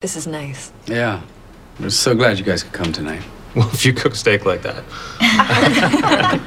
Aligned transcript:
This 0.00 0.16
is 0.16 0.26
nice. 0.26 0.72
Yeah. 0.86 1.20
We're 1.78 1.90
so 1.90 2.14
glad 2.14 2.38
you 2.38 2.44
guys 2.44 2.62
could 2.62 2.72
come 2.72 2.92
tonight. 2.92 3.22
Well, 3.54 3.68
if 3.72 3.84
you 3.84 3.92
cook 3.92 4.14
steak 4.14 4.46
like 4.46 4.62
that. 4.62 4.84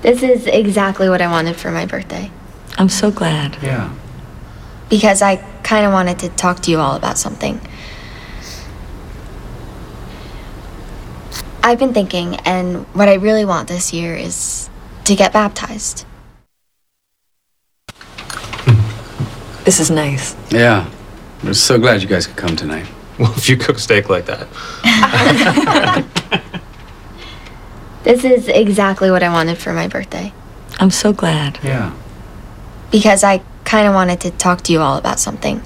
This 0.00 0.22
is 0.24 0.46
exactly 0.48 1.08
what 1.08 1.22
I 1.22 1.28
wanted 1.30 1.54
for 1.54 1.70
my 1.70 1.86
birthday. 1.86 2.28
I'm 2.78 2.88
so 2.88 3.12
glad. 3.12 3.56
Yeah. 3.62 3.94
Because 4.88 5.22
I 5.22 5.36
kind 5.62 5.86
of 5.86 5.92
wanted 5.92 6.18
to 6.20 6.28
talk 6.30 6.58
to 6.62 6.70
you 6.72 6.78
all 6.78 6.96
about 6.96 7.18
something. 7.18 7.60
I've 11.62 11.78
been 11.78 11.94
thinking, 11.94 12.34
and 12.40 12.84
what 12.96 13.08
I 13.08 13.14
really 13.14 13.44
want 13.44 13.68
this 13.68 13.92
year 13.92 14.16
is 14.16 14.68
to 15.04 15.14
get 15.14 15.32
baptized. 15.32 16.04
This 19.64 19.78
is 19.78 19.90
nice. 19.90 20.34
Yeah. 20.50 20.90
We're 21.42 21.54
so 21.54 21.78
glad 21.78 22.02
you 22.02 22.08
guys 22.08 22.26
could 22.26 22.36
come 22.36 22.56
tonight. 22.56 22.86
Well, 23.18 23.32
if 23.36 23.48
you 23.48 23.56
cook 23.56 23.78
steak 23.78 24.08
like 24.08 24.26
that. 24.26 24.48
This 28.02 28.24
is 28.24 28.48
exactly 28.48 29.10
what 29.10 29.22
I 29.22 29.28
wanted 29.28 29.58
for 29.58 29.72
my 29.72 29.86
birthday. 29.86 30.32
I'm 30.80 30.90
so 30.90 31.12
glad. 31.12 31.60
Yeah. 31.62 31.94
Because 32.90 33.22
I 33.22 33.42
kind 33.64 33.86
of 33.86 33.94
wanted 33.94 34.20
to 34.22 34.30
talk 34.32 34.62
to 34.62 34.72
you 34.72 34.80
all 34.80 34.96
about 34.96 35.20
something. 35.20 35.62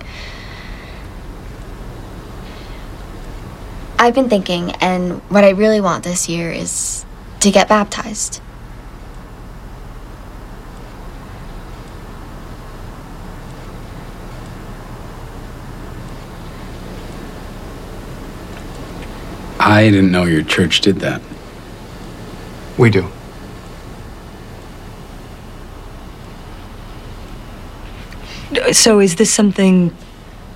I've 3.99 4.15
been 4.15 4.29
thinking, 4.29 4.73
and 4.73 5.23
what 5.31 5.45
I 5.45 5.51
really 5.51 5.81
want 5.81 6.05
this 6.05 6.29
year 6.29 6.51
is 6.51 7.07
to 7.41 7.51
get 7.51 7.69
baptized. 7.69 8.43
I 19.67 19.91
didn't 19.91 20.13
know 20.13 20.23
your 20.23 20.45
church 20.45 20.81
did 20.81 21.01
that. 21.01 21.21
We 22.79 22.89
do. 22.89 23.11
So, 28.73 29.01
is 29.01 29.17
this 29.17 29.35
something 29.35 29.93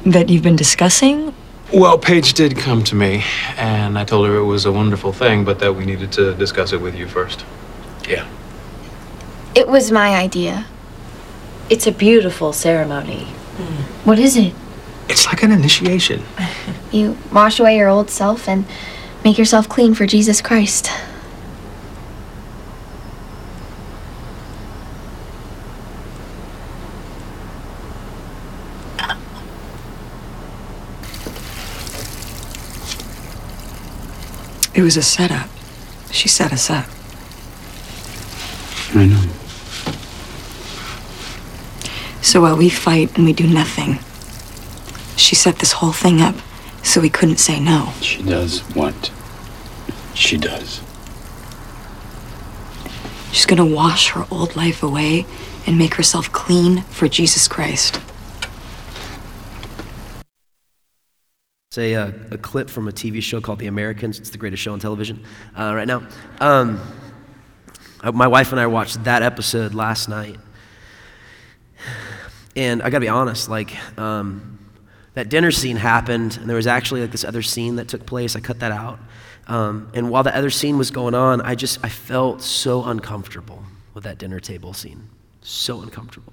that 0.07 0.29
you've 0.29 0.45
been 0.45 0.55
discussing? 0.55 1.35
Well, 1.73 1.99
Paige 1.99 2.35
did 2.35 2.57
come 2.57 2.85
to 2.85 2.95
me, 2.95 3.25
and 3.57 3.99
I 3.99 4.05
told 4.05 4.29
her 4.29 4.37
it 4.37 4.45
was 4.45 4.65
a 4.65 4.71
wonderful 4.71 5.13
thing, 5.13 5.45
but 5.45 5.59
that 5.59 5.75
we 5.75 5.85
needed 5.85 6.13
to 6.13 6.33
discuss 6.35 6.73
it 6.73 6.81
with 6.81 6.95
you 6.95 7.09
first. 7.09 7.45
Yeah. 8.09 8.29
It 9.57 9.67
was 9.67 9.91
my 9.91 10.15
idea. 10.15 10.67
It's 11.69 11.89
a 11.89 11.93
beautiful 11.93 12.53
ceremony. 12.53 13.25
What 14.05 14.21
is 14.21 14.37
it? 14.37 14.55
It's 15.09 15.27
like 15.27 15.43
an 15.43 15.51
initiation. 15.51 16.23
You 16.93 17.19
wash 17.33 17.59
away 17.59 17.77
your 17.77 17.89
old 17.89 18.09
self 18.09 18.49
and 18.49 18.65
make 19.25 19.39
yourself 19.39 19.69
clean 19.69 19.95
for 19.95 20.07
Jesus 20.07 20.41
Christ. 20.41 20.91
It 34.73 34.83
was 34.83 34.97
a 34.97 35.03
setup. 35.03 35.49
She 36.11 36.29
set 36.29 36.53
us 36.53 36.71
up. 36.71 36.87
I 38.95 39.07
know. 39.07 39.23
So 42.23 42.41
while 42.41 42.57
we 42.57 42.71
fight 42.71 43.17
and 43.17 43.27
we 43.27 43.33
do 43.33 43.47
nothing, 43.47 43.99
she 45.17 45.35
set 45.35 45.59
this 45.59 45.73
whole 45.73 45.93
thing 45.93 46.23
up 46.23 46.37
so 46.83 47.01
we 47.01 47.11
couldn't 47.11 47.39
say 47.39 47.61
no. 47.61 47.93
She 48.01 48.23
does 48.23 48.61
what 48.75 49.11
she 50.15 50.37
does. 50.37 50.81
She's 53.33 53.47
gonna 53.47 53.65
wash 53.65 54.11
her 54.11 54.27
old 54.31 54.57
life 54.57 54.83
away 54.83 55.27
and 55.67 55.79
make 55.79 55.95
herself 55.95 56.33
clean 56.33 56.83
for 56.83 57.09
Jesus 57.09 57.47
Christ. 57.47 58.01
It's 61.71 61.79
a, 61.79 61.95
uh, 61.95 62.13
a 62.33 62.39
clip 62.39 62.69
from 62.69 62.89
a 62.89 62.93
TV 62.93 63.23
show 63.23 63.41
called 63.41 63.61
The 63.61 63.69
Americans. 63.69 64.19
It's 64.19 64.31
the 64.31 64.39
greatest 64.39 64.61
show 64.61 64.73
on 64.73 64.81
television 64.81 65.25
uh, 65.57 65.73
right 65.73 65.87
now. 65.87 66.03
Um, 66.41 66.81
my 68.13 68.27
wife 68.27 68.51
and 68.51 68.61
I 68.61 68.67
watched 68.67 69.05
that 69.05 69.23
episode 69.23 69.75
last 69.75 70.09
night. 70.09 70.37
And 72.57 72.83
I 72.83 72.91
gotta 72.91 73.01
be 73.01 73.09
honest, 73.09 73.49
like, 73.49 73.77
um, 73.99 74.59
that 75.15 75.29
dinner 75.29 75.51
scene 75.51 75.77
happened, 75.77 76.39
and 76.41 76.49
there 76.49 76.57
was 76.57 76.67
actually 76.67 77.01
like 77.01 77.13
this 77.13 77.25
other 77.25 77.43
scene 77.43 77.77
that 77.77 77.89
took 77.89 78.07
place. 78.07 78.37
I 78.37 78.41
cut 78.41 78.61
that 78.61 78.73
out. 78.73 78.99
Um, 79.47 79.91
and 79.95 80.11
while 80.11 80.23
the 80.23 80.35
other 80.37 80.51
scene 80.51 80.79
was 80.79 80.91
going 80.91 81.15
on, 81.15 81.41
I 81.41 81.57
just, 81.57 81.81
I 81.83 81.89
felt 81.89 82.41
so 82.43 82.85
uncomfortable 82.85 83.65
with 83.95 84.05
that 84.05 84.19
dinner 84.19 84.39
table 84.39 84.73
scene. 84.73 85.09
So 85.43 85.81
uncomfortable. 85.81 86.33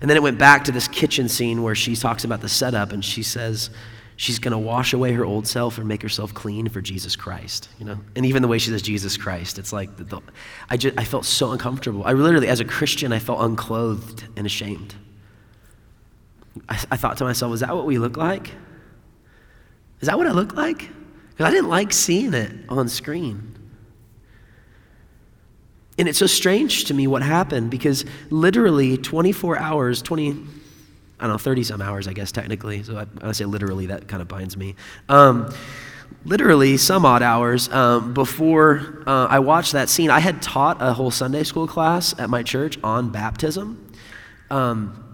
And 0.00 0.10
then 0.10 0.16
it 0.16 0.22
went 0.22 0.38
back 0.38 0.64
to 0.64 0.72
this 0.72 0.88
kitchen 0.88 1.28
scene 1.28 1.62
where 1.62 1.74
she 1.74 1.94
talks 1.94 2.24
about 2.24 2.40
the 2.40 2.48
setup 2.48 2.92
and 2.92 3.04
she 3.04 3.22
says 3.22 3.70
she's 4.16 4.38
going 4.38 4.52
to 4.52 4.58
wash 4.58 4.92
away 4.92 5.12
her 5.12 5.24
old 5.24 5.46
self 5.46 5.78
and 5.78 5.86
make 5.86 6.02
herself 6.02 6.34
clean 6.34 6.68
for 6.68 6.80
Jesus 6.80 7.16
Christ, 7.16 7.68
you 7.78 7.84
know? 7.84 7.98
And 8.14 8.26
even 8.26 8.42
the 8.42 8.48
way 8.48 8.58
she 8.58 8.70
says 8.70 8.82
Jesus 8.82 9.16
Christ, 9.16 9.58
it's 9.58 9.72
like 9.72 9.96
the, 9.96 10.04
the, 10.04 10.20
I 10.68 10.76
just 10.76 10.98
I 10.98 11.04
felt 11.04 11.24
so 11.24 11.52
uncomfortable. 11.52 12.04
I 12.04 12.12
literally 12.12 12.48
as 12.48 12.60
a 12.60 12.64
Christian 12.64 13.12
I 13.12 13.18
felt 13.18 13.40
unclothed 13.40 14.24
and 14.36 14.46
ashamed. 14.46 14.94
I, 16.68 16.82
I 16.90 16.96
thought 16.96 17.16
to 17.18 17.24
myself, 17.24 17.54
is 17.54 17.60
that 17.60 17.74
what 17.74 17.86
we 17.86 17.98
look 17.98 18.16
like? 18.16 18.52
Is 20.00 20.08
that 20.08 20.18
what 20.18 20.26
I 20.26 20.32
look 20.32 20.54
like? 20.54 20.90
Because 21.30 21.46
I 21.46 21.50
didn't 21.50 21.68
like 21.68 21.92
seeing 21.92 22.34
it 22.34 22.52
on 22.68 22.88
screen. 22.88 23.56
And 25.98 26.08
it's 26.08 26.18
so 26.18 26.26
strange 26.26 26.84
to 26.86 26.94
me 26.94 27.06
what 27.06 27.22
happened 27.22 27.70
because 27.70 28.04
literally 28.30 28.98
24 28.98 29.58
hours, 29.58 30.02
20, 30.02 30.30
I 30.30 30.34
don't 31.22 31.30
know, 31.30 31.38
30 31.38 31.64
some 31.64 31.80
hours, 31.80 32.06
I 32.06 32.12
guess, 32.12 32.32
technically. 32.32 32.82
So 32.82 32.98
I, 32.98 33.28
I 33.28 33.32
say 33.32 33.46
literally, 33.46 33.86
that 33.86 34.06
kind 34.06 34.20
of 34.20 34.28
binds 34.28 34.56
me. 34.56 34.74
Um, 35.08 35.52
literally, 36.26 36.76
some 36.76 37.06
odd 37.06 37.22
hours 37.22 37.70
um, 37.70 38.12
before 38.12 39.02
uh, 39.06 39.26
I 39.30 39.38
watched 39.38 39.72
that 39.72 39.88
scene, 39.88 40.10
I 40.10 40.20
had 40.20 40.42
taught 40.42 40.82
a 40.82 40.92
whole 40.92 41.10
Sunday 41.10 41.44
school 41.44 41.66
class 41.66 42.14
at 42.18 42.28
my 42.28 42.42
church 42.42 42.78
on 42.84 43.08
baptism. 43.08 43.90
Um, 44.50 45.05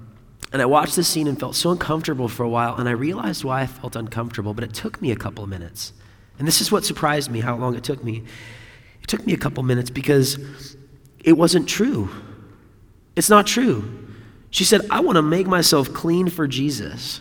and 0.53 0.61
I 0.61 0.67
watched 0.67 0.97
this 0.97 1.09
scene 1.09 1.27
and 1.27 1.39
felt 1.39 1.57
so 1.57 1.71
uncomfortable 1.71 2.29
for 2.29 2.43
a 2.43 2.49
while, 2.49 2.77
and 2.77 2.89
I 2.89 2.93
realized 2.93 3.43
why 3.45 3.63
I 3.63 3.67
felt 3.67 3.97
uncomfortable, 3.97 4.55
but 4.55 4.65
it 4.65 4.75
took 4.75 5.01
me 5.01 5.11
a 5.11 5.17
couple 5.17 5.43
of 5.43 5.51
minutes. 5.51 5.93
And 6.39 6.47
this 6.47 6.61
is 6.61 6.71
what 6.71 6.85
surprised 6.85 7.31
me 7.31 7.41
how 7.41 7.57
long 7.57 7.75
it 7.75 7.85
took 7.85 8.05
me. 8.05 8.23
It 9.03 9.09
took 9.09 9.27
me 9.27 9.33
a 9.33 9.39
couple 9.39 9.63
minutes 9.63 9.91
because 9.91 10.39
it 11.25 11.33
wasn't 11.33 11.69
true. 11.69 12.11
It's 13.17 13.31
not 13.31 13.47
true. 13.47 14.09
She 14.51 14.65
said, 14.65 14.83
I 14.91 15.01
want 15.01 15.17
to 15.17 15.23
make 15.23 15.47
myself 15.47 15.93
clean 15.93 16.29
for 16.29 16.47
Jesus. 16.47 17.21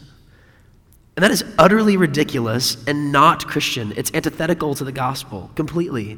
And 1.16 1.24
that 1.24 1.32
is 1.32 1.44
utterly 1.58 1.98
ridiculous 1.98 2.78
and 2.88 3.12
not 3.12 3.48
Christian. 3.48 3.94
It's 3.96 4.14
antithetical 4.14 4.76
to 4.76 4.84
the 4.84 4.92
gospel 4.92 5.52
completely. 5.56 6.18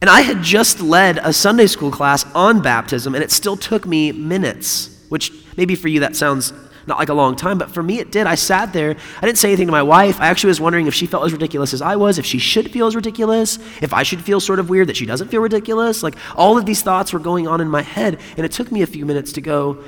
And 0.00 0.08
I 0.08 0.22
had 0.22 0.42
just 0.42 0.80
led 0.80 1.18
a 1.18 1.32
Sunday 1.32 1.66
school 1.66 1.90
class 1.90 2.24
on 2.34 2.62
baptism, 2.62 3.14
and 3.14 3.22
it 3.22 3.30
still 3.30 3.56
took 3.56 3.86
me 3.86 4.12
minutes, 4.12 5.04
which 5.10 5.39
maybe 5.56 5.74
for 5.74 5.88
you 5.88 6.00
that 6.00 6.16
sounds 6.16 6.52
not 6.86 6.98
like 6.98 7.08
a 7.08 7.14
long 7.14 7.36
time, 7.36 7.58
but 7.58 7.70
for 7.70 7.82
me 7.82 7.98
it 7.98 8.10
did. 8.10 8.26
I 8.26 8.34
sat 8.34 8.72
there. 8.72 8.96
I 9.20 9.26
didn't 9.26 9.38
say 9.38 9.48
anything 9.48 9.66
to 9.66 9.72
my 9.72 9.82
wife. 9.82 10.20
I 10.20 10.28
actually 10.28 10.48
was 10.48 10.60
wondering 10.60 10.86
if 10.86 10.94
she 10.94 11.06
felt 11.06 11.24
as 11.24 11.32
ridiculous 11.32 11.74
as 11.74 11.82
I 11.82 11.96
was, 11.96 12.18
if 12.18 12.26
she 12.26 12.38
should 12.38 12.70
feel 12.70 12.86
as 12.86 12.96
ridiculous, 12.96 13.58
if 13.80 13.92
I 13.92 14.02
should 14.02 14.22
feel 14.22 14.40
sort 14.40 14.58
of 14.58 14.70
weird 14.70 14.88
that 14.88 14.96
she 14.96 15.06
doesn't 15.06 15.28
feel 15.28 15.40
ridiculous. 15.40 16.02
Like 16.02 16.16
all 16.34 16.58
of 16.58 16.66
these 16.66 16.82
thoughts 16.82 17.12
were 17.12 17.18
going 17.18 17.46
on 17.46 17.60
in 17.60 17.68
my 17.68 17.82
head, 17.82 18.18
and 18.36 18.44
it 18.44 18.52
took 18.52 18.72
me 18.72 18.82
a 18.82 18.86
few 18.86 19.06
minutes 19.06 19.32
to 19.32 19.40
go, 19.40 19.82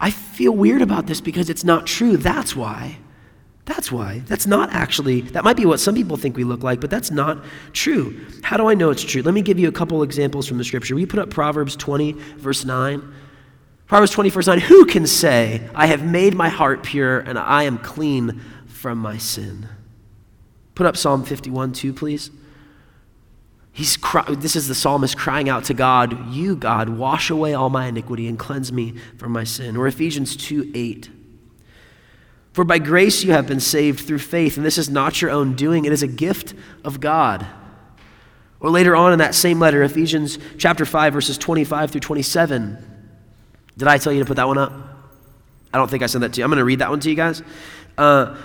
I 0.00 0.10
feel 0.10 0.52
weird 0.52 0.82
about 0.82 1.06
this 1.06 1.20
because 1.20 1.48
it's 1.48 1.64
not 1.64 1.86
true. 1.86 2.16
That's 2.16 2.56
why. 2.56 2.98
That's 3.64 3.92
why. 3.92 4.22
That's 4.26 4.46
not 4.46 4.70
actually, 4.72 5.20
that 5.20 5.44
might 5.44 5.56
be 5.56 5.64
what 5.64 5.78
some 5.78 5.94
people 5.94 6.16
think 6.16 6.36
we 6.36 6.42
look 6.42 6.64
like, 6.64 6.80
but 6.80 6.90
that's 6.90 7.12
not 7.12 7.44
true. 7.72 8.18
How 8.42 8.56
do 8.56 8.68
I 8.68 8.74
know 8.74 8.90
it's 8.90 9.04
true? 9.04 9.22
Let 9.22 9.34
me 9.34 9.42
give 9.42 9.60
you 9.60 9.68
a 9.68 9.72
couple 9.72 10.02
examples 10.02 10.48
from 10.48 10.58
the 10.58 10.64
scripture. 10.64 10.96
We 10.96 11.06
put 11.06 11.20
up 11.20 11.30
Proverbs 11.30 11.76
20, 11.76 12.12
verse 12.38 12.64
9. 12.64 13.14
Proverbs 13.92 14.12
20, 14.12 14.30
verse 14.30 14.46
9 14.46 14.58
Who 14.60 14.86
can 14.86 15.06
say, 15.06 15.68
I 15.74 15.84
have 15.84 16.02
made 16.02 16.34
my 16.34 16.48
heart 16.48 16.82
pure 16.82 17.18
and 17.18 17.38
I 17.38 17.64
am 17.64 17.76
clean 17.76 18.40
from 18.66 18.96
my 18.96 19.18
sin? 19.18 19.68
Put 20.74 20.86
up 20.86 20.96
Psalm 20.96 21.26
51, 21.26 21.74
2, 21.74 21.92
please. 21.92 22.30
He's 23.70 23.98
cry- 23.98 24.24
this 24.30 24.56
is 24.56 24.66
the 24.66 24.74
psalmist 24.74 25.18
crying 25.18 25.50
out 25.50 25.64
to 25.64 25.74
God, 25.74 26.32
You, 26.32 26.56
God, 26.56 26.88
wash 26.88 27.28
away 27.28 27.52
all 27.52 27.68
my 27.68 27.84
iniquity 27.84 28.28
and 28.28 28.38
cleanse 28.38 28.72
me 28.72 28.94
from 29.18 29.30
my 29.30 29.44
sin. 29.44 29.76
Or 29.76 29.86
Ephesians 29.86 30.36
2, 30.36 30.72
8. 30.74 31.10
For 32.54 32.64
by 32.64 32.78
grace 32.78 33.22
you 33.22 33.32
have 33.32 33.46
been 33.46 33.60
saved 33.60 34.06
through 34.06 34.20
faith, 34.20 34.56
and 34.56 34.64
this 34.64 34.78
is 34.78 34.88
not 34.88 35.20
your 35.20 35.30
own 35.30 35.54
doing, 35.54 35.84
it 35.84 35.92
is 35.92 36.02
a 36.02 36.08
gift 36.08 36.54
of 36.82 36.98
God. 36.98 37.46
Or 38.58 38.70
later 38.70 38.96
on 38.96 39.12
in 39.12 39.18
that 39.18 39.34
same 39.34 39.60
letter, 39.60 39.82
Ephesians 39.82 40.38
chapter 40.56 40.86
5, 40.86 41.12
verses 41.12 41.36
25 41.36 41.90
through 41.90 42.00
27. 42.00 42.88
Did 43.76 43.88
I 43.88 43.98
tell 43.98 44.12
you 44.12 44.20
to 44.20 44.26
put 44.26 44.36
that 44.36 44.46
one 44.46 44.58
up? 44.58 44.72
I 45.72 45.78
don't 45.78 45.90
think 45.90 46.02
I 46.02 46.06
sent 46.06 46.22
that 46.22 46.34
to 46.34 46.40
you. 46.40 46.44
I'm 46.44 46.50
going 46.50 46.58
to 46.58 46.64
read 46.64 46.80
that 46.80 46.90
one 46.90 47.00
to 47.00 47.08
you 47.08 47.16
guys. 47.16 47.42
Uh, 47.96 48.36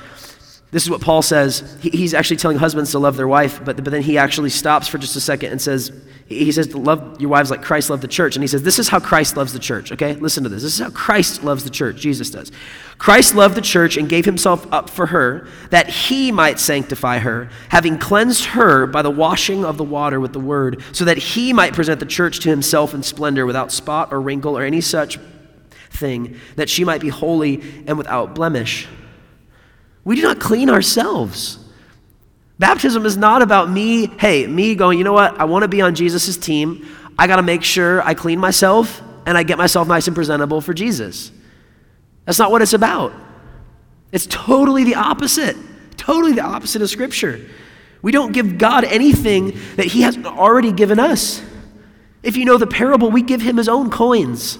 this 0.71 0.83
is 0.83 0.89
what 0.89 1.01
Paul 1.01 1.21
says. 1.21 1.77
He, 1.81 1.89
he's 1.91 2.13
actually 2.13 2.37
telling 2.37 2.57
husbands 2.57 2.91
to 2.91 2.99
love 2.99 3.15
their 3.15 3.27
wife, 3.27 3.63
but, 3.63 3.83
but 3.83 3.91
then 3.91 4.01
he 4.01 4.17
actually 4.17 4.49
stops 4.49 4.87
for 4.87 4.97
just 4.97 5.15
a 5.15 5.21
second 5.21 5.51
and 5.51 5.61
says, 5.61 5.91
he 6.27 6.51
says, 6.51 6.75
love 6.75 7.21
your 7.21 7.29
wives 7.29 7.49
like 7.49 7.61
Christ 7.61 7.89
loved 7.89 8.03
the 8.03 8.07
church. 8.09 8.35
And 8.35 8.43
he 8.43 8.47
says, 8.47 8.61
this 8.61 8.79
is 8.79 8.89
how 8.89 8.99
Christ 8.99 9.37
loves 9.37 9.53
the 9.53 9.59
church, 9.59 9.93
okay? 9.93 10.13
Listen 10.15 10.43
to 10.43 10.49
this. 10.49 10.61
This 10.61 10.73
is 10.73 10.79
how 10.79 10.89
Christ 10.89 11.41
loves 11.41 11.63
the 11.63 11.69
church. 11.69 11.95
Jesus 11.95 12.29
does. 12.29 12.51
Christ 12.97 13.33
loved 13.33 13.55
the 13.55 13.61
church 13.61 13.95
and 13.95 14.09
gave 14.09 14.25
himself 14.25 14.67
up 14.73 14.89
for 14.89 15.05
her 15.05 15.47
that 15.69 15.87
he 15.87 16.33
might 16.33 16.59
sanctify 16.59 17.19
her, 17.19 17.49
having 17.69 17.97
cleansed 17.97 18.43
her 18.45 18.85
by 18.87 19.01
the 19.01 19.09
washing 19.09 19.63
of 19.63 19.77
the 19.77 19.85
water 19.85 20.19
with 20.19 20.33
the 20.33 20.39
word, 20.39 20.83
so 20.91 21.05
that 21.05 21.17
he 21.17 21.53
might 21.53 21.71
present 21.71 22.01
the 22.01 22.05
church 22.05 22.41
to 22.41 22.49
himself 22.49 22.93
in 22.93 23.03
splendor 23.03 23.45
without 23.45 23.71
spot 23.71 24.11
or 24.11 24.19
wrinkle 24.19 24.57
or 24.57 24.63
any 24.63 24.81
such 24.81 25.17
thing, 25.91 26.35
that 26.57 26.69
she 26.69 26.83
might 26.83 26.99
be 26.99 27.07
holy 27.07 27.61
and 27.87 27.97
without 27.97 28.35
blemish. 28.35 28.85
We 30.07 30.15
do 30.15 30.21
not 30.21 30.39
clean 30.39 30.69
ourselves. 30.69 31.59
Baptism 32.57 33.05
is 33.05 33.17
not 33.17 33.41
about 33.41 33.69
me, 33.69 34.05
hey, 34.05 34.47
me 34.47 34.73
going, 34.73 34.97
you 34.97 35.03
know 35.03 35.11
what, 35.11 35.37
I 35.37 35.43
want 35.43 35.63
to 35.63 35.67
be 35.67 35.81
on 35.81 35.95
Jesus' 35.95 36.37
team. 36.37 36.87
I 37.19 37.27
got 37.27 37.35
to 37.35 37.43
make 37.43 37.61
sure 37.61 38.01
I 38.01 38.13
clean 38.13 38.39
myself 38.39 39.01
and 39.25 39.37
I 39.37 39.43
get 39.43 39.57
myself 39.57 39.85
nice 39.85 40.07
and 40.07 40.15
presentable 40.15 40.61
for 40.61 40.73
Jesus. 40.73 41.29
That's 42.23 42.39
not 42.39 42.51
what 42.51 42.61
it's 42.61 42.71
about. 42.71 43.11
It's 44.13 44.25
totally 44.27 44.85
the 44.85 44.95
opposite. 44.95 45.57
Totally 45.97 46.31
the 46.31 46.41
opposite 46.43 46.81
of 46.81 46.89
Scripture. 46.89 47.45
We 48.01 48.13
don't 48.13 48.31
give 48.31 48.57
God 48.57 48.85
anything 48.85 49.59
that 49.75 49.87
He 49.87 50.03
hasn't 50.03 50.25
already 50.25 50.71
given 50.71 51.01
us. 51.01 51.41
If 52.23 52.37
you 52.37 52.45
know 52.45 52.57
the 52.57 52.65
parable, 52.65 53.11
we 53.11 53.23
give 53.23 53.41
Him 53.41 53.57
His 53.57 53.67
own 53.67 53.91
coins. 53.91 54.57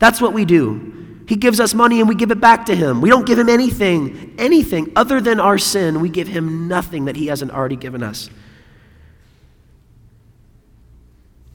That's 0.00 0.20
what 0.20 0.32
we 0.32 0.44
do. 0.44 0.98
He 1.28 1.36
gives 1.36 1.60
us 1.60 1.74
money 1.74 2.00
and 2.00 2.08
we 2.08 2.14
give 2.14 2.30
it 2.30 2.40
back 2.40 2.64
to 2.66 2.74
him. 2.74 3.02
We 3.02 3.10
don't 3.10 3.26
give 3.26 3.38
him 3.38 3.50
anything, 3.50 4.34
anything 4.38 4.90
other 4.96 5.20
than 5.20 5.40
our 5.40 5.58
sin. 5.58 6.00
We 6.00 6.08
give 6.08 6.26
him 6.26 6.68
nothing 6.68 7.04
that 7.04 7.16
he 7.16 7.26
hasn't 7.26 7.52
already 7.52 7.76
given 7.76 8.02
us. 8.02 8.30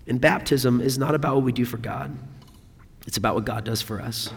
And 0.06 0.22
baptism 0.22 0.80
is 0.80 1.00
not 1.00 1.16
about 1.16 1.38
what 1.38 1.44
we 1.44 1.52
do 1.52 1.66
for 1.66 1.78
God, 1.78 2.16
it's 3.08 3.18
about 3.18 3.34
what 3.34 3.46
God 3.46 3.64
does 3.64 3.81
for 3.81 4.00
us. 4.00 4.30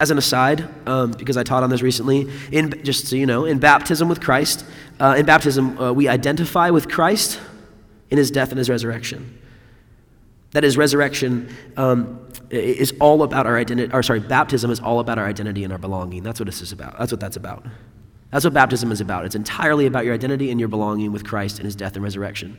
As 0.00 0.10
an 0.10 0.16
aside, 0.16 0.66
um, 0.88 1.10
because 1.12 1.36
I 1.36 1.42
taught 1.42 1.62
on 1.62 1.68
this 1.68 1.82
recently, 1.82 2.30
in, 2.50 2.82
just 2.84 3.08
so 3.08 3.16
you 3.16 3.26
know, 3.26 3.44
in 3.44 3.58
baptism 3.58 4.08
with 4.08 4.22
Christ, 4.22 4.64
uh, 4.98 5.14
in 5.18 5.26
baptism, 5.26 5.78
uh, 5.78 5.92
we 5.92 6.08
identify 6.08 6.70
with 6.70 6.88
Christ 6.88 7.38
in 8.08 8.16
his 8.16 8.30
death 8.30 8.48
and 8.48 8.56
his 8.56 8.70
resurrection. 8.70 9.38
That 10.54 10.62
is, 10.62 10.76
resurrection 10.76 11.52
um, 11.76 12.28
is 12.48 12.94
all 13.00 13.24
about 13.24 13.46
our 13.46 13.58
identity, 13.58 13.92
or 13.92 14.04
sorry, 14.04 14.20
baptism 14.20 14.70
is 14.70 14.78
all 14.78 15.00
about 15.00 15.18
our 15.18 15.26
identity 15.26 15.64
and 15.64 15.72
our 15.72 15.80
belonging. 15.80 16.22
That's 16.22 16.38
what 16.38 16.46
this 16.46 16.62
is 16.62 16.70
about. 16.70 16.96
That's 16.96 17.10
what 17.10 17.20
that's 17.20 17.36
about. 17.36 17.66
That's 18.30 18.44
what 18.44 18.54
baptism 18.54 18.92
is 18.92 19.00
about. 19.00 19.24
It's 19.24 19.34
entirely 19.34 19.86
about 19.86 20.04
your 20.04 20.14
identity 20.14 20.52
and 20.52 20.60
your 20.60 20.68
belonging 20.68 21.10
with 21.10 21.24
Christ 21.24 21.58
and 21.58 21.64
his 21.64 21.74
death 21.74 21.96
and 21.96 22.04
resurrection. 22.04 22.58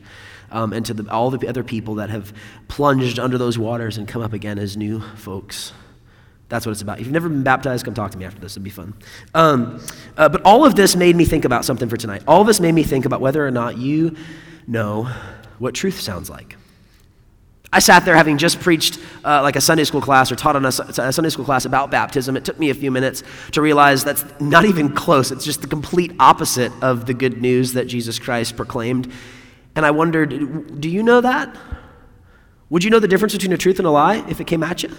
Um, 0.50 0.74
and 0.74 0.84
to 0.84 0.92
the, 0.92 1.10
all 1.10 1.30
the 1.30 1.48
other 1.48 1.64
people 1.64 1.94
that 1.94 2.10
have 2.10 2.34
plunged 2.68 3.18
under 3.18 3.38
those 3.38 3.58
waters 3.58 3.96
and 3.96 4.06
come 4.06 4.20
up 4.20 4.34
again 4.34 4.58
as 4.58 4.76
new 4.76 5.00
folks. 5.16 5.72
That's 6.50 6.66
what 6.66 6.72
it's 6.72 6.82
about. 6.82 7.00
If 7.00 7.06
you've 7.06 7.14
never 7.14 7.30
been 7.30 7.42
baptized, 7.42 7.86
come 7.86 7.94
talk 7.94 8.10
to 8.10 8.18
me 8.18 8.26
after 8.26 8.40
this. 8.40 8.52
It'd 8.52 8.62
be 8.62 8.68
fun. 8.68 8.92
Um, 9.34 9.80
uh, 10.18 10.28
but 10.28 10.42
all 10.42 10.66
of 10.66 10.74
this 10.74 10.96
made 10.96 11.16
me 11.16 11.24
think 11.24 11.46
about 11.46 11.64
something 11.64 11.88
for 11.88 11.96
tonight. 11.96 12.22
All 12.28 12.42
of 12.42 12.46
this 12.46 12.60
made 12.60 12.72
me 12.72 12.82
think 12.82 13.06
about 13.06 13.22
whether 13.22 13.46
or 13.46 13.50
not 13.50 13.78
you 13.78 14.16
know 14.66 15.10
what 15.58 15.74
truth 15.74 15.98
sounds 15.98 16.28
like. 16.28 16.56
I 17.76 17.78
sat 17.78 18.06
there 18.06 18.16
having 18.16 18.38
just 18.38 18.58
preached 18.60 18.98
uh, 19.22 19.42
like 19.42 19.54
a 19.54 19.60
Sunday 19.60 19.84
school 19.84 20.00
class 20.00 20.32
or 20.32 20.36
taught 20.36 20.56
on 20.56 20.64
a, 20.64 20.68
a, 20.68 21.12
Sunday 21.12 21.28
school 21.28 21.44
class 21.44 21.66
about 21.66 21.90
baptism. 21.90 22.34
It 22.34 22.42
took 22.42 22.58
me 22.58 22.70
a 22.70 22.74
few 22.74 22.90
minutes 22.90 23.22
to 23.52 23.60
realize 23.60 24.02
that's 24.02 24.24
not 24.40 24.64
even 24.64 24.94
close. 24.94 25.30
It's 25.30 25.44
just 25.44 25.60
the 25.60 25.66
complete 25.66 26.12
opposite 26.18 26.72
of 26.82 27.04
the 27.04 27.12
good 27.12 27.42
news 27.42 27.74
that 27.74 27.84
Jesus 27.84 28.18
Christ 28.18 28.56
proclaimed. 28.56 29.12
And 29.74 29.84
I 29.84 29.90
wondered, 29.90 30.80
do 30.80 30.88
you 30.88 31.02
know 31.02 31.20
that? 31.20 31.54
Would 32.70 32.82
you 32.82 32.88
know 32.88 32.98
the 32.98 33.08
difference 33.08 33.34
between 33.34 33.52
a 33.52 33.58
truth 33.58 33.78
and 33.78 33.86
a 33.86 33.90
lie 33.90 34.24
if 34.26 34.40
it 34.40 34.46
came 34.46 34.62
at 34.62 34.82
you? 34.82 34.90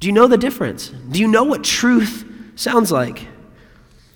Do 0.00 0.06
you 0.06 0.12
know 0.12 0.26
the 0.26 0.36
difference? 0.36 0.88
Do 0.88 1.18
you 1.18 1.28
know 1.28 1.44
what 1.44 1.64
truth 1.64 2.30
sounds 2.56 2.92
like? 2.92 3.26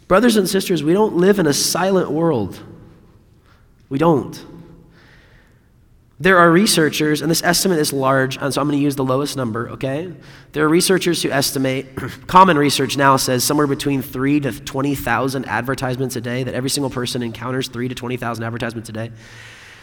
Brothers 0.06 0.37
and 0.37 0.47
sisters, 0.47 0.82
we 0.82 0.93
don't 0.93 1.17
live 1.17 1.38
in 1.38 1.47
a 1.47 1.55
silent 1.55 2.11
world. 2.11 2.61
We 3.88 3.97
don't. 3.97 4.44
There 6.20 6.37
are 6.37 6.50
researchers, 6.50 7.23
and 7.23 7.31
this 7.31 7.44
estimate 7.44 7.79
is 7.79 7.93
large, 7.93 8.38
and 8.38 8.53
so 8.53 8.61
I'm 8.61 8.67
going 8.67 8.76
to 8.76 8.82
use 8.82 8.97
the 8.97 9.05
lowest 9.05 9.37
number, 9.37 9.70
okay? 9.70 10.12
There 10.50 10.65
are 10.65 10.69
researchers 10.69 11.23
who 11.23 11.31
estimate, 11.31 11.94
common 12.26 12.59
research 12.59 12.97
now 12.97 13.17
says 13.17 13.44
somewhere 13.44 13.69
between 13.69 14.03
3 14.03 14.41
to 14.41 14.61
20,000 14.61 15.44
advertisements 15.44 16.17
a 16.17 16.20
day, 16.20 16.43
that 16.43 16.55
every 16.55 16.70
single 16.70 16.91
person 16.91 17.23
encounters 17.23 17.69
3 17.69 17.87
to 17.87 17.94
20,000 17.94 18.43
advertisements 18.43 18.88
a 18.88 18.93
day. 18.93 19.12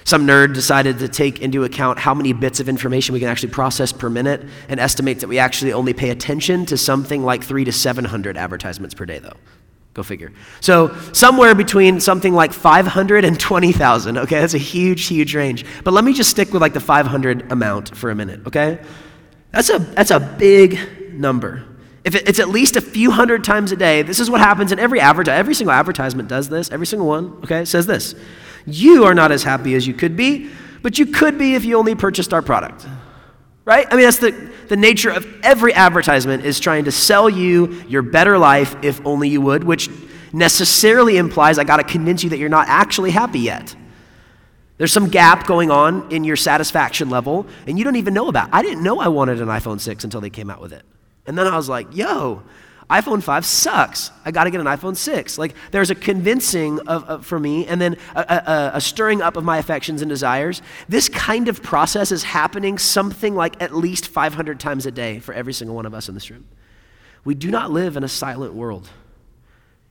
Some 0.04 0.28
nerd 0.28 0.54
decided 0.54 1.00
to 1.00 1.08
take 1.08 1.42
into 1.42 1.64
account 1.64 2.00
how 2.00 2.14
many 2.14 2.34
bits 2.34 2.60
of 2.60 2.68
information 2.68 3.14
we 3.14 3.22
can 3.22 3.30
actually 3.30 3.54
process 3.54 3.94
per 3.94 4.10
minute 4.10 4.44
and 4.68 4.78
estimates 4.78 5.22
that 5.22 5.30
we 5.30 5.40
actually 5.40 5.72
only 5.72 5.94
pay 5.94 6.10
attention 6.10 6.66
to 6.66 6.78
something 6.78 7.24
like 7.24 7.46
3 7.46 7.64
to 7.64 7.72
700 7.72 8.36
advertisements 8.36 8.94
per 8.94 9.06
day, 9.06 9.20
though. 9.20 9.38
Go 9.96 10.04
figure. 10.04 10.34
So, 10.60 10.94
somewhere 11.14 11.56
between 11.56 12.02
something 12.02 12.34
like 12.34 12.52
500 12.52 13.24
and 13.24 13.40
20,000, 13.40 14.18
okay? 14.18 14.42
That's 14.42 14.54
a 14.54 14.58
huge, 14.58 15.08
huge 15.08 15.34
range. 15.34 15.66
But 15.86 15.94
let 15.94 16.04
me 16.04 16.12
just 16.12 16.30
stick 16.30 16.52
with 16.52 16.62
like 16.62 16.74
the 16.74 16.82
500 16.82 17.50
amount 17.50 17.96
for 17.96 18.12
a 18.12 18.16
minute, 18.16 18.46
okay? 18.46 18.80
That's 19.52 19.70
a, 19.70 19.80
that's 19.80 20.12
a 20.12 20.20
big 20.20 21.14
number. 21.14 21.64
If 22.04 22.14
it's 22.14 22.40
at 22.40 22.50
least 22.50 22.76
a 22.76 22.82
few 22.82 23.10
hundred 23.10 23.46
times 23.46 23.72
a 23.72 23.78
day, 23.78 24.02
this 24.02 24.20
is 24.20 24.30
what 24.30 24.42
happens 24.42 24.74
in 24.74 24.80
every 24.80 25.00
advertisement. 25.00 25.40
Every 25.40 25.56
single 25.56 25.72
advertisement 25.72 26.28
does 26.28 26.50
this. 26.50 26.70
Every 26.72 26.86
single 26.86 27.08
one, 27.08 27.40
okay, 27.46 27.64
says 27.64 27.88
this. 27.88 28.16
You 28.66 29.06
are 29.06 29.14
not 29.14 29.32
as 29.32 29.44
happy 29.44 29.76
as 29.76 29.88
you 29.88 29.94
could 29.94 30.18
be, 30.18 30.52
but 30.82 31.00
you 31.00 31.06
could 31.06 31.38
be 31.38 31.56
if 31.56 31.64
you 31.64 31.78
only 31.78 31.96
purchased 31.96 32.34
our 32.34 32.42
product. 32.42 32.86
Right? 33.66 33.88
I 33.90 33.96
mean, 33.96 34.06
that's 34.06 34.20
the, 34.20 34.32
the 34.68 34.78
nature 34.78 35.10
of 35.10 35.26
every 35.42 35.74
advertisement 35.74 36.46
is 36.46 36.60
trying 36.60 36.86
to 36.86 36.92
sell 36.92 37.28
you 37.28 37.84
your 37.88 38.04
better 38.04 38.38
life 38.38 38.76
if 38.84 39.04
only 39.06 39.28
you 39.28 39.42
would, 39.42 39.64
which 39.64 39.90
necessarily 40.32 41.18
implies 41.18 41.58
I 41.58 41.64
got 41.64 41.78
to 41.78 41.84
convince 41.84 42.24
you 42.24 42.30
that 42.30 42.38
you're 42.38 42.48
not 42.48 42.68
actually 42.68 43.10
happy 43.10 43.40
yet. 43.40 43.76
There's 44.78 44.94
some 44.94 45.10
gap 45.10 45.48
going 45.48 45.72
on 45.72 46.12
in 46.12 46.24
your 46.24 46.36
satisfaction 46.36 47.10
level, 47.10 47.48
and 47.66 47.80
you 47.80 47.84
don't 47.84 47.96
even 47.96 48.14
know 48.14 48.28
about. 48.28 48.50
I 48.52 48.62
didn't 48.62 48.84
know 48.84 49.00
I 49.00 49.08
wanted 49.08 49.42
an 49.42 49.48
iPhone 49.48 49.80
6 49.80 50.04
until 50.04 50.22
they 50.22 50.30
came 50.30 50.50
out 50.50 50.62
with 50.62 50.74
it. 50.74 50.84
And 51.26 51.38
then 51.38 51.48
I 51.48 51.56
was 51.56 51.68
like, 51.70 51.96
yo, 51.96 52.44
iPhone 52.90 53.24
5 53.24 53.46
sucks. 53.46 54.12
I 54.24 54.32
got 54.32 54.44
to 54.44 54.52
get 54.52 54.62
an 54.62 54.68
iPhone 54.68 54.96
6. 54.96 55.40
Like, 55.40 55.56
there's 55.72 55.90
a 55.90 55.96
convincing 55.96 56.80
of, 56.82 57.04
of 57.06 57.26
for 57.26 57.40
me, 57.40 57.66
and 57.66 57.82
then 57.82 57.98
a, 58.16 58.20
a, 58.20 58.72
a, 58.76 58.82
stirring 58.82 59.24
up 59.24 59.38
of 59.38 59.44
my 59.44 59.58
affections 59.58 60.04
and 60.04 60.10
desires. 60.10 60.62
This 60.88 61.10
kind 61.10 61.48
of 61.48 61.64
process 61.64 62.12
is 62.12 62.24
happening 62.24 62.78
something 62.78 63.34
like 63.34 63.60
at 63.62 63.74
least 63.74 64.08
500 64.08 64.60
times 64.60 64.86
a 64.86 64.92
day 64.92 65.20
for 65.20 65.34
every 65.34 65.54
single 65.54 65.76
one 65.76 65.88
of 65.88 65.96
us 65.96 66.10
in 66.10 66.14
this 66.14 66.30
room. 66.30 66.46
We 67.24 67.34
do 67.34 67.50
not 67.50 67.72
live 67.72 67.98
in 67.98 68.04
a 68.04 68.08
silent 68.08 68.54
world. 68.54 68.88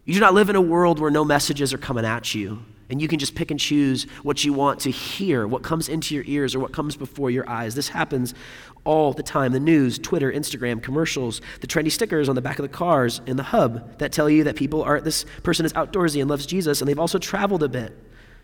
You 0.04 0.14
do 0.14 0.20
not 0.20 0.34
live 0.34 0.48
in 0.48 0.54
a 0.56 0.60
world 0.60 1.00
where 1.00 1.10
no 1.10 1.24
messages 1.24 1.74
are 1.74 1.78
coming 1.78 2.04
at 2.04 2.32
you, 2.32 2.62
and 2.90 3.02
you 3.02 3.08
can 3.08 3.18
just 3.18 3.34
pick 3.34 3.50
and 3.50 3.58
choose 3.58 4.04
what 4.22 4.44
you 4.44 4.52
want 4.52 4.80
to 4.80 4.90
hear, 4.90 5.48
what 5.48 5.62
comes 5.62 5.88
into 5.88 6.14
your 6.14 6.24
ears, 6.28 6.54
or 6.54 6.60
what 6.60 6.72
comes 6.72 6.94
before 6.96 7.30
your 7.30 7.48
eyes. 7.48 7.74
This 7.74 7.88
happens 7.88 8.34
all 8.84 9.12
the 9.12 9.22
time. 9.22 9.52
The 9.52 9.60
news, 9.60 9.98
Twitter, 9.98 10.30
Instagram, 10.32 10.82
commercials, 10.82 11.40
the 11.60 11.66
trendy 11.66 11.90
stickers 11.90 12.28
on 12.28 12.34
the 12.34 12.42
back 12.42 12.58
of 12.58 12.62
the 12.62 12.68
cars 12.68 13.20
in 13.26 13.36
the 13.36 13.42
hub 13.42 13.98
that 13.98 14.12
tell 14.12 14.28
you 14.30 14.44
that 14.44 14.56
people 14.56 14.82
are, 14.82 15.00
this 15.00 15.24
person 15.42 15.66
is 15.66 15.72
outdoorsy 15.72 16.20
and 16.20 16.30
loves 16.30 16.46
Jesus, 16.46 16.80
and 16.80 16.88
they've 16.88 16.98
also 16.98 17.18
traveled 17.18 17.62
a 17.62 17.68
bit, 17.68 17.92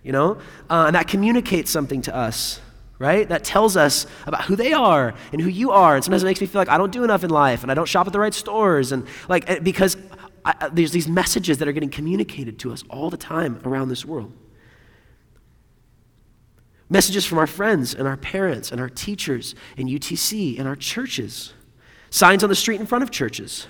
you 0.03 0.13
know? 0.13 0.39
Uh, 0.69 0.85
and 0.87 0.97
that 0.97 1.09
communicates 1.09 1.71
something 1.71 2.03
to 2.03 2.15
us, 2.15 2.61
right? 2.99 3.29
That 3.29 3.45
tells 3.45 3.77
us 3.77 4.07
about 4.27 4.45
who 4.45 4.57
they 4.57 4.73
are 4.73 5.15
and 5.33 5.41
who 5.41 5.49
you 5.49 5.71
are. 5.71 5.95
And 5.95 6.05
sometimes 6.05 6.23
it 6.23 6.27
makes 6.27 6.41
me 6.41 6.47
feel 6.47 6.61
like 6.61 6.69
I 6.69 6.79
don't 6.79 6.93
do 6.93 7.05
enough 7.05 7.25
in 7.25 7.31
life 7.31 7.63
and 7.63 7.71
I 7.71 7.75
don't 7.75 7.87
shop 7.87 8.07
at 8.07 8.13
the 8.13 8.21
right 8.21 8.35
stores. 8.35 8.93
And 8.93 9.07
like, 9.29 9.49
eh, 9.49 9.59
because 9.59 9.97
I, 10.45 10.69
there's 10.73 10.93
these 10.93 11.09
messages 11.09 11.59
that 11.59 11.69
are 11.69 11.73
getting 11.73 11.91
communicated 11.91 12.59
to 12.61 12.73
us 12.73 12.83
all 12.89 13.11
the 13.11 13.17
time 13.17 13.61
around 13.65 13.89
this 13.89 14.05
world. 14.05 14.33
Messages 16.91 17.25
from 17.25 17.39
our 17.39 17.47
friends 17.47 17.95
and 17.95 18.07
our 18.07 18.17
parents 18.17 18.73
and 18.73 18.81
our 18.81 18.89
teachers 18.89 19.55
in 19.77 19.87
UTC 19.87 20.59
and 20.59 20.67
our 20.67 20.77
churches. 20.77 21.55
Signs 22.11 22.43
on 22.43 22.51
the 22.51 22.57
street 22.57 22.81
in 22.81 22.87
front 22.87 23.05
of 23.05 23.13
churches. 23.13 23.69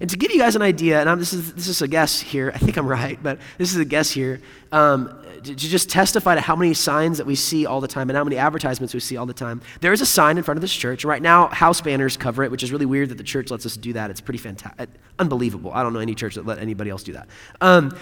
And 0.00 0.10
to 0.10 0.16
give 0.16 0.30
you 0.30 0.38
guys 0.38 0.56
an 0.56 0.62
idea, 0.62 1.00
and 1.00 1.08
I'm, 1.08 1.18
this, 1.18 1.32
is, 1.32 1.54
this 1.54 1.68
is 1.68 1.80
a 1.80 1.88
guess 1.88 2.20
here, 2.20 2.50
I 2.54 2.58
think 2.58 2.76
I'm 2.76 2.86
right, 2.86 3.18
but 3.22 3.38
this 3.56 3.72
is 3.72 3.78
a 3.78 3.84
guess 3.84 4.10
here, 4.10 4.40
um, 4.72 5.08
to, 5.42 5.54
to 5.54 5.56
just 5.56 5.88
testify 5.88 6.34
to 6.34 6.40
how 6.40 6.56
many 6.56 6.74
signs 6.74 7.18
that 7.18 7.26
we 7.26 7.34
see 7.34 7.64
all 7.66 7.80
the 7.80 7.88
time 7.88 8.10
and 8.10 8.16
how 8.16 8.24
many 8.24 8.36
advertisements 8.36 8.92
we 8.92 9.00
see 9.00 9.16
all 9.16 9.26
the 9.26 9.34
time. 9.34 9.62
There 9.80 9.92
is 9.92 10.00
a 10.00 10.06
sign 10.06 10.36
in 10.36 10.44
front 10.44 10.58
of 10.58 10.62
this 10.62 10.74
church. 10.74 11.04
Right 11.04 11.22
now, 11.22 11.48
house 11.48 11.80
banners 11.80 12.16
cover 12.16 12.42
it, 12.42 12.50
which 12.50 12.62
is 12.62 12.72
really 12.72 12.86
weird 12.86 13.08
that 13.08 13.18
the 13.18 13.24
church 13.24 13.50
lets 13.50 13.64
us 13.64 13.76
do 13.76 13.94
that. 13.94 14.10
It's 14.10 14.20
pretty 14.20 14.38
fantastic, 14.38 14.90
unbelievable. 15.18 15.72
I 15.72 15.82
don't 15.82 15.92
know 15.92 16.00
any 16.00 16.14
church 16.14 16.34
that 16.34 16.44
let 16.44 16.58
anybody 16.58 16.90
else 16.90 17.02
do 17.02 17.12
that. 17.12 17.28
Um, 17.60 17.96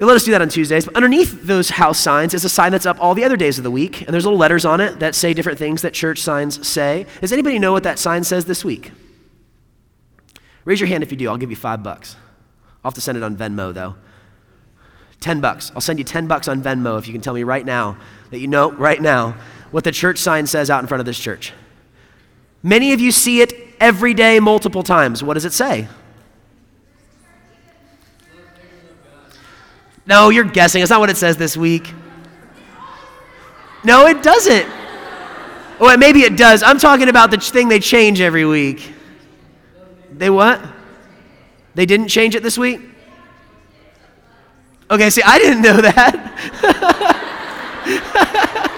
they 0.00 0.06
let 0.06 0.16
us 0.16 0.24
do 0.24 0.30
that 0.30 0.40
on 0.40 0.48
Tuesdays. 0.48 0.86
But 0.86 0.96
underneath 0.96 1.42
those 1.42 1.68
house 1.68 2.00
signs 2.00 2.32
is 2.32 2.42
a 2.42 2.48
sign 2.48 2.72
that's 2.72 2.86
up 2.86 2.98
all 3.02 3.14
the 3.14 3.22
other 3.22 3.36
days 3.36 3.58
of 3.58 3.64
the 3.64 3.70
week. 3.70 4.00
And 4.00 4.08
there's 4.14 4.24
little 4.24 4.38
letters 4.38 4.64
on 4.64 4.80
it 4.80 4.98
that 5.00 5.14
say 5.14 5.34
different 5.34 5.58
things 5.58 5.82
that 5.82 5.92
church 5.92 6.20
signs 6.20 6.66
say. 6.66 7.04
Does 7.20 7.34
anybody 7.34 7.58
know 7.58 7.72
what 7.72 7.82
that 7.82 7.98
sign 7.98 8.24
says 8.24 8.46
this 8.46 8.64
week? 8.64 8.92
Raise 10.64 10.80
your 10.80 10.86
hand 10.86 11.02
if 11.02 11.10
you 11.10 11.18
do. 11.18 11.28
I'll 11.28 11.36
give 11.36 11.50
you 11.50 11.56
five 11.56 11.82
bucks. 11.82 12.16
I'll 12.82 12.90
have 12.90 12.94
to 12.94 13.02
send 13.02 13.18
it 13.18 13.22
on 13.22 13.36
Venmo, 13.36 13.74
though. 13.74 13.94
10 15.20 15.42
bucks. 15.42 15.70
I'll 15.74 15.82
send 15.82 15.98
you 15.98 16.04
10 16.06 16.26
bucks 16.26 16.48
on 16.48 16.62
Venmo 16.62 16.98
if 16.98 17.06
you 17.06 17.12
can 17.12 17.20
tell 17.20 17.34
me 17.34 17.42
right 17.42 17.66
now 17.66 17.98
that 18.30 18.38
you 18.38 18.46
know 18.46 18.72
right 18.72 19.02
now 19.02 19.36
what 19.70 19.84
the 19.84 19.92
church 19.92 20.16
sign 20.16 20.46
says 20.46 20.70
out 20.70 20.80
in 20.80 20.86
front 20.86 21.00
of 21.00 21.04
this 21.04 21.18
church. 21.18 21.52
Many 22.62 22.94
of 22.94 23.00
you 23.00 23.12
see 23.12 23.42
it 23.42 23.52
every 23.78 24.14
day, 24.14 24.40
multiple 24.40 24.82
times. 24.82 25.22
What 25.22 25.34
does 25.34 25.44
it 25.44 25.52
say? 25.52 25.88
No, 30.10 30.28
you're 30.28 30.42
guessing. 30.42 30.82
It's 30.82 30.90
not 30.90 30.98
what 30.98 31.08
it 31.08 31.16
says 31.16 31.36
this 31.36 31.56
week. 31.56 31.94
No, 33.84 34.08
it 34.08 34.24
doesn't. 34.24 34.68
Well, 35.78 35.96
maybe 35.96 36.22
it 36.22 36.36
does. 36.36 36.64
I'm 36.64 36.80
talking 36.80 37.08
about 37.08 37.30
the 37.30 37.36
thing 37.36 37.68
they 37.68 37.78
change 37.78 38.20
every 38.20 38.44
week. 38.44 38.92
They 40.10 40.28
what? 40.28 40.60
They 41.76 41.86
didn't 41.86 42.08
change 42.08 42.34
it 42.34 42.42
this 42.42 42.58
week? 42.58 42.80
Okay, 44.90 45.10
see, 45.10 45.22
I 45.22 45.38
didn't 45.38 45.62
know 45.62 45.80
that. 45.80 46.26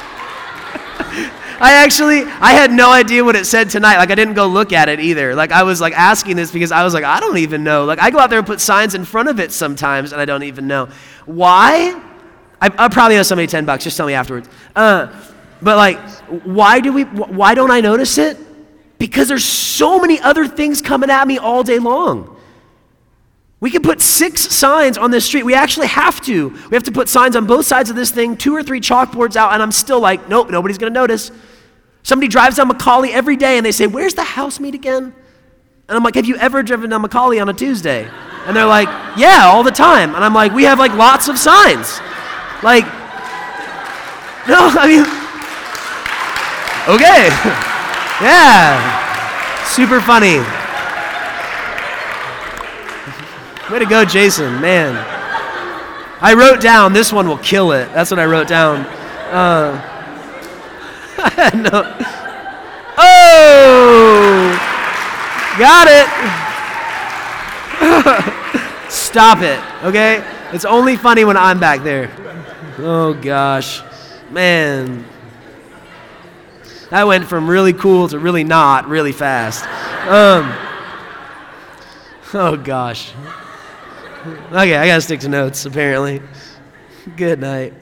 I 1.63 1.75
actually, 1.75 2.23
I 2.25 2.55
had 2.55 2.73
no 2.73 2.91
idea 2.91 3.23
what 3.23 3.37
it 3.37 3.47
said 3.47 3.71
tonight. 3.71 3.97
Like, 3.99 4.11
I 4.11 4.17
didn't 4.17 4.35
go 4.35 4.49
look 4.49 4.73
at 4.73 4.89
it 4.89 4.99
either. 4.99 5.33
Like, 5.37 5.53
I 5.53 5.63
was 5.63 5.81
like 5.81 5.93
asking 5.93 6.35
this 6.35 6.51
because 6.51 6.73
I 6.73 6.83
was 6.83 6.93
like, 6.93 7.05
I 7.05 7.21
don't 7.21 7.37
even 7.37 7.63
know. 7.63 7.85
Like, 7.85 8.01
I 8.01 8.11
go 8.11 8.19
out 8.19 8.31
there 8.31 8.41
and 8.41 8.47
put 8.47 8.61
signs 8.61 8.97
in 8.97 9.05
front 9.05 9.29
of 9.29 9.39
it 9.39 9.53
sometimes, 9.53 10.11
and 10.11 10.21
I 10.21 10.25
don't 10.25 10.43
even 10.43 10.67
know. 10.67 10.89
Why? 11.25 11.93
I, 12.61 12.67
I 12.67 12.89
probably 12.89 13.17
owe 13.17 13.23
somebody 13.23 13.47
10 13.47 13.65
bucks. 13.65 13.85
Just 13.85 13.97
tell 13.97 14.09
me 14.09 14.15
afterwards. 14.15 14.49
Uh, 14.75 15.15
but, 15.63 15.77
like, 15.77 16.01
why 16.45 16.81
do 16.81 16.93
we, 16.93 17.05
why 17.05 17.55
don't 17.55 17.71
I 17.71 17.81
notice 17.81 18.19
it? 18.19 18.39
Because 18.99 19.29
there's 19.29 19.45
so 19.45 20.01
many 20.01 20.19
other 20.19 20.49
things 20.49 20.83
coming 20.83 21.11
at 21.11 21.29
me 21.29 21.39
all 21.39 21.63
day 21.63 21.79
long. 21.79 22.37
We 23.63 23.71
can 23.71 23.83
put 23.83 24.01
six 24.01 24.43
signs 24.53 24.99
on 24.99 25.13
this 25.13 25.25
street. 25.25 25.45
We 25.45 25.55
actually 25.55 25.87
have 25.87 26.21
to. 26.23 26.49
We 26.49 26.75
have 26.75 26.83
to 26.83 26.91
put 26.91 27.09
signs 27.09 27.37
on 27.37 27.47
both 27.47 27.65
sides 27.65 27.91
of 27.91 27.97
this 27.97 28.11
thing, 28.11 28.37
two 28.37 28.57
or 28.57 28.65
three 28.65 28.81
chalkboards 28.81 29.37
out, 29.37 29.53
and 29.53 29.63
I'm 29.63 29.71
still 29.71 30.01
like, 30.01 30.29
nope, 30.29 30.51
nobody's 30.51 30.79
going 30.79 30.93
to 30.93 30.99
notice. 30.99 31.31
Somebody 32.03 32.27
drives 32.27 32.57
down 32.57 32.69
McCallie 32.69 33.13
every 33.13 33.37
day 33.37 33.57
and 33.57 33.65
they 33.65 33.71
say, 33.71 33.87
Where's 33.87 34.15
the 34.15 34.25
house 34.25 34.59
meet 34.59 34.75
again? 34.75 35.05
And 35.05 35.97
I'm 35.97 36.03
like, 36.03 36.17
Have 36.17 36.27
you 36.27 36.35
ever 36.39 36.65
driven 36.65 36.91
down 36.91 37.05
McCallie 37.05 37.41
on 37.41 37.49
a 37.49 37.53
Tuesday? 37.53 38.11
And 38.47 38.57
they're 38.57 38.67
like, 38.67 38.89
Yeah, 39.17 39.45
all 39.45 39.63
the 39.63 39.71
time. 39.71 40.17
And 40.17 40.25
I'm 40.25 40.35
like, 40.35 40.53
We 40.53 40.65
have 40.65 40.81
like 40.81 40.95
lots 40.95 41.29
of 41.29 41.39
signs. 41.39 42.01
Like, 42.65 42.85
no, 44.49 44.59
I 44.75 44.89
mean, 44.89 45.03
okay. 46.97 47.29
yeah. 48.27 49.65
Super 49.67 50.01
funny. 50.01 50.62
Way 53.71 53.79
to 53.79 53.87
go, 53.87 54.05
Jason, 54.05 54.61
man. 54.61 54.97
I 56.21 56.35
wrote 56.35 56.61
down, 56.61 56.93
this 56.93 57.13
one 57.13 57.29
will 57.29 57.39
kill 57.39 57.73
it. 57.73 57.93
That's 57.93 58.11
what 58.11 58.21
I 58.21 58.27
wrote 58.27 58.49
down. 58.49 58.81
Uh, 59.31 59.89
no. 61.55 61.97
Oh! 62.99 64.59
Got 65.59 65.89
it. 65.89 66.09
Stop 68.91 69.43
it, 69.43 69.61
okay? 69.85 70.25
It's 70.53 70.65
only 70.65 70.97
funny 70.97 71.25
when 71.25 71.37
I'm 71.37 71.59
back 71.59 71.83
there. 71.83 72.11
Oh 72.79 73.15
gosh. 73.15 73.83
Man. 74.31 75.05
That 76.91 77.07
went 77.07 77.27
from 77.27 77.49
really 77.49 77.73
cool 77.73 78.09
to 78.09 78.19
really 78.19 78.45
not 78.45 78.89
really 78.89 79.13
fast. 79.13 79.65
Um, 80.09 80.53
oh 82.35 82.57
gosh. 82.57 83.13
Okay, 84.53 84.77
I 84.77 84.87
gotta 84.87 85.01
stick 85.01 85.21
to 85.21 85.29
notes 85.29 85.65
apparently. 85.67 86.23
Good 87.17 87.41
night. 87.41 87.75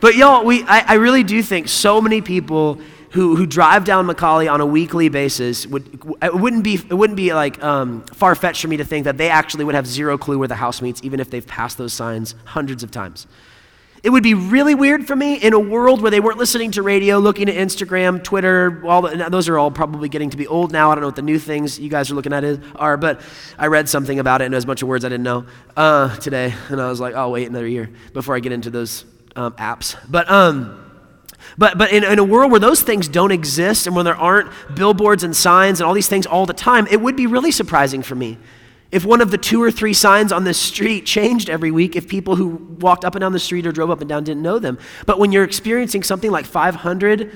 But 0.00 0.14
y'all, 0.14 0.44
we, 0.44 0.62
I, 0.64 0.92
I 0.92 0.94
really 0.94 1.24
do 1.24 1.42
think 1.42 1.68
so 1.68 2.00
many 2.00 2.20
people 2.20 2.78
who, 3.10 3.34
who 3.34 3.46
drive 3.46 3.84
down 3.84 4.06
McCallie 4.06 4.50
on 4.50 4.60
a 4.60 4.66
weekly 4.66 5.08
basis 5.08 5.66
would 5.66 5.98
it 6.22 6.34
wouldn't 6.34 6.62
be 6.62 6.74
it 6.74 6.94
wouldn't 6.94 7.16
be 7.16 7.34
like 7.34 7.62
um, 7.64 8.02
far 8.12 8.34
fetched 8.34 8.62
for 8.62 8.68
me 8.68 8.76
to 8.76 8.84
think 8.84 9.04
that 9.04 9.16
they 9.16 9.28
actually 9.28 9.64
would 9.64 9.74
have 9.74 9.86
zero 9.86 10.16
clue 10.16 10.38
where 10.38 10.48
the 10.48 10.54
house 10.54 10.80
meets, 10.82 11.00
even 11.02 11.18
if 11.18 11.30
they've 11.30 11.46
passed 11.46 11.78
those 11.78 11.92
signs 11.92 12.34
hundreds 12.44 12.82
of 12.84 12.90
times. 12.90 13.26
It 14.02 14.10
would 14.10 14.22
be 14.22 14.34
really 14.34 14.74
weird 14.74 15.06
for 15.06 15.16
me 15.16 15.34
in 15.34 15.52
a 15.52 15.58
world 15.58 16.00
where 16.00 16.10
they 16.10 16.20
weren't 16.20 16.38
listening 16.38 16.70
to 16.72 16.82
radio, 16.82 17.18
looking 17.18 17.48
at 17.48 17.54
Instagram, 17.56 18.22
Twitter. 18.22 18.82
All 18.86 19.02
the, 19.02 19.28
those 19.30 19.48
are 19.48 19.58
all 19.58 19.70
probably 19.70 20.08
getting 20.08 20.30
to 20.30 20.36
be 20.36 20.46
old 20.46 20.72
now. 20.72 20.90
I 20.90 20.94
don't 20.94 21.02
know 21.02 21.08
what 21.08 21.16
the 21.16 21.22
new 21.22 21.38
things 21.38 21.78
you 21.78 21.88
guys 21.88 22.10
are 22.10 22.14
looking 22.14 22.32
at 22.32 22.44
is, 22.44 22.58
are, 22.76 22.96
but 22.96 23.20
I 23.58 23.66
read 23.66 23.88
something 23.88 24.18
about 24.18 24.42
it 24.42 24.44
and 24.44 24.54
it 24.54 24.56
was 24.56 24.64
a 24.64 24.66
bunch 24.66 24.82
of 24.82 24.88
words 24.88 25.04
I 25.04 25.08
didn't 25.08 25.24
know 25.24 25.46
uh, 25.76 26.14
today, 26.16 26.54
and 26.68 26.80
I 26.80 26.88
was 26.88 27.00
like, 27.00 27.14
I'll 27.14 27.32
wait 27.32 27.48
another 27.48 27.66
year 27.66 27.90
before 28.12 28.36
I 28.36 28.40
get 28.40 28.52
into 28.52 28.70
those 28.70 29.04
um, 29.34 29.52
apps. 29.54 29.96
But 30.08 30.30
um, 30.30 30.82
but, 31.58 31.78
but 31.78 31.92
in, 31.92 32.04
in, 32.04 32.18
a 32.18 32.24
world 32.24 32.50
where 32.50 32.60
those 32.60 32.82
things 32.82 33.08
don't 33.08 33.30
exist 33.30 33.86
and 33.86 33.96
when 33.96 34.04
there 34.04 34.16
aren't 34.16 34.50
billboards 34.74 35.24
and 35.24 35.34
signs 35.34 35.80
and 35.80 35.86
all 35.86 35.94
these 35.94 36.08
things 36.08 36.26
all 36.26 36.44
the 36.44 36.52
time, 36.52 36.86
it 36.90 37.00
would 37.00 37.16
be 37.16 37.26
really 37.26 37.50
surprising 37.50 38.02
for 38.02 38.14
me 38.14 38.36
if 38.92 39.04
one 39.04 39.20
of 39.20 39.30
the 39.30 39.38
two 39.38 39.62
or 39.62 39.70
three 39.70 39.92
signs 39.92 40.30
on 40.32 40.44
the 40.44 40.54
street 40.54 41.06
changed 41.06 41.50
every 41.50 41.70
week, 41.70 41.96
if 41.96 42.08
people 42.08 42.36
who 42.36 42.48
walked 42.80 43.04
up 43.04 43.14
and 43.14 43.20
down 43.20 43.32
the 43.32 43.38
street 43.38 43.66
or 43.66 43.72
drove 43.72 43.90
up 43.90 44.00
and 44.00 44.08
down 44.08 44.24
didn't 44.24 44.42
know 44.42 44.58
them. 44.58 44.78
But 45.06 45.18
when 45.18 45.32
you're 45.32 45.44
experiencing 45.44 46.02
something 46.02 46.30
like 46.30 46.46
500 46.46 47.32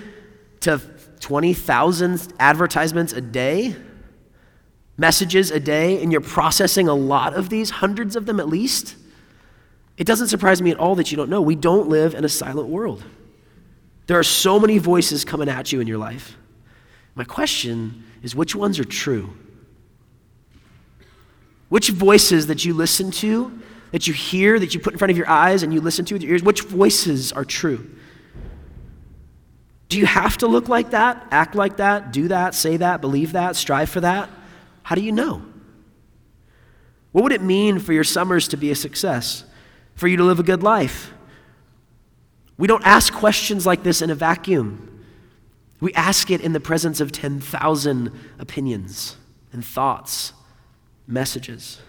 to 0.60 0.80
20,000 1.20 2.32
advertisements 2.38 3.12
a 3.12 3.20
day, 3.20 3.74
messages 4.96 5.50
a 5.50 5.58
day, 5.58 6.00
and 6.02 6.12
you're 6.12 6.20
processing 6.20 6.86
a 6.88 6.94
lot 6.94 7.34
of 7.34 7.48
these, 7.48 7.70
hundreds 7.70 8.16
of 8.16 8.26
them 8.26 8.38
at 8.38 8.48
least, 8.48 8.96
it 9.96 10.06
doesn't 10.06 10.28
surprise 10.28 10.62
me 10.62 10.70
at 10.70 10.78
all 10.78 10.94
that 10.94 11.10
you 11.10 11.16
don't 11.16 11.30
know. 11.30 11.42
We 11.42 11.56
don't 11.56 11.88
live 11.88 12.14
in 12.14 12.24
a 12.24 12.28
silent 12.28 12.68
world. 12.68 13.02
There 14.06 14.18
are 14.18 14.24
so 14.24 14.58
many 14.58 14.78
voices 14.78 15.24
coming 15.24 15.48
at 15.48 15.72
you 15.72 15.80
in 15.80 15.86
your 15.86 15.98
life. 15.98 16.36
My 17.14 17.24
question 17.24 18.04
is 18.22 18.34
which 18.34 18.54
ones 18.54 18.78
are 18.78 18.84
true? 18.84 19.34
Which 21.70 21.88
voices 21.88 22.48
that 22.48 22.66
you 22.66 22.74
listen 22.74 23.10
to, 23.12 23.58
that 23.92 24.06
you 24.06 24.12
hear, 24.12 24.58
that 24.58 24.74
you 24.74 24.80
put 24.80 24.92
in 24.92 24.98
front 24.98 25.10
of 25.10 25.16
your 25.16 25.28
eyes 25.28 25.62
and 25.62 25.72
you 25.72 25.80
listen 25.80 26.04
to 26.04 26.14
with 26.14 26.22
your 26.22 26.32
ears, 26.32 26.42
which 26.42 26.60
voices 26.60 27.32
are 27.32 27.44
true? 27.44 27.90
Do 29.88 29.98
you 29.98 30.04
have 30.04 30.36
to 30.38 30.46
look 30.46 30.68
like 30.68 30.90
that, 30.90 31.26
act 31.30 31.54
like 31.54 31.78
that, 31.78 32.12
do 32.12 32.28
that, 32.28 32.54
say 32.54 32.76
that, 32.76 33.00
believe 33.00 33.32
that, 33.32 33.56
strive 33.56 33.88
for 33.88 34.02
that? 34.02 34.28
How 34.82 34.94
do 34.94 35.00
you 35.00 35.12
know? 35.12 35.42
What 37.12 37.24
would 37.24 37.32
it 37.32 37.42
mean 37.42 37.78
for 37.78 37.94
your 37.94 38.04
summers 38.04 38.46
to 38.48 38.58
be 38.58 38.70
a 38.70 38.76
success? 38.76 39.44
for 40.00 40.08
you 40.08 40.16
to 40.16 40.24
live 40.24 40.40
a 40.40 40.42
good 40.42 40.62
life. 40.62 41.12
We 42.56 42.66
don't 42.66 42.86
ask 42.86 43.12
questions 43.12 43.66
like 43.66 43.82
this 43.82 44.00
in 44.00 44.08
a 44.08 44.14
vacuum. 44.14 45.04
We 45.78 45.92
ask 45.92 46.30
it 46.30 46.40
in 46.40 46.54
the 46.54 46.60
presence 46.60 47.00
of 47.00 47.12
10,000 47.12 48.10
opinions 48.38 49.16
and 49.52 49.62
thoughts, 49.62 50.32
messages. 51.10 51.80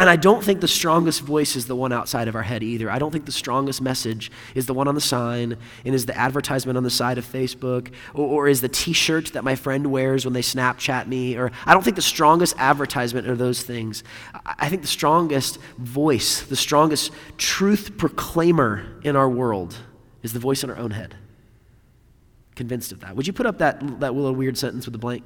And 0.00 0.10
I 0.10 0.16
don't 0.16 0.42
think 0.42 0.60
the 0.60 0.66
strongest 0.66 1.20
voice 1.20 1.54
is 1.54 1.66
the 1.66 1.76
one 1.76 1.92
outside 1.92 2.26
of 2.26 2.34
our 2.34 2.42
head 2.42 2.64
either. 2.64 2.90
I 2.90 2.98
don't 2.98 3.12
think 3.12 3.24
the 3.24 3.30
strongest 3.30 3.80
message 3.80 4.32
is 4.56 4.66
the 4.66 4.74
one 4.74 4.88
on 4.88 4.96
the 4.96 5.00
sign 5.00 5.56
and 5.84 5.94
is 5.94 6.06
the 6.06 6.18
advertisement 6.18 6.76
on 6.76 6.82
the 6.82 6.90
side 6.90 7.18
of 7.18 7.24
Facebook 7.24 7.92
or, 8.12 8.26
or 8.26 8.48
is 8.48 8.60
the 8.60 8.68
t 8.68 8.92
shirt 8.92 9.26
that 9.34 9.44
my 9.44 9.54
friend 9.54 9.92
wears 9.92 10.24
when 10.24 10.34
they 10.34 10.42
Snapchat 10.42 11.06
me. 11.06 11.36
Or 11.36 11.52
I 11.64 11.72
don't 11.72 11.84
think 11.84 11.94
the 11.94 12.02
strongest 12.02 12.56
advertisement 12.58 13.28
are 13.28 13.36
those 13.36 13.62
things. 13.62 14.02
I 14.44 14.68
think 14.68 14.82
the 14.82 14.88
strongest 14.88 15.58
voice, 15.78 16.42
the 16.42 16.56
strongest 16.56 17.12
truth 17.38 17.96
proclaimer 17.96 19.00
in 19.04 19.14
our 19.14 19.30
world 19.30 19.76
is 20.24 20.32
the 20.32 20.40
voice 20.40 20.64
in 20.64 20.70
our 20.70 20.76
own 20.76 20.90
head. 20.90 21.14
Convinced 22.56 22.90
of 22.90 23.00
that. 23.00 23.14
Would 23.14 23.28
you 23.28 23.32
put 23.32 23.46
up 23.46 23.58
that, 23.58 24.00
that 24.00 24.14
little 24.14 24.34
weird 24.34 24.58
sentence 24.58 24.84
with 24.84 24.94
the 24.94 24.98
blank? 24.98 25.22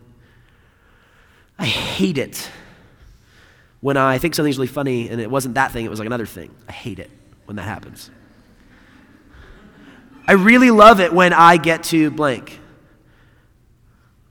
I 1.61 1.67
hate 1.67 2.17
it 2.17 2.50
when 3.81 3.97
I 3.97 4.19
think 4.19 4.35
something's 4.35 4.57
really 4.57 4.67
funny 4.67 5.11
and 5.11 5.21
it 5.21 5.31
wasn't 5.31 5.55
that 5.55 5.73
thing, 5.73 5.85
it 5.85 5.88
was 5.90 5.99
like 5.99 6.07
another 6.07 6.26
thing. 6.26 6.55
I 6.69 6.73
hate 6.73 6.99
it 6.99 7.11
when 7.45 7.57
that 7.57 7.64
happens. 7.64 8.11
I 10.26 10.33
really 10.33 10.71
love 10.71 11.00
it 11.00 11.12
when 11.12 11.33
I 11.33 11.59
get 11.59 11.85
to 11.85 12.11
blank. 12.11 12.59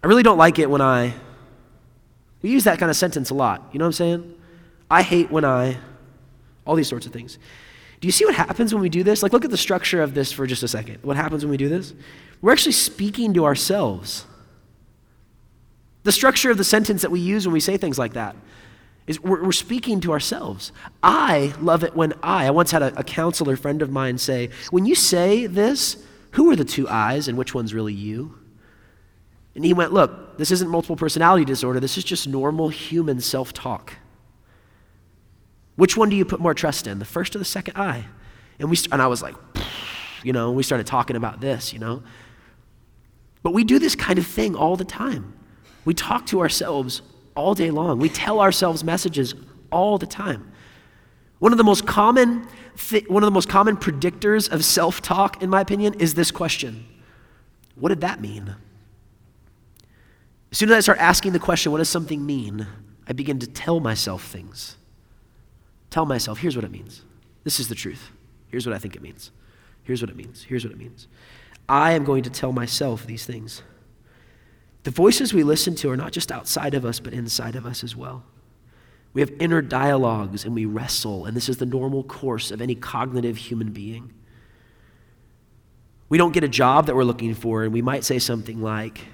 I 0.03 0.07
really 0.07 0.24
don't 0.24 0.38
like 0.38 0.59
it 0.59 0.69
when 0.69 0.81
I. 0.81 1.13
We 2.41 2.50
use 2.51 2.63
that 2.63 2.79
kind 2.79 2.89
of 2.89 2.95
sentence 2.95 3.29
a 3.29 3.33
lot. 3.33 3.69
You 3.74 3.79
know 3.79 3.86
what 3.86 3.89
I'm 3.89 3.93
saying? 3.93 4.36
I 4.89 5.01
hate 5.01 5.29
when 5.29 5.45
I. 5.45 5.77
All 6.65 6.75
these 6.75 6.88
sorts 6.88 7.05
of 7.05 7.12
things. 7.12 7.38
Do 8.00 8.07
you 8.07 8.12
see 8.12 8.24
what 8.24 8.33
happens 8.33 8.74
when 8.74 8.81
we 8.81 8.89
do 8.89 9.03
this? 9.03 9.21
Like, 9.21 9.33
look 9.33 9.43
at 9.43 9.51
the 9.51 9.57
structure 9.57 10.01
of 10.01 10.13
this 10.13 10.31
for 10.31 10.48
just 10.48 10.63
a 10.63 10.67
second. 10.67 11.00
What 11.01 11.17
happens 11.17 11.43
when 11.43 11.51
we 11.51 11.57
do 11.57 11.67
this? 11.67 11.93
We're 12.41 12.53
actually 12.53 12.71
speaking 12.71 13.33
to 13.33 13.45
ourselves. 13.45 14.25
The 16.03 16.12
structure 16.12 16.51
of 16.51 16.58
the 16.58 16.63
sentence 16.63 17.01
that 17.01 17.12
we 17.12 17.20
use 17.20 17.46
when 17.46 17.53
we 17.53 17.60
say 17.60 17.77
things 17.77 18.00
like 18.00 18.13
that 18.13 18.36
is 19.08 19.20
we're, 19.20 19.44
we're, 19.44 19.51
speaking 19.51 20.00
to 20.01 20.12
ourselves. 20.12 20.72
I 21.01 21.53
love 21.60 21.84
it 21.84 21.96
when 21.96 22.13
I, 22.22 22.48
I 22.48 22.51
once 22.51 22.72
had 22.72 22.84
a, 22.84 22.98
a 23.00 23.03
counselor 23.03 23.56
friend 23.56 23.82
of 23.82 23.89
mine 23.89 24.18
say, 24.18 24.50
when 24.70 24.86
you 24.86 24.96
say 24.96 25.48
this, 25.48 26.03
who 26.32 26.51
are 26.51 26.56
the 26.56 26.63
two 26.63 26.88
I's 26.88 27.27
and 27.27 27.38
which 27.38 27.56
one's 27.56 27.74
really 27.74 27.94
you? 27.94 28.38
And 29.56 29.65
he 29.65 29.74
went, 29.74 29.91
Look, 29.91 30.38
this 30.38 30.51
isn't 30.51 30.70
multiple 30.70 30.96
personality 30.96 31.44
disorder, 31.44 31.79
this 31.79 31.98
is 31.98 32.03
just 32.03 32.27
normal 32.27 32.70
human 32.70 33.20
self 33.20 33.51
talk. 33.51 33.94
Which 35.75 35.98
one 35.98 36.10
do 36.10 36.15
you 36.15 36.25
put 36.25 36.39
more 36.39 36.53
trust 36.53 36.88
in, 36.88 37.00
the 37.00 37.06
first 37.06 37.36
or 37.36 37.39
the 37.39 37.46
second 37.46 37.77
I? 37.77 38.06
And, 38.60 38.70
we, 38.70 38.77
and 38.91 39.01
I 39.01 39.08
was 39.08 39.22
like, 39.22 39.36
you 40.24 40.34
know, 40.34 40.51
we 40.51 40.62
started 40.62 40.86
talking 40.86 41.15
about 41.15 41.39
this, 41.41 41.74
you 41.74 41.79
know. 41.79 42.03
But 43.41 43.53
we 43.53 43.63
do 43.63 43.79
this 43.79 43.96
kind 43.96 44.20
of 44.20 44.27
thing 44.27 44.56
all 44.56 44.75
the 44.75 44.86
time. 44.86 45.38
We 45.86 45.93
talk 45.93 46.25
to 46.27 46.39
ourselves 46.41 47.01
all 47.36 47.53
day 47.53 47.71
long. 47.71 48.00
We 48.00 48.09
tell 48.09 48.39
ourselves 48.39 48.83
messages 48.83 49.33
all 49.71 49.98
the 49.98 50.05
time. 50.05 50.51
One 51.39 51.51
of 51.51 51.57
the 51.57 51.63
most 51.63 51.88
common 51.88 52.48
one 53.07 53.24
of 53.24 53.27
the 53.27 53.31
most 53.31 53.50
common 53.50 53.75
predictors 53.75 54.50
of 54.50 54.63
self-talk 54.63 55.43
in 55.43 55.50
my 55.50 55.59
opinion 55.59 55.95
is 55.95 56.13
this 56.13 56.31
question. 56.31 56.86
What 57.75 57.89
did 57.89 58.01
that 58.01 58.21
mean? 58.21 58.55
As 60.51 60.57
soon 60.57 60.69
as 60.69 60.75
I 60.75 60.79
start 60.79 61.00
asking 61.00 61.33
the 61.33 61.39
question, 61.39 61.71
what 61.71 61.79
does 61.79 61.89
something 61.89 62.25
mean? 62.25 62.67
I 63.07 63.13
begin 63.13 63.38
to 63.39 63.48
tell 63.48 63.79
myself 63.79 64.25
things. 64.25 64.77
Tell 65.89 66.05
myself, 66.05 66.39
here's 66.39 66.55
what 66.55 66.65
it 66.65 66.71
means. 66.71 67.03
This 67.43 67.59
is 67.59 67.67
the 67.67 67.75
truth. 67.75 68.12
Here's 68.48 68.65
what 68.65 68.75
I 68.75 68.79
think 68.79 68.95
it 68.95 69.01
means. 69.01 69.31
Here's 69.83 70.01
what 70.01 70.09
it 70.09 70.15
means. 70.15 70.43
Here's 70.43 70.63
what 70.63 70.71
it 70.71 70.77
means. 70.77 71.07
I 71.67 71.91
am 71.91 72.03
going 72.03 72.24
to 72.24 72.29
tell 72.29 72.51
myself 72.51 73.05
these 73.05 73.25
things. 73.25 73.62
The 74.83 74.91
voices 74.91 75.33
we 75.33 75.43
listen 75.43 75.75
to 75.75 75.89
are 75.89 75.98
not 75.98 76.12
just 76.12 76.31
outside 76.31 76.74
of 76.74 76.86
us, 76.86 77.00
but 77.00 77.13
inside 77.13 77.55
of 77.55 77.65
us 77.65 77.83
as 77.83 77.95
well. 77.95 78.24
We 79.13 79.21
have 79.21 79.31
inner 79.39 79.62
dialogues 79.62 80.45
and 80.45 80.53
we 80.53 80.65
wrestle, 80.65 81.25
and 81.25 81.36
this 81.36 81.50
is 81.50 81.57
the 81.57 81.65
normal 81.65 82.03
course 82.03 82.51
of 82.51 82.62
any 82.62 82.75
cognitive 82.75 83.38
human 83.38 83.71
being. 83.71 84.13
We 86.07 86.17
don't 86.17 86.31
get 86.31 86.43
a 86.43 86.50
job 86.50 86.88
that 86.88 86.95
we're 86.95 87.03
looking 87.03 87.33
for, 87.33 87.63
and 87.63 87.74
we 87.74 87.81
might 87.81 88.03
say 88.03 88.19
something 88.19 88.62
like, 88.62 89.05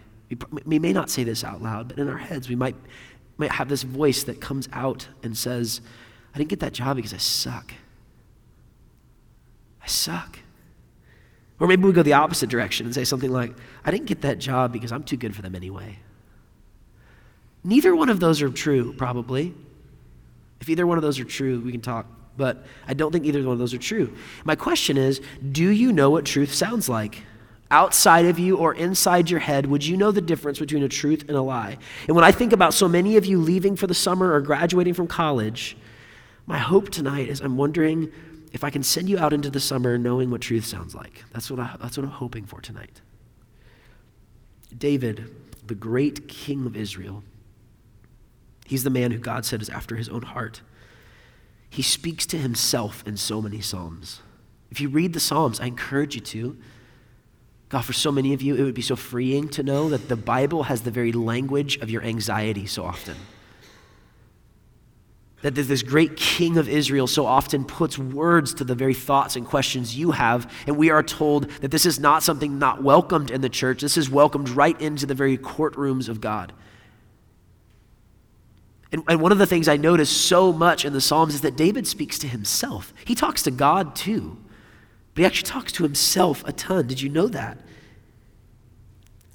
we 0.66 0.80
may 0.80 0.94
not 0.94 1.10
say 1.10 1.24
this 1.24 1.44
out 1.44 1.62
loud, 1.62 1.90
but 1.90 1.98
in 1.98 2.10
our 2.10 2.18
heads, 2.18 2.50
we 2.50 2.56
might, 2.56 2.76
might 3.38 3.52
have 3.52 3.68
this 3.70 3.84
voice 3.84 4.24
that 4.24 4.40
comes 4.40 4.70
out 4.72 5.08
and 5.24 5.38
says, 5.38 5.82
I 6.34 6.38
didn't 6.38 6.50
get 6.50 6.60
that 6.60 6.74
job 6.74 6.96
because 6.96 7.14
I 7.14 7.18
suck. 7.18 7.74
I 9.82 9.88
suck. 9.88 10.40
Or 11.60 11.68
maybe 11.68 11.84
we 11.84 11.94
go 11.94 12.04
the 12.04 12.14
opposite 12.14 12.50
direction 12.50 12.86
and 12.86 12.94
say 12.94 13.06
something 13.06 13.32
like, 13.32 13.54
I 13.86 13.92
didn't 13.92 14.08
get 14.08 14.22
that 14.22 14.40
job 14.40 14.74
because 14.74 14.92
I'm 14.92 15.04
too 15.04 15.18
good 15.18 15.36
for 15.36 15.42
them 15.42 15.56
anyway. 15.56 16.00
Neither 17.64 17.96
one 17.96 18.10
of 18.10 18.20
those 18.20 18.42
are 18.42 18.50
true, 18.50 18.94
probably. 18.94 19.54
If 20.60 20.70
either 20.70 20.86
one 20.86 20.98
of 20.98 21.02
those 21.02 21.20
are 21.20 21.26
true, 21.26 21.60
we 21.62 21.72
can 21.72 21.82
talk. 21.82 22.06
But 22.38 22.66
I 22.88 22.94
don't 22.94 23.12
think 23.12 23.26
either 23.26 23.42
one 23.44 23.54
of 23.54 23.60
those 23.60 23.74
are 23.74 23.80
true. 23.80 24.16
My 24.44 24.56
question 24.56 24.98
is 24.98 25.22
do 25.52 25.70
you 25.70 25.92
know 25.94 26.10
what 26.10 26.26
truth 26.26 26.54
sounds 26.54 26.90
like? 26.90 27.24
Outside 27.72 28.26
of 28.26 28.38
you 28.38 28.58
or 28.58 28.76
inside 28.76 29.30
your 29.30 29.40
head, 29.40 29.66
would 29.66 29.86
you 29.86 29.98
know 29.98 30.12
the 30.12 30.22
difference 30.22 30.60
between 30.60 30.84
a 30.84 30.90
truth 30.90 31.22
and 31.28 31.32
a 31.32 31.42
lie? 31.42 31.78
And 32.08 32.16
when 32.16 32.24
I 32.24 32.32
think 32.32 32.54
about 32.54 32.74
so 32.74 32.88
many 32.88 33.18
of 33.18 33.26
you 33.26 33.40
leaving 33.40 33.76
for 33.76 33.88
the 33.88 33.94
summer 33.94 34.34
or 34.34 34.42
graduating 34.42 34.94
from 34.94 35.08
college, 35.08 35.76
my 36.46 36.60
hope 36.60 36.90
tonight 36.90 37.30
is 37.30 37.42
I'm 37.42 37.58
wondering 37.58 38.12
if 38.56 38.64
I 38.64 38.70
can 38.70 38.84
send 38.84 39.10
you 39.10 39.20
out 39.20 39.34
into 39.34 39.50
the 39.50 39.60
summer 39.60 39.98
knowing 39.98 40.32
what 40.32 40.40
truth 40.40 40.66
sounds 40.66 40.96
like. 40.96 41.26
That's 41.34 41.52
what, 41.52 41.60
I, 41.60 41.76
that's 41.82 41.98
what 41.98 42.06
I'm 42.06 42.12
hoping 42.12 42.46
for 42.46 42.62
tonight. 42.62 43.02
David, 44.76 45.30
the 45.68 45.76
great 45.76 46.30
king 46.30 46.66
of 46.66 46.78
Israel, 46.78 47.22
he's 48.66 48.86
the 48.86 48.90
man 48.90 49.12
who 49.12 49.18
God 49.18 49.44
said 49.44 49.62
is 49.62 49.70
after 49.70 49.98
his 49.98 50.08
own 50.08 50.22
heart. 50.22 50.62
He 51.70 51.82
speaks 51.82 52.26
to 52.28 52.38
himself 52.38 53.04
in 53.06 53.18
so 53.18 53.42
many 53.42 53.60
Psalms. 53.60 54.22
If 54.72 54.80
you 54.80 54.88
read 54.88 55.12
the 55.12 55.20
Psalms, 55.20 55.60
I 55.60 55.66
encourage 55.66 56.16
you 56.16 56.22
to. 56.22 56.58
God, 57.68 57.84
for 57.84 57.92
so 57.92 58.10
many 58.10 58.32
of 58.34 58.42
you, 58.42 58.56
it 58.56 58.64
would 58.64 58.74
be 58.74 58.82
so 58.82 58.96
freeing 58.96 59.50
to 59.50 59.64
know 59.64 59.90
that 59.90 60.08
the 60.08 60.16
Bible 60.16 60.64
has 60.64 60.84
the 60.84 60.92
very 60.92 61.12
language 61.12 61.76
of 61.80 61.90
your 61.90 62.04
anxiety 62.04 62.68
so 62.68 62.86
often 62.86 63.18
that 65.42 65.54
this 65.54 65.84
great 65.84 66.18
king 66.18 66.58
of 66.58 66.68
Israel 66.68 67.08
so 67.08 67.26
often 67.26 67.66
puts 67.66 67.98
words 67.98 68.54
to 68.56 68.64
the 68.64 68.74
very 68.74 68.94
thoughts 68.94 69.36
and 69.36 69.46
questions 69.46 69.96
you 69.96 70.12
have. 70.12 70.52
And 70.66 70.78
we 70.78 70.90
are 70.90 71.04
told 71.04 71.50
that 71.62 71.72
this 71.72 71.86
is 71.86 72.00
not 72.00 72.24
something 72.24 72.58
not 72.58 72.82
welcomed 72.82 73.30
in 73.30 73.42
the 73.42 73.50
church, 73.50 73.82
this 73.82 73.98
is 73.98 74.10
welcomed 74.10 74.50
right 74.50 74.80
into 74.82 75.06
the 75.06 75.14
very 75.14 75.38
courtrooms 75.38 76.10
of 76.10 76.22
God. 76.22 76.54
And, 78.92 79.04
and 79.10 79.22
one 79.22 79.32
of 79.32 79.38
the 79.38 79.46
things 79.46 79.68
I 79.68 79.78
notice 79.78 80.10
so 80.10 80.54
much 80.54 80.86
in 80.86 80.94
the 80.94 81.02
Psalms 81.02 81.36
is 81.36 81.42
that 81.42 81.58
David 81.58 81.86
speaks 81.86 82.18
to 82.20 82.28
himself. 82.28 82.94
He 83.04 83.14
talks 83.14 83.44
to 83.44 83.52
God 83.52 83.96
too, 83.96 84.38
but 85.14 85.22
he 85.22 85.26
actually 85.26 85.50
talks 85.50 85.74
to 85.74 85.84
himself 85.84 86.44
a 86.48 86.54
ton. 86.54 86.88
Did 86.88 87.02
you 87.02 87.10
know 87.10 87.28
that? 87.28 87.58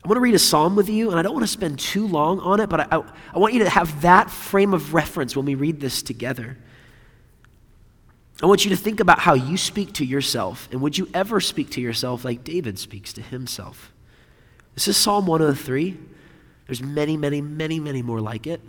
I 0.02 0.08
want 0.08 0.16
to 0.16 0.20
read 0.20 0.34
a 0.34 0.38
psalm 0.38 0.76
with 0.76 0.88
you, 0.88 1.10
and 1.10 1.18
I 1.18 1.22
don't 1.22 1.34
want 1.34 1.44
to 1.44 1.52
spend 1.52 1.78
too 1.78 2.06
long 2.06 2.40
on 2.40 2.60
it, 2.60 2.68
but 2.68 2.80
I, 2.80 2.96
I, 2.96 3.02
I, 3.34 3.38
want 3.38 3.52
you 3.52 3.62
to 3.64 3.68
have 3.68 4.00
that 4.00 4.30
frame 4.30 4.72
of 4.72 4.94
reference 4.94 5.36
when 5.36 5.44
we 5.44 5.54
read 5.54 5.78
this 5.78 6.02
together. 6.02 6.56
I 8.42 8.46
want 8.46 8.64
you 8.64 8.70
to 8.70 8.76
think 8.76 9.00
about 9.00 9.18
how 9.18 9.34
you 9.34 9.58
speak 9.58 9.92
to 9.94 10.04
yourself, 10.04 10.68
and 10.72 10.80
would 10.80 10.96
you 10.96 11.08
ever 11.12 11.38
speak 11.40 11.70
to 11.72 11.80
yourself 11.82 12.24
like 12.24 12.44
David 12.44 12.78
speaks 12.78 13.12
to 13.14 13.20
himself? 13.20 13.92
This 14.74 14.88
is 14.88 14.96
Psalm 14.96 15.26
103. 15.26 15.98
There's 16.66 16.82
many, 16.82 17.18
many, 17.18 17.42
many, 17.42 17.78
many 17.78 18.00
more 18.00 18.20
like 18.20 18.46
it. 18.46 18.62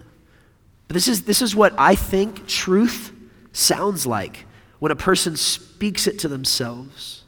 But 0.89 0.95
this 0.95 1.07
is, 1.07 1.23
this 1.23 1.41
is 1.41 1.55
what 1.55 1.73
I 1.77 1.95
think 1.95 2.47
truth 2.47 3.13
sounds 3.53 4.05
like 4.05 4.45
when 4.79 4.91
a 4.91 4.95
person 4.95 5.37
speaks 5.37 6.07
it 6.07 6.19
to 6.19 6.27
themselves. 6.27 7.23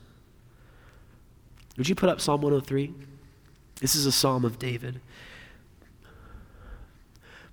Would 1.78 1.88
you 1.88 1.96
put 1.96 2.10
up 2.10 2.20
Psalm 2.20 2.42
103? 2.42 2.94
This 3.80 3.96
is 3.96 4.06
a 4.06 4.12
psalm 4.12 4.46
of 4.46 4.60
David. 4.60 5.02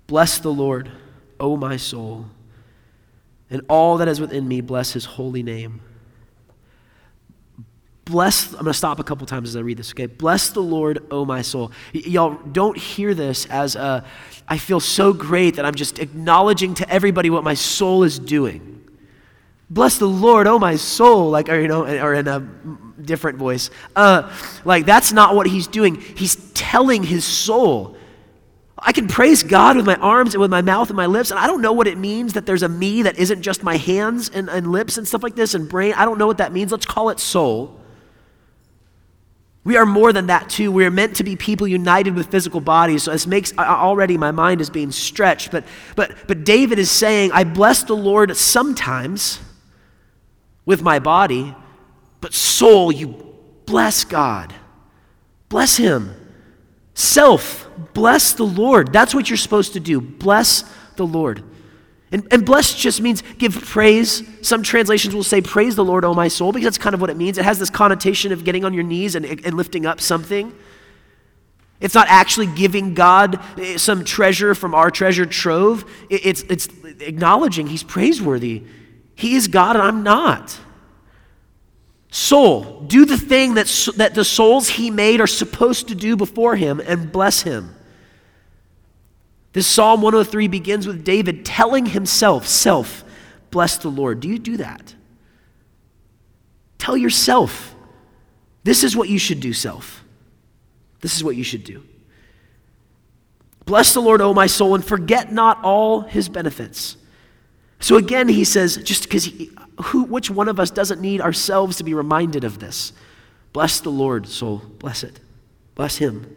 Bless 0.07 0.39
the 0.39 0.51
Lord, 0.51 0.91
O 1.39 1.55
my 1.55 1.77
soul, 1.77 2.25
and 3.49 3.61
all 3.69 3.97
that 3.97 4.07
is 4.07 4.19
within 4.19 4.47
me, 4.47 4.61
bless 4.61 4.93
his 4.93 5.05
holy 5.05 5.43
name. 5.43 5.81
Bless, 8.05 8.47
I'm 8.47 8.53
going 8.53 8.65
to 8.65 8.73
stop 8.73 8.99
a 8.99 9.03
couple 9.03 9.25
times 9.25 9.49
as 9.49 9.55
I 9.55 9.59
read 9.59 9.77
this, 9.77 9.91
okay? 9.91 10.07
Bless 10.07 10.49
the 10.49 10.61
Lord, 10.61 11.05
O 11.11 11.23
my 11.23 11.41
soul. 11.41 11.71
Y- 11.93 12.01
y'all 12.05 12.33
don't 12.51 12.77
hear 12.77 13.13
this 13.13 13.45
as 13.45 13.75
a, 13.75 14.03
I 14.47 14.57
feel 14.57 14.79
so 14.79 15.13
great 15.13 15.55
that 15.55 15.65
I'm 15.65 15.75
just 15.75 15.99
acknowledging 15.99 16.73
to 16.75 16.89
everybody 16.89 17.29
what 17.29 17.43
my 17.43 17.53
soul 17.53 18.03
is 18.03 18.19
doing. 18.19 18.83
Bless 19.69 19.97
the 19.97 20.07
Lord, 20.07 20.47
O 20.47 20.59
my 20.59 20.75
soul, 20.75 21.29
like, 21.29 21.47
or, 21.47 21.59
you 21.59 21.69
know, 21.69 21.85
or 21.85 22.13
in 22.13 22.27
a 22.27 22.39
different 23.05 23.37
voice. 23.37 23.69
Uh, 23.95 24.31
like, 24.65 24.85
that's 24.85 25.11
not 25.11 25.35
what 25.35 25.47
he's 25.47 25.67
doing. 25.67 25.95
He's 25.99 26.35
telling 26.53 27.03
his 27.03 27.25
soul. 27.25 27.95
I 28.83 28.93
can 28.93 29.07
praise 29.07 29.43
God 29.43 29.75
with 29.77 29.85
my 29.85 29.95
arms 29.95 30.33
and 30.33 30.41
with 30.41 30.49
my 30.49 30.61
mouth 30.61 30.89
and 30.89 30.97
my 30.97 31.05
lips, 31.05 31.29
and 31.29 31.39
I 31.39 31.45
don't 31.45 31.61
know 31.61 31.73
what 31.73 31.87
it 31.87 31.97
means 31.97 32.33
that 32.33 32.45
there's 32.45 32.63
a 32.63 32.69
me 32.69 33.03
that 33.03 33.19
isn't 33.19 33.43
just 33.43 33.61
my 33.61 33.77
hands 33.77 34.29
and, 34.29 34.49
and 34.49 34.71
lips 34.71 34.97
and 34.97 35.07
stuff 35.07 35.21
like 35.21 35.35
this 35.35 35.53
and 35.53 35.69
brain. 35.69 35.93
I 35.93 36.05
don't 36.05 36.17
know 36.17 36.27
what 36.27 36.39
that 36.39 36.51
means. 36.51 36.71
Let's 36.71 36.85
call 36.85 37.09
it 37.09 37.19
soul. 37.19 37.79
We 39.63 39.77
are 39.77 39.85
more 39.85 40.11
than 40.11 40.27
that, 40.27 40.49
too. 40.49 40.71
We 40.71 40.85
are 40.85 40.91
meant 40.91 41.17
to 41.17 41.23
be 41.23 41.35
people 41.35 41.67
united 41.67 42.15
with 42.15 42.31
physical 42.31 42.61
bodies. 42.61 43.03
So 43.03 43.11
this 43.11 43.27
makes 43.27 43.55
already 43.55 44.17
my 44.17 44.31
mind 44.31 44.59
is 44.59 44.71
being 44.71 44.91
stretched. 44.91 45.51
But, 45.51 45.65
but, 45.95 46.15
but 46.25 46.43
David 46.43 46.79
is 46.79 46.89
saying, 46.89 47.31
I 47.31 47.43
bless 47.43 47.83
the 47.83 47.95
Lord 47.95 48.35
sometimes 48.35 49.39
with 50.65 50.81
my 50.81 50.97
body, 50.97 51.53
but 52.21 52.33
soul, 52.33 52.91
you 52.91 53.35
bless 53.65 54.03
God. 54.03 54.53
Bless 55.49 55.75
Him. 55.75 56.15
Self, 56.93 57.69
bless 57.93 58.33
the 58.33 58.43
Lord. 58.43 58.93
That's 58.93 59.13
what 59.13 59.29
you're 59.29 59.37
supposed 59.37 59.73
to 59.73 59.79
do. 59.79 59.99
Bless 59.99 60.63
the 60.95 61.05
Lord. 61.05 61.43
And, 62.11 62.27
and 62.31 62.45
bless 62.45 62.73
just 62.73 63.01
means 63.01 63.23
give 63.37 63.53
praise. 63.53 64.23
Some 64.41 64.63
translations 64.63 65.15
will 65.15 65.23
say, 65.23 65.41
Praise 65.41 65.75
the 65.75 65.85
Lord, 65.85 66.03
O 66.03 66.13
my 66.13 66.27
soul, 66.27 66.51
because 66.51 66.65
that's 66.65 66.77
kind 66.77 66.93
of 66.93 67.01
what 67.01 67.09
it 67.09 67.17
means. 67.17 67.37
It 67.37 67.45
has 67.45 67.57
this 67.57 67.69
connotation 67.69 68.31
of 68.31 68.43
getting 68.43 68.65
on 68.65 68.73
your 68.73 68.83
knees 68.83 69.15
and, 69.15 69.25
and 69.25 69.53
lifting 69.55 69.85
up 69.85 70.01
something. 70.01 70.53
It's 71.79 71.95
not 71.95 72.07
actually 72.09 72.47
giving 72.47 72.93
God 72.93 73.39
eh, 73.57 73.77
some 73.77 74.03
treasure 74.03 74.53
from 74.53 74.75
our 74.75 74.91
treasure 74.91 75.25
trove. 75.25 75.89
It's, 76.09 76.43
it's 76.43 76.67
acknowledging 76.99 77.67
He's 77.67 77.83
praiseworthy. 77.83 78.63
He 79.15 79.35
is 79.35 79.47
God 79.47 79.75
and 79.75 79.83
I'm 79.83 80.03
not. 80.03 80.59
Soul, 82.11 82.81
do 82.81 83.05
the 83.05 83.17
thing 83.17 83.55
that, 83.55 83.67
that 83.95 84.13
the 84.13 84.25
souls 84.25 84.67
he 84.67 84.91
made 84.91 85.19
are 85.21 85.27
supposed 85.27 85.87
to 85.87 85.95
do 85.95 86.15
before 86.15 86.55
him 86.55 86.79
and 86.85 87.11
bless 87.11 87.41
him. 87.41 87.73
This 89.53 89.65
Psalm 89.65 90.01
103 90.01 90.47
begins 90.47 90.85
with 90.85 91.03
David 91.03 91.45
telling 91.45 91.87
himself, 91.87 92.47
Self, 92.47 93.03
bless 93.49 93.77
the 93.77 93.89
Lord. 93.89 94.19
Do 94.19 94.27
you 94.27 94.39
do 94.39 94.57
that? 94.57 94.93
Tell 96.77 96.97
yourself, 96.97 97.75
this 98.63 98.83
is 98.83 98.95
what 98.95 99.09
you 99.09 99.17
should 99.17 99.39
do, 99.39 99.53
self. 99.53 100.03
This 100.99 101.15
is 101.15 101.23
what 101.23 101.35
you 101.35 101.43
should 101.43 101.63
do. 101.63 101.83
Bless 103.65 103.93
the 103.93 104.01
Lord, 104.01 104.21
O 104.21 104.33
my 104.33 104.47
soul, 104.47 104.75
and 104.75 104.83
forget 104.83 105.31
not 105.31 105.63
all 105.63 106.01
his 106.01 106.27
benefits 106.29 106.97
so 107.81 107.97
again, 107.97 108.29
he 108.29 108.43
says, 108.43 108.77
just 108.77 109.03
because 109.03 109.29
who, 109.85 110.03
which 110.03 110.29
one 110.29 110.47
of 110.47 110.59
us 110.59 110.71
doesn't 110.71 111.01
need 111.01 111.21
ourselves 111.21 111.77
to 111.77 111.83
be 111.83 111.93
reminded 111.93 112.43
of 112.43 112.59
this? 112.59 112.93
Bless 113.53 113.79
the 113.79 113.89
Lord, 113.89 114.27
soul. 114.27 114.61
Bless 114.79 115.03
it. 115.03 115.19
Bless 115.75 115.97
him. 115.97 116.35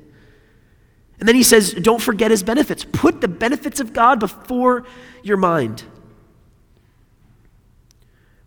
And 1.18 1.24
And 1.24 1.28
then 1.30 1.36
he 1.36 1.42
says, 1.42 1.72
don't 1.72 2.02
forget 2.02 2.30
his 2.30 2.42
benefits. 2.42 2.84
Put 2.84 3.22
the 3.22 3.28
benefits 3.28 3.80
of 3.80 3.94
God 3.94 4.20
before 4.20 4.84
your 5.22 5.38
mind. 5.38 5.82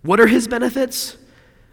What 0.03 0.19
are 0.19 0.27
his 0.27 0.47
benefits? 0.47 1.17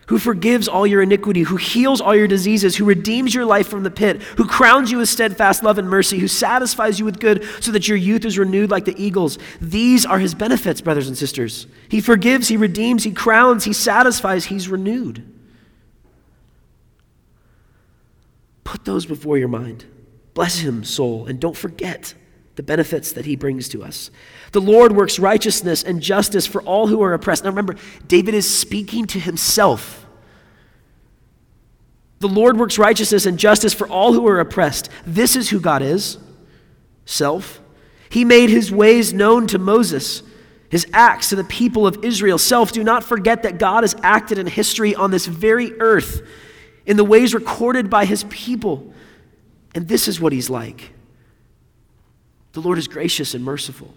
Who 0.08 0.18
forgives 0.18 0.68
all 0.68 0.86
your 0.86 1.00
iniquity, 1.00 1.42
who 1.42 1.56
heals 1.56 2.00
all 2.00 2.14
your 2.14 2.28
diseases, 2.28 2.76
who 2.76 2.84
redeems 2.84 3.34
your 3.34 3.46
life 3.46 3.68
from 3.68 3.84
the 3.84 3.90
pit, 3.90 4.22
who 4.22 4.46
crowns 4.46 4.90
you 4.90 4.98
with 4.98 5.08
steadfast 5.08 5.62
love 5.62 5.78
and 5.78 5.88
mercy, 5.88 6.18
who 6.18 6.28
satisfies 6.28 6.98
you 6.98 7.04
with 7.04 7.20
good 7.20 7.44
so 7.60 7.72
that 7.72 7.88
your 7.88 7.96
youth 7.96 8.24
is 8.24 8.38
renewed 8.38 8.70
like 8.70 8.84
the 8.84 9.02
eagles. 9.02 9.38
These 9.60 10.04
are 10.04 10.18
his 10.18 10.34
benefits, 10.34 10.80
brothers 10.80 11.08
and 11.08 11.16
sisters. 11.16 11.66
He 11.88 12.00
forgives, 12.00 12.48
he 12.48 12.56
redeems, 12.56 13.04
he 13.04 13.12
crowns, 13.12 13.64
he 13.64 13.72
satisfies, 13.72 14.46
he's 14.46 14.68
renewed. 14.68 15.24
Put 18.64 18.84
those 18.84 19.06
before 19.06 19.38
your 19.38 19.48
mind. 19.48 19.84
Bless 20.34 20.58
him, 20.58 20.84
soul, 20.84 21.26
and 21.26 21.40
don't 21.40 21.56
forget 21.56 22.14
the 22.56 22.62
benefits 22.62 23.12
that 23.12 23.24
he 23.24 23.36
brings 23.36 23.68
to 23.70 23.82
us. 23.82 24.10
The 24.52 24.60
Lord 24.60 24.92
works 24.92 25.18
righteousness 25.18 25.82
and 25.82 26.00
justice 26.00 26.46
for 26.46 26.62
all 26.62 26.86
who 26.86 27.02
are 27.02 27.12
oppressed. 27.12 27.44
Now 27.44 27.50
remember, 27.50 27.76
David 28.06 28.34
is 28.34 28.48
speaking 28.48 29.06
to 29.08 29.18
himself. 29.18 30.06
The 32.20 32.28
Lord 32.28 32.56
works 32.56 32.78
righteousness 32.78 33.26
and 33.26 33.38
justice 33.38 33.74
for 33.74 33.88
all 33.88 34.12
who 34.12 34.26
are 34.28 34.40
oppressed. 34.40 34.88
This 35.04 35.36
is 35.36 35.50
who 35.50 35.60
God 35.60 35.82
is 35.82 36.18
self. 37.04 37.60
He 38.08 38.24
made 38.24 38.48
his 38.48 38.70
ways 38.70 39.12
known 39.12 39.46
to 39.48 39.58
Moses, 39.58 40.22
his 40.70 40.86
acts 40.92 41.30
to 41.30 41.36
the 41.36 41.44
people 41.44 41.86
of 41.86 42.04
Israel. 42.04 42.38
Self, 42.38 42.72
do 42.72 42.84
not 42.84 43.04
forget 43.04 43.42
that 43.42 43.58
God 43.58 43.82
has 43.82 43.96
acted 44.02 44.38
in 44.38 44.46
history 44.46 44.94
on 44.94 45.10
this 45.10 45.26
very 45.26 45.78
earth 45.80 46.22
in 46.86 46.96
the 46.96 47.04
ways 47.04 47.34
recorded 47.34 47.90
by 47.90 48.04
his 48.04 48.24
people. 48.30 48.94
And 49.74 49.88
this 49.88 50.06
is 50.06 50.20
what 50.20 50.32
he's 50.32 50.48
like. 50.48 50.92
The 52.54 52.60
Lord 52.60 52.78
is 52.78 52.88
gracious 52.88 53.34
and 53.34 53.44
merciful 53.44 53.94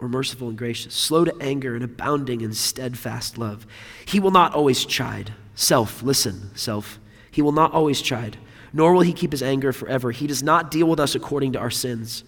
or 0.00 0.08
merciful 0.08 0.48
and 0.48 0.58
gracious, 0.58 0.92
slow 0.94 1.24
to 1.24 1.34
anger 1.40 1.74
and 1.74 1.84
abounding 1.84 2.40
in 2.40 2.52
steadfast 2.52 3.38
love. 3.38 3.66
He 4.04 4.18
will 4.18 4.32
not 4.32 4.52
always 4.54 4.84
chide. 4.84 5.32
Self, 5.54 6.02
listen, 6.02 6.50
self. 6.56 6.98
He 7.30 7.42
will 7.42 7.52
not 7.52 7.72
always 7.72 8.02
chide, 8.02 8.38
nor 8.72 8.92
will 8.92 9.02
he 9.02 9.12
keep 9.12 9.30
his 9.30 9.42
anger 9.42 9.72
forever. 9.72 10.10
He 10.10 10.26
does 10.26 10.42
not 10.42 10.70
deal 10.70 10.86
with 10.86 10.98
us 10.98 11.14
according 11.14 11.52
to 11.52 11.58
our 11.58 11.70
sins. 11.70 12.24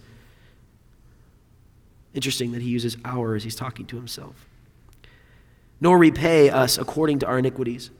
Interesting 2.14 2.52
that 2.52 2.62
he 2.62 2.68
uses 2.68 2.96
our 3.04 3.34
as 3.34 3.42
he's 3.42 3.56
talking 3.56 3.86
to 3.86 3.96
himself. 3.96 4.46
Nor 5.80 5.98
repay 5.98 6.50
us 6.50 6.78
according 6.78 7.18
to 7.20 7.26
our 7.26 7.38
iniquities. 7.38 7.90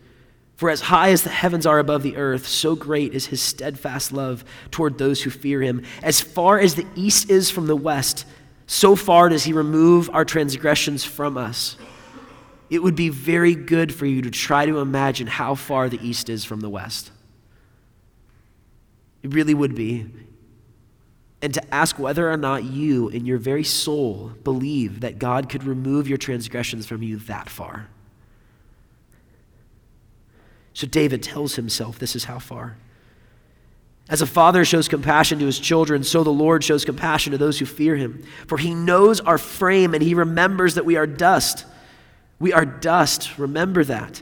For 0.57 0.71
as 0.71 0.81
high 0.81 1.11
as 1.11 1.23
the 1.23 1.31
heavens 1.31 1.67
are 1.67 1.79
above 1.79 2.03
the 2.03 2.17
earth, 2.17 2.47
so 2.47 2.75
great 2.75 3.13
is 3.13 3.27
his 3.27 3.43
steadfast 3.43 4.11
love 4.11 4.43
toward 4.71 4.97
those 4.97 5.23
who 5.23 5.31
fear 5.31 5.61
him. 5.61 5.85
As 6.03 6.23
far 6.23 6.59
as 6.59 6.75
the 6.75 6.87
east 6.95 7.31
is 7.31 7.51
from 7.51 7.67
the 7.67 7.77
west, 7.77 8.25
so 8.67 8.97
far 8.97 9.29
does 9.29 9.45
he 9.45 9.53
remove 9.53 10.09
our 10.13 10.25
transgressions 10.25 11.05
from 11.05 11.37
us. 11.37 11.77
It 12.71 12.83
would 12.83 12.97
be 12.97 13.11
very 13.11 13.55
good 13.55 13.95
for 13.95 14.07
you 14.07 14.23
to 14.23 14.31
try 14.31 14.65
to 14.65 14.79
imagine 14.79 15.27
how 15.27 15.55
far 15.55 15.91
the 15.91 16.05
east 16.05 16.31
is 16.31 16.45
from 16.45 16.61
the 16.61 16.71
west. 16.71 17.13
It 19.23 19.35
really 19.35 19.55
would 19.55 19.75
be. 19.75 20.07
And 21.43 21.53
to 21.53 21.75
ask 21.75 21.99
whether 21.99 22.31
or 22.31 22.37
not 22.39 22.65
you, 22.65 23.11
in 23.11 23.27
your 23.27 23.39
very 23.39 23.63
soul, 23.63 24.33
believe 24.43 25.01
that 25.01 25.19
God 25.19 25.51
could 25.51 25.65
remove 25.65 26.09
your 26.09 26.19
transgressions 26.19 26.87
from 26.87 27.03
you 27.03 27.19
that 27.19 27.51
far. 27.51 27.89
So 30.77 30.87
David 30.87 31.23
tells 31.23 31.55
himself 31.55 31.99
this 31.99 32.15
is 32.15 32.25
how 32.25 32.39
far. 32.39 32.77
As 34.11 34.21
a 34.21 34.27
father 34.27 34.63
shows 34.63 34.89
compassion 34.89 35.39
to 35.39 35.47
his 35.47 35.59
children, 35.59 36.05
so 36.05 36.23
the 36.23 36.29
Lord 36.29 36.63
shows 36.63 36.85
compassion 36.85 37.33
to 37.33 37.39
those 37.39 37.59
who 37.59 37.65
fear 37.65 37.97
him. 37.97 38.23
For 38.47 38.59
he 38.59 38.75
knows 38.75 39.21
our 39.21 39.39
frame 39.39 39.95
and 39.95 40.03
he 40.03 40.13
remembers 40.13 40.75
that 40.75 40.85
we 40.85 40.97
are 40.97 41.07
dust. 41.07 41.65
We 42.39 42.53
are 42.53 42.67
dust. 42.67 43.39
Remember 43.39 43.85
that. 43.85 44.21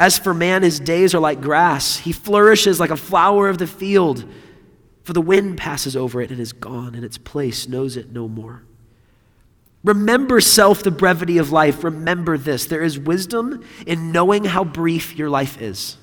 As 0.00 0.18
for 0.18 0.34
man, 0.34 0.64
his 0.64 0.80
days 0.80 1.14
are 1.14 1.20
like 1.20 1.40
grass. 1.40 1.98
He 1.98 2.10
flourishes 2.10 2.80
like 2.80 2.90
a 2.90 2.96
flower 2.96 3.48
of 3.48 3.58
the 3.58 3.68
field. 3.68 4.24
For 5.04 5.12
the 5.12 5.20
wind 5.20 5.56
passes 5.56 5.94
over 5.94 6.20
it 6.20 6.32
and 6.32 6.40
is 6.40 6.52
gone, 6.52 6.96
and 6.96 7.04
its 7.04 7.16
place 7.16 7.68
knows 7.68 7.96
it 7.96 8.10
no 8.10 8.26
more. 8.26 8.64
Remember 9.84 10.40
self, 10.40 10.82
the 10.82 10.90
brevity 10.90 11.38
of 11.38 11.50
life. 11.50 11.82
Remember 11.82 12.38
this 12.38 12.66
there 12.66 12.82
is 12.82 12.98
wisdom 12.98 13.64
in 13.86 14.12
knowing 14.12 14.44
how 14.44 14.64
brief 14.64 15.16
your 15.16 15.28
life 15.28 15.60
is. 15.60 15.96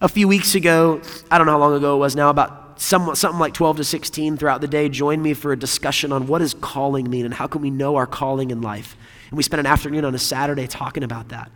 A 0.00 0.08
few 0.08 0.28
weeks 0.28 0.54
ago, 0.54 1.00
I 1.30 1.38
don't 1.38 1.46
know 1.46 1.54
how 1.54 1.58
long 1.58 1.74
ago 1.74 1.96
it 1.96 1.98
was 1.98 2.14
now, 2.14 2.28
about 2.28 2.78
some, 2.78 3.14
something 3.14 3.40
like 3.40 3.54
12 3.54 3.78
to 3.78 3.84
16 3.84 4.36
throughout 4.36 4.60
the 4.60 4.68
day, 4.68 4.90
joined 4.90 5.22
me 5.22 5.32
for 5.32 5.52
a 5.52 5.58
discussion 5.58 6.12
on 6.12 6.26
what 6.26 6.40
does 6.40 6.52
calling 6.52 7.08
mean 7.08 7.24
and 7.24 7.32
how 7.32 7.46
can 7.46 7.62
we 7.62 7.70
know 7.70 7.96
our 7.96 8.06
calling 8.06 8.50
in 8.50 8.60
life. 8.60 8.94
And 9.30 9.38
we 9.38 9.42
spent 9.42 9.60
an 9.60 9.66
afternoon 9.66 10.04
on 10.04 10.14
a 10.14 10.18
Saturday 10.18 10.66
talking 10.66 11.02
about 11.02 11.30
that. 11.30 11.50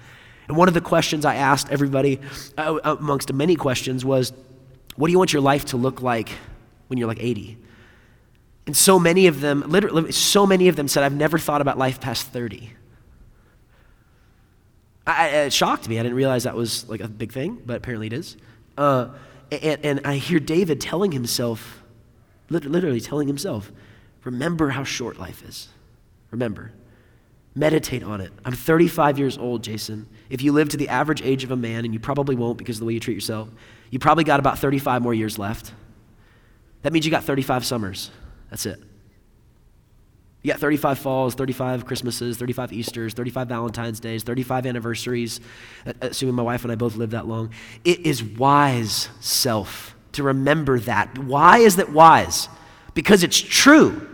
And 0.48 0.56
one 0.56 0.68
of 0.68 0.74
the 0.74 0.80
questions 0.80 1.26
I 1.26 1.34
asked 1.34 1.68
everybody, 1.70 2.18
uh, 2.56 2.78
amongst 2.82 3.30
many 3.32 3.56
questions, 3.56 4.06
was 4.06 4.32
what 4.96 5.08
do 5.08 5.12
you 5.12 5.18
want 5.18 5.34
your 5.34 5.42
life 5.42 5.66
to 5.66 5.76
look 5.76 6.00
like 6.00 6.30
when 6.88 6.98
you're 6.98 7.08
like 7.08 7.22
80? 7.22 7.58
And 8.70 8.76
so 8.76 9.00
many 9.00 9.26
of 9.26 9.40
them, 9.40 9.64
literally, 9.66 10.12
so 10.12 10.46
many 10.46 10.68
of 10.68 10.76
them 10.76 10.86
said, 10.86 11.02
I've 11.02 11.12
never 11.12 11.38
thought 11.38 11.60
about 11.60 11.76
life 11.76 12.00
past 12.00 12.28
30. 12.28 12.72
I, 15.04 15.26
it 15.26 15.52
shocked 15.52 15.88
me. 15.88 15.98
I 15.98 16.04
didn't 16.04 16.16
realize 16.16 16.44
that 16.44 16.54
was 16.54 16.88
like 16.88 17.00
a 17.00 17.08
big 17.08 17.32
thing, 17.32 17.60
but 17.66 17.78
apparently 17.78 18.06
it 18.06 18.12
is. 18.12 18.36
Uh, 18.78 19.08
and, 19.50 19.84
and 19.84 20.00
I 20.04 20.18
hear 20.18 20.38
David 20.38 20.80
telling 20.80 21.10
himself, 21.10 21.82
literally 22.48 23.00
telling 23.00 23.26
himself, 23.26 23.72
remember 24.22 24.68
how 24.68 24.84
short 24.84 25.18
life 25.18 25.42
is. 25.42 25.66
Remember. 26.30 26.70
Meditate 27.56 28.04
on 28.04 28.20
it. 28.20 28.30
I'm 28.44 28.52
35 28.52 29.18
years 29.18 29.36
old, 29.36 29.64
Jason. 29.64 30.06
If 30.28 30.42
you 30.42 30.52
live 30.52 30.68
to 30.68 30.76
the 30.76 30.90
average 30.90 31.22
age 31.22 31.42
of 31.42 31.50
a 31.50 31.56
man, 31.56 31.84
and 31.84 31.92
you 31.92 31.98
probably 31.98 32.36
won't 32.36 32.56
because 32.56 32.76
of 32.76 32.80
the 32.82 32.86
way 32.86 32.92
you 32.92 33.00
treat 33.00 33.14
yourself, 33.14 33.48
you 33.90 33.98
probably 33.98 34.22
got 34.22 34.38
about 34.38 34.60
35 34.60 35.02
more 35.02 35.12
years 35.12 35.40
left. 35.40 35.72
That 36.82 36.92
means 36.92 37.04
you 37.04 37.10
got 37.10 37.24
35 37.24 37.66
summers. 37.66 38.12
That's 38.50 38.66
it. 38.66 38.82
You 40.42 40.50
got 40.50 40.60
35 40.60 40.98
falls, 40.98 41.34
35 41.34 41.84
Christmases, 41.84 42.38
35 42.38 42.72
Easters, 42.72 43.14
35 43.14 43.48
Valentine's 43.48 44.00
Days, 44.00 44.22
35 44.22 44.66
anniversaries, 44.66 45.40
uh, 45.86 45.90
uh, 45.90 46.08
assuming 46.08 46.34
my 46.34 46.42
wife 46.42 46.62
and 46.62 46.72
I 46.72 46.76
both 46.76 46.96
live 46.96 47.10
that 47.10 47.26
long. 47.26 47.50
It 47.84 48.00
is 48.00 48.22
wise 48.24 49.10
self 49.20 49.94
to 50.12 50.22
remember 50.22 50.78
that. 50.80 51.18
Why 51.18 51.58
is 51.58 51.76
that 51.76 51.92
wise? 51.92 52.48
Because 52.94 53.22
it's 53.22 53.38
true. 53.38 54.06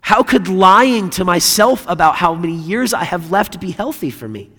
How 0.00 0.22
could 0.22 0.48
lying 0.48 1.08
to 1.10 1.24
myself 1.24 1.86
about 1.88 2.16
how 2.16 2.34
many 2.34 2.54
years 2.54 2.92
I 2.92 3.04
have 3.04 3.30
left 3.30 3.60
be 3.60 3.70
healthy 3.70 4.10
for 4.10 4.28
me? 4.28 4.50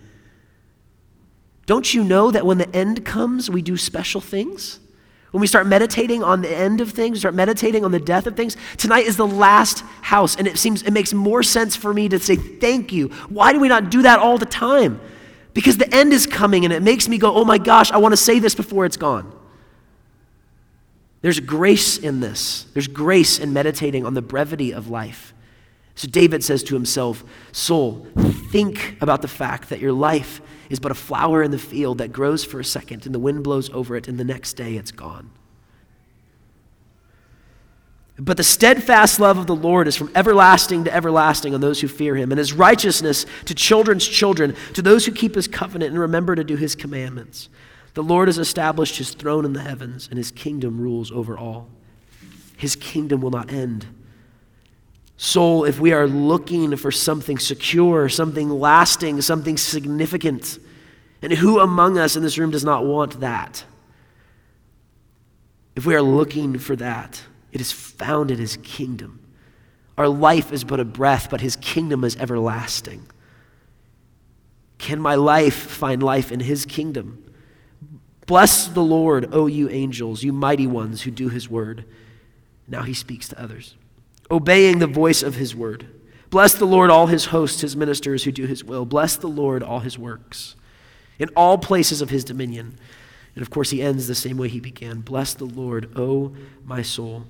Don't 1.66 1.94
you 1.94 2.04
know 2.04 2.32
that 2.32 2.46
when 2.46 2.58
the 2.58 2.74
end 2.76 3.06
comes, 3.06 3.50
we 3.50 3.62
do 3.62 3.76
special 3.76 4.22
things? 4.22 4.80
When 5.36 5.42
we 5.42 5.48
start 5.48 5.68
meditating 5.68 6.24
on 6.24 6.42
the 6.42 6.50
end 6.50 6.80
of 6.80 6.92
things, 6.92 7.20
start 7.20 7.36
meditating 7.36 7.84
on 7.84 7.92
the 7.92 8.00
death 8.00 8.26
of 8.26 8.38
things, 8.38 8.56
tonight 8.78 9.06
is 9.06 9.18
the 9.18 9.28
last 9.28 9.82
house. 10.02 10.38
And 10.38 10.48
it 10.48 10.58
seems 10.58 10.82
it 10.82 10.92
makes 10.92 11.14
more 11.14 11.44
sense 11.44 11.76
for 11.76 11.94
me 11.94 12.08
to 12.08 12.20
say 12.20 12.38
thank 12.38 12.94
you. 12.94 13.10
Why 13.28 13.52
do 13.52 13.60
we 13.60 13.68
not 13.68 13.90
do 13.90 14.04
that 14.04 14.20
all 14.20 14.38
the 14.38 14.46
time? 14.46 15.02
Because 15.54 15.76
the 15.76 15.94
end 15.94 16.14
is 16.14 16.26
coming 16.26 16.64
and 16.64 16.74
it 16.74 16.82
makes 16.82 17.10
me 17.10 17.18
go, 17.18 17.36
oh 17.36 17.44
my 17.44 17.58
gosh, 17.58 17.92
I 17.92 17.98
want 17.98 18.14
to 18.14 18.18
say 18.18 18.40
this 18.40 18.56
before 18.56 18.86
it's 18.86 18.96
gone. 18.96 19.30
There's 21.22 21.42
grace 21.42 21.98
in 21.98 22.22
this. 22.22 22.68
There's 22.72 22.88
grace 22.88 23.38
in 23.38 23.52
meditating 23.52 24.06
on 24.06 24.14
the 24.14 24.22
brevity 24.22 24.72
of 24.72 24.90
life. 24.90 25.34
So 25.96 26.08
David 26.08 26.46
says 26.46 26.64
to 26.64 26.76
himself, 26.76 27.26
Soul, 27.52 28.08
think 28.52 28.96
about 29.02 29.22
the 29.22 29.28
fact 29.28 29.68
that 29.68 29.82
your 29.82 29.92
life 29.92 30.40
is 30.70 30.80
but 30.80 30.92
a 30.92 30.96
flower 30.96 31.44
in 31.44 31.52
the 31.52 31.58
field 31.58 31.98
that 31.98 32.12
grows 32.12 32.44
for 32.44 32.60
a 32.60 32.66
second 32.66 33.06
and 33.06 33.14
the 33.14 33.20
wind 33.20 33.44
blows 33.44 33.70
over 33.72 33.96
it 33.96 34.08
and 34.08 34.18
the 34.18 34.24
next 34.24 34.54
day 34.54 34.76
it's 34.76 34.92
gone. 34.92 35.32
But 38.18 38.38
the 38.38 38.44
steadfast 38.44 39.20
love 39.20 39.38
of 39.38 39.46
the 39.46 39.56
Lord 39.56 39.88
is 39.88 39.98
from 39.98 40.10
everlasting 40.16 40.86
to 40.86 40.94
everlasting 40.94 41.54
on 41.54 41.60
those 41.60 41.82
who 41.82 41.90
fear 41.90 42.16
him, 42.16 42.32
and 42.32 42.40
his 42.40 42.54
righteousness 42.54 43.26
to 43.44 43.54
children's 43.54 44.08
children, 44.08 44.56
to 44.74 44.82
those 44.82 45.06
who 45.06 45.12
keep 45.12 45.36
his 45.36 45.50
covenant 45.50 45.92
and 45.92 46.00
remember 46.00 46.34
to 46.34 46.44
do 46.44 46.56
his 46.56 46.76
commandments. 46.76 47.50
The 47.94 48.04
Lord 48.04 48.30
has 48.30 48.38
established 48.38 48.98
his 48.98 49.14
throne 49.14 49.44
in 49.44 49.52
the 49.52 49.64
heavens, 49.64 50.08
and 50.08 50.18
his 50.18 50.32
kingdom 50.32 50.80
rules 50.80 51.12
over 51.12 51.38
all. 51.38 51.68
His 52.56 52.78
kingdom 52.78 53.20
will 53.20 53.32
not 53.32 53.52
end. 53.52 53.86
Soul, 55.18 55.64
if 55.64 55.80
we 55.80 55.94
are 55.94 56.08
looking 56.08 56.76
for 56.76 56.92
something 56.92 57.38
secure, 57.38 58.10
something 58.10 58.50
lasting, 58.50 59.22
something 59.22 59.58
significant, 59.58 60.60
and 61.22 61.32
who 61.32 61.60
among 61.60 61.98
us 61.98 62.16
in 62.16 62.24
this 62.24 62.38
room 62.38 62.52
does 62.52 62.66
not 62.66 62.86
want 62.86 63.22
that? 63.22 63.64
If 65.76 65.86
we 65.86 65.96
are 65.96 66.02
looking 66.02 66.60
for 66.60 66.76
that, 66.76 67.22
it 67.52 67.62
is 67.62 67.72
found 67.72 68.32
in 68.32 68.38
his 68.38 68.58
kingdom. 68.58 69.22
Our 69.98 70.10
life 70.10 70.52
is 70.52 70.64
but 70.64 70.80
a 70.80 70.86
breath, 70.86 71.30
but 71.30 71.42
his 71.42 71.56
kingdom 71.56 72.04
is 72.04 72.18
everlasting. 72.18 73.06
Can 74.78 75.00
my 75.00 75.16
life 75.16 75.56
find 75.56 76.04
life 76.04 76.32
in 76.32 76.42
his 76.42 76.66
kingdom? 76.66 77.24
Bless 78.26 78.68
the 78.68 78.84
Lord, 78.84 79.30
O 79.34 79.48
you 79.48 79.70
angels, 79.70 80.24
you 80.24 80.34
mighty 80.34 80.68
ones 80.68 81.04
who 81.04 81.12
do 81.12 81.30
his 81.30 81.50
word. 81.50 81.86
Now 82.68 82.84
he 82.84 82.94
speaks 82.94 83.30
to 83.30 83.42
others, 83.42 83.76
obeying 84.30 84.80
the 84.80 84.88
voice 84.88 85.24
of 85.24 85.36
his 85.36 85.56
word. 85.56 85.88
Bless 86.30 86.54
the 86.54 86.66
Lord, 86.66 86.90
all 86.90 87.08
his 87.08 87.26
hosts, 87.26 87.62
his 87.62 87.76
ministers 87.76 88.24
who 88.24 88.32
do 88.32 88.46
his 88.46 88.64
will. 88.64 88.86
Bless 88.86 89.16
the 89.16 89.28
Lord, 89.28 89.64
all 89.64 89.80
his 89.80 89.98
works, 89.98 90.56
in 91.20 91.30
all 91.36 91.58
places 91.58 92.02
of 92.02 92.10
his 92.10 92.24
dominion. 92.24 92.78
And 93.36 93.42
of 93.42 93.50
course, 93.50 93.70
he 93.70 93.82
ends 93.82 94.08
the 94.08 94.16
same 94.16 94.38
way 94.38 94.48
he 94.48 94.60
began 94.60 95.02
Bless 95.02 95.34
the 95.34 95.46
Lord, 95.46 95.98
O 95.98 96.36
my 96.64 96.82
soul. 96.82 97.26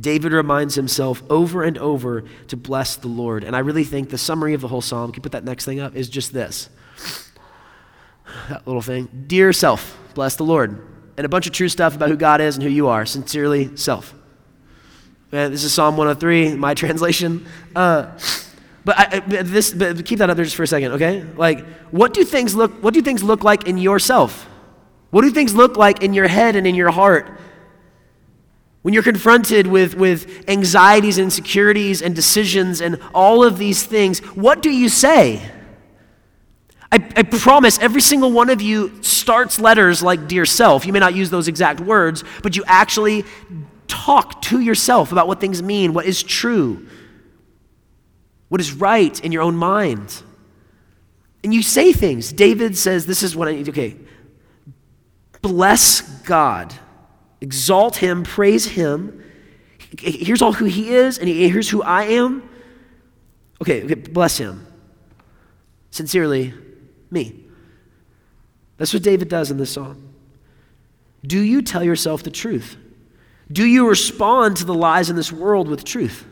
David 0.00 0.32
reminds 0.32 0.76
himself 0.76 1.22
over 1.28 1.64
and 1.64 1.76
over 1.76 2.24
to 2.46 2.56
bless 2.56 2.94
the 2.96 3.08
Lord. 3.08 3.42
And 3.42 3.56
I 3.56 3.60
really 3.60 3.82
think 3.82 4.10
the 4.10 4.18
summary 4.18 4.54
of 4.54 4.60
the 4.60 4.68
whole 4.68 4.80
psalm, 4.80 5.10
can 5.10 5.18
you 5.18 5.22
put 5.22 5.32
that 5.32 5.44
next 5.44 5.64
thing 5.64 5.80
up, 5.80 5.96
is 5.96 6.08
just 6.08 6.32
this. 6.32 6.70
That 8.48 8.66
little 8.66 8.82
thing. 8.82 9.24
Dear 9.26 9.52
self, 9.52 9.98
bless 10.14 10.36
the 10.36 10.44
Lord. 10.44 10.86
And 11.16 11.24
a 11.24 11.28
bunch 11.28 11.46
of 11.46 11.52
true 11.52 11.68
stuff 11.68 11.96
about 11.96 12.10
who 12.10 12.16
God 12.16 12.40
is 12.40 12.54
and 12.54 12.62
who 12.62 12.68
you 12.68 12.86
are. 12.86 13.04
Sincerely, 13.06 13.76
self. 13.76 14.14
This 15.30 15.64
is 15.64 15.72
Psalm 15.72 15.96
103, 15.96 16.56
my 16.56 16.74
translation. 16.82 17.46
Uh, 17.76 18.18
but, 18.84 18.98
I, 18.98 19.20
this, 19.20 19.72
but 19.72 20.04
keep 20.04 20.18
that 20.20 20.30
up 20.30 20.36
there 20.36 20.44
just 20.44 20.56
for 20.56 20.62
a 20.62 20.66
second, 20.66 20.92
okay? 20.92 21.24
Like, 21.36 21.66
what 21.90 22.14
do 22.14 22.24
things 22.24 22.54
look? 22.54 22.82
What 22.82 22.94
do 22.94 23.02
things 23.02 23.22
look 23.22 23.44
like 23.44 23.68
in 23.68 23.76
yourself? 23.76 24.48
What 25.10 25.22
do 25.22 25.30
things 25.30 25.54
look 25.54 25.76
like 25.76 26.02
in 26.02 26.14
your 26.14 26.28
head 26.28 26.56
and 26.56 26.66
in 26.66 26.74
your 26.74 26.90
heart 26.90 27.38
when 28.82 28.94
you're 28.94 29.02
confronted 29.02 29.66
with, 29.66 29.94
with 29.96 30.48
anxieties 30.48 31.18
and 31.18 31.24
insecurities 31.24 32.00
and 32.00 32.14
decisions 32.14 32.80
and 32.80 32.98
all 33.12 33.44
of 33.44 33.58
these 33.58 33.82
things, 33.82 34.20
what 34.34 34.62
do 34.62 34.70
you 34.70 34.88
say? 34.88 35.42
I, 36.90 36.96
I, 37.14 37.22
promise 37.22 37.78
every 37.80 38.00
single 38.00 38.32
one 38.32 38.48
of 38.48 38.62
you 38.62 39.02
starts 39.02 39.60
letters 39.60 40.02
like 40.02 40.26
Dear 40.26 40.46
Self. 40.46 40.86
You 40.86 40.94
may 40.94 41.00
not 41.00 41.14
use 41.14 41.28
those 41.28 41.48
exact 41.48 41.80
words, 41.80 42.24
but 42.42 42.56
you 42.56 42.64
actually 42.66 43.26
talk 43.88 44.40
to 44.42 44.60
yourself 44.60 45.10
about 45.10 45.26
what 45.26 45.40
things 45.40 45.62
mean, 45.62 45.92
what 45.92 46.06
is 46.06 46.22
true, 46.22 46.86
what 48.48 48.60
is 48.60 48.72
right 48.72 49.18
in 49.24 49.32
your 49.32 49.42
own 49.42 49.56
mind. 49.56 50.22
And 51.42 51.52
you 51.52 51.62
say 51.62 51.92
things. 51.92 52.32
David 52.32 52.76
says, 52.76 53.06
This 53.06 53.22
is 53.22 53.34
what 53.34 53.48
I 53.48 53.52
need. 53.52 53.68
Okay. 53.68 53.96
Bless 55.40 56.00
God 56.22 56.74
exalt 57.40 57.96
him, 57.96 58.22
praise 58.22 58.66
him. 58.66 59.24
Here's 60.00 60.42
all 60.42 60.52
who 60.52 60.66
he 60.66 60.90
is, 60.94 61.18
and 61.18 61.28
here's 61.28 61.68
who 61.68 61.82
I 61.82 62.04
am. 62.04 62.48
Okay, 63.62 63.84
okay, 63.84 63.94
bless 63.94 64.38
him. 64.38 64.66
Sincerely, 65.90 66.54
me. 67.10 67.44
That's 68.76 68.92
what 68.92 69.02
David 69.02 69.28
does 69.28 69.50
in 69.50 69.56
this 69.56 69.70
song. 69.70 70.12
Do 71.26 71.40
you 71.40 71.62
tell 71.62 71.82
yourself 71.82 72.22
the 72.22 72.30
truth? 72.30 72.76
Do 73.50 73.64
you 73.64 73.88
respond 73.88 74.58
to 74.58 74.64
the 74.64 74.74
lies 74.74 75.10
in 75.10 75.16
this 75.16 75.32
world 75.32 75.68
with 75.68 75.84
truth? 75.84 76.26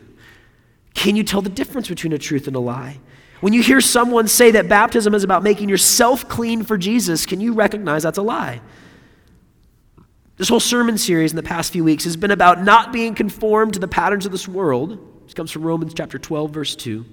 Can 0.93 1.15
you 1.15 1.23
tell 1.23 1.41
the 1.41 1.49
difference 1.49 1.87
between 1.87 2.13
a 2.13 2.17
truth 2.17 2.47
and 2.47 2.55
a 2.55 2.59
lie? 2.59 2.99
When 3.41 3.53
you 3.53 3.61
hear 3.61 3.81
someone 3.81 4.27
say 4.27 4.51
that 4.51 4.67
baptism 4.67 5.13
is 5.13 5.23
about 5.23 5.43
making 5.43 5.69
yourself 5.69 6.27
clean 6.27 6.63
for 6.63 6.77
Jesus, 6.77 7.25
can 7.25 7.39
you 7.39 7.53
recognize 7.53 8.03
that's 8.03 8.17
a 8.17 8.23
lie? 8.23 8.61
This 10.37 10.49
whole 10.49 10.59
sermon 10.59 10.97
series 10.97 11.31
in 11.31 11.35
the 11.35 11.43
past 11.43 11.71
few 11.71 11.83
weeks 11.83 12.03
has 12.03 12.15
been 12.15 12.31
about 12.31 12.63
not 12.63 12.93
being 12.93 13.15
conformed 13.15 13.73
to 13.73 13.79
the 13.79 13.87
patterns 13.87 14.25
of 14.25 14.31
this 14.31 14.47
world. 14.47 15.23
This 15.23 15.33
comes 15.33 15.51
from 15.51 15.63
Romans 15.63 15.93
chapter 15.95 16.19
12, 16.19 16.51
verse 16.51 16.75
2. 16.75 17.05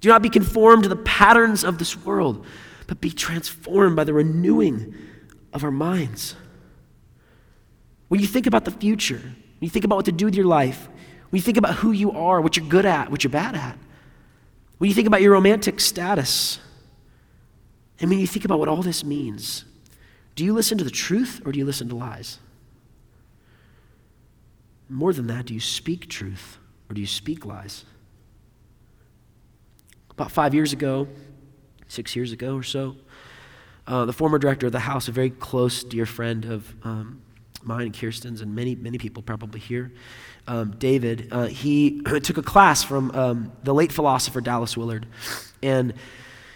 Do 0.00 0.08
not 0.08 0.22
be 0.22 0.30
conformed 0.30 0.82
to 0.82 0.88
the 0.88 0.96
patterns 0.96 1.64
of 1.64 1.78
this 1.78 1.96
world, 1.96 2.44
but 2.86 3.00
be 3.00 3.10
transformed 3.10 3.96
by 3.96 4.04
the 4.04 4.12
renewing 4.12 4.94
of 5.52 5.64
our 5.64 5.70
minds. 5.70 6.36
When 8.14 8.20
you 8.20 8.28
think 8.28 8.46
about 8.46 8.64
the 8.64 8.70
future, 8.70 9.18
when 9.18 9.58
you 9.58 9.68
think 9.68 9.84
about 9.84 9.96
what 9.96 10.04
to 10.04 10.12
do 10.12 10.26
with 10.26 10.36
your 10.36 10.46
life, 10.46 10.88
when 11.30 11.38
you 11.38 11.42
think 11.42 11.56
about 11.56 11.74
who 11.74 11.90
you 11.90 12.12
are, 12.12 12.40
what 12.40 12.56
you're 12.56 12.64
good 12.64 12.86
at, 12.86 13.10
what 13.10 13.24
you're 13.24 13.30
bad 13.32 13.56
at, 13.56 13.76
when 14.78 14.88
you 14.88 14.94
think 14.94 15.08
about 15.08 15.20
your 15.20 15.32
romantic 15.32 15.80
status, 15.80 16.60
and 17.98 18.08
when 18.08 18.20
you 18.20 18.28
think 18.28 18.44
about 18.44 18.60
what 18.60 18.68
all 18.68 18.82
this 18.82 19.02
means, 19.02 19.64
do 20.36 20.44
you 20.44 20.52
listen 20.52 20.78
to 20.78 20.84
the 20.84 20.92
truth 20.92 21.42
or 21.44 21.50
do 21.50 21.58
you 21.58 21.64
listen 21.64 21.88
to 21.88 21.96
lies? 21.96 22.38
More 24.88 25.12
than 25.12 25.26
that, 25.26 25.46
do 25.46 25.54
you 25.54 25.58
speak 25.58 26.08
truth 26.08 26.58
or 26.88 26.94
do 26.94 27.00
you 27.00 27.08
speak 27.08 27.44
lies? 27.44 27.84
About 30.12 30.30
five 30.30 30.54
years 30.54 30.72
ago, 30.72 31.08
six 31.88 32.14
years 32.14 32.30
ago 32.30 32.54
or 32.54 32.62
so, 32.62 32.94
uh, 33.88 34.04
the 34.04 34.12
former 34.12 34.38
director 34.38 34.66
of 34.66 34.72
the 34.72 34.78
House, 34.78 35.08
a 35.08 35.10
very 35.10 35.30
close, 35.30 35.82
dear 35.82 36.06
friend 36.06 36.44
of 36.44 36.76
um, 36.84 37.20
mine 37.66 37.86
and 37.86 37.98
Kirsten's, 37.98 38.40
and 38.40 38.54
many, 38.54 38.74
many 38.74 38.98
people 38.98 39.22
probably 39.22 39.60
here, 39.60 39.92
um, 40.46 40.74
David, 40.78 41.28
uh, 41.30 41.46
he 41.46 42.00
took 42.22 42.38
a 42.38 42.42
class 42.42 42.82
from 42.82 43.10
um, 43.12 43.52
the 43.62 43.74
late 43.74 43.92
philosopher 43.92 44.40
Dallas 44.40 44.76
Willard. 44.76 45.06
And 45.62 45.94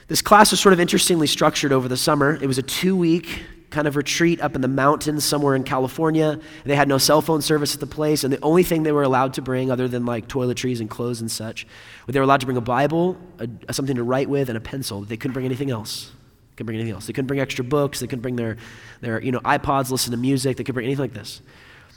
this 0.09 0.23
class 0.23 0.51
was 0.51 0.61
sort 0.61 0.73
of 0.73 0.81
interestingly 0.81 1.27
structured 1.27 1.73
over 1.73 1.89
the 1.89 1.97
summer. 1.97 2.39
It 2.41 2.47
was 2.47 2.59
a 2.59 2.63
two 2.63 2.97
week 2.97 3.43
kind 3.71 3.87
of 3.87 3.97
retreat 3.97 4.41
up 4.41 4.55
in 4.55 4.63
the 4.63 4.69
mountains 4.69 5.25
somewhere 5.25 5.55
in 5.55 5.63
California. 5.63 6.41
They 6.65 6.75
had 6.75 6.89
no 6.89 6.99
cell 6.99 7.21
phone 7.21 7.43
service 7.43 7.75
at 7.75 7.81
the 7.81 7.87
place, 7.87 8.25
and 8.25 8.33
the 8.33 8.41
only 8.41 8.63
thing 8.63 8.83
they 8.83 8.93
were 8.93 9.03
allowed 9.03 9.35
to 9.35 9.43
bring, 9.43 9.71
other 9.71 9.89
than 9.89 10.07
like 10.07 10.27
toiletries 10.27 10.81
and 10.81 10.89
clothes 10.89 11.21
and 11.21 11.31
such, 11.31 11.67
they 12.07 12.19
were 12.19 12.25
allowed 12.25 12.41
to 12.41 12.47
bring 12.47 12.57
a 12.57 12.63
Bible, 12.63 13.19
a, 13.39 13.73
something 13.73 13.97
to 13.97 14.03
write 14.03 14.29
with, 14.29 14.49
and 14.49 14.57
a 14.57 14.61
pencil. 14.61 15.03
They 15.03 15.17
couldn't 15.17 15.35
bring 15.35 15.45
anything 15.45 15.71
else. 15.71 16.11
Couldn't 16.59 16.67
bring 16.67 16.79
anything 16.81 16.95
else. 16.95 17.07
They 17.07 17.13
couldn't 17.13 17.29
bring 17.29 17.39
extra 17.39 17.65
books. 17.65 18.01
They 18.01 18.09
couldn't 18.09 18.23
bring 18.23 18.35
their, 18.35 18.57
their 19.01 19.23
you 19.23 19.31
know, 19.31 19.39
iPods, 19.41 19.93
listen 19.93 20.11
to 20.11 20.17
music. 20.17 20.57
They 20.57 20.65
could 20.65 20.75
bring 20.75 20.87
anything 20.87 21.05
like 21.05 21.15
this. 21.15 21.41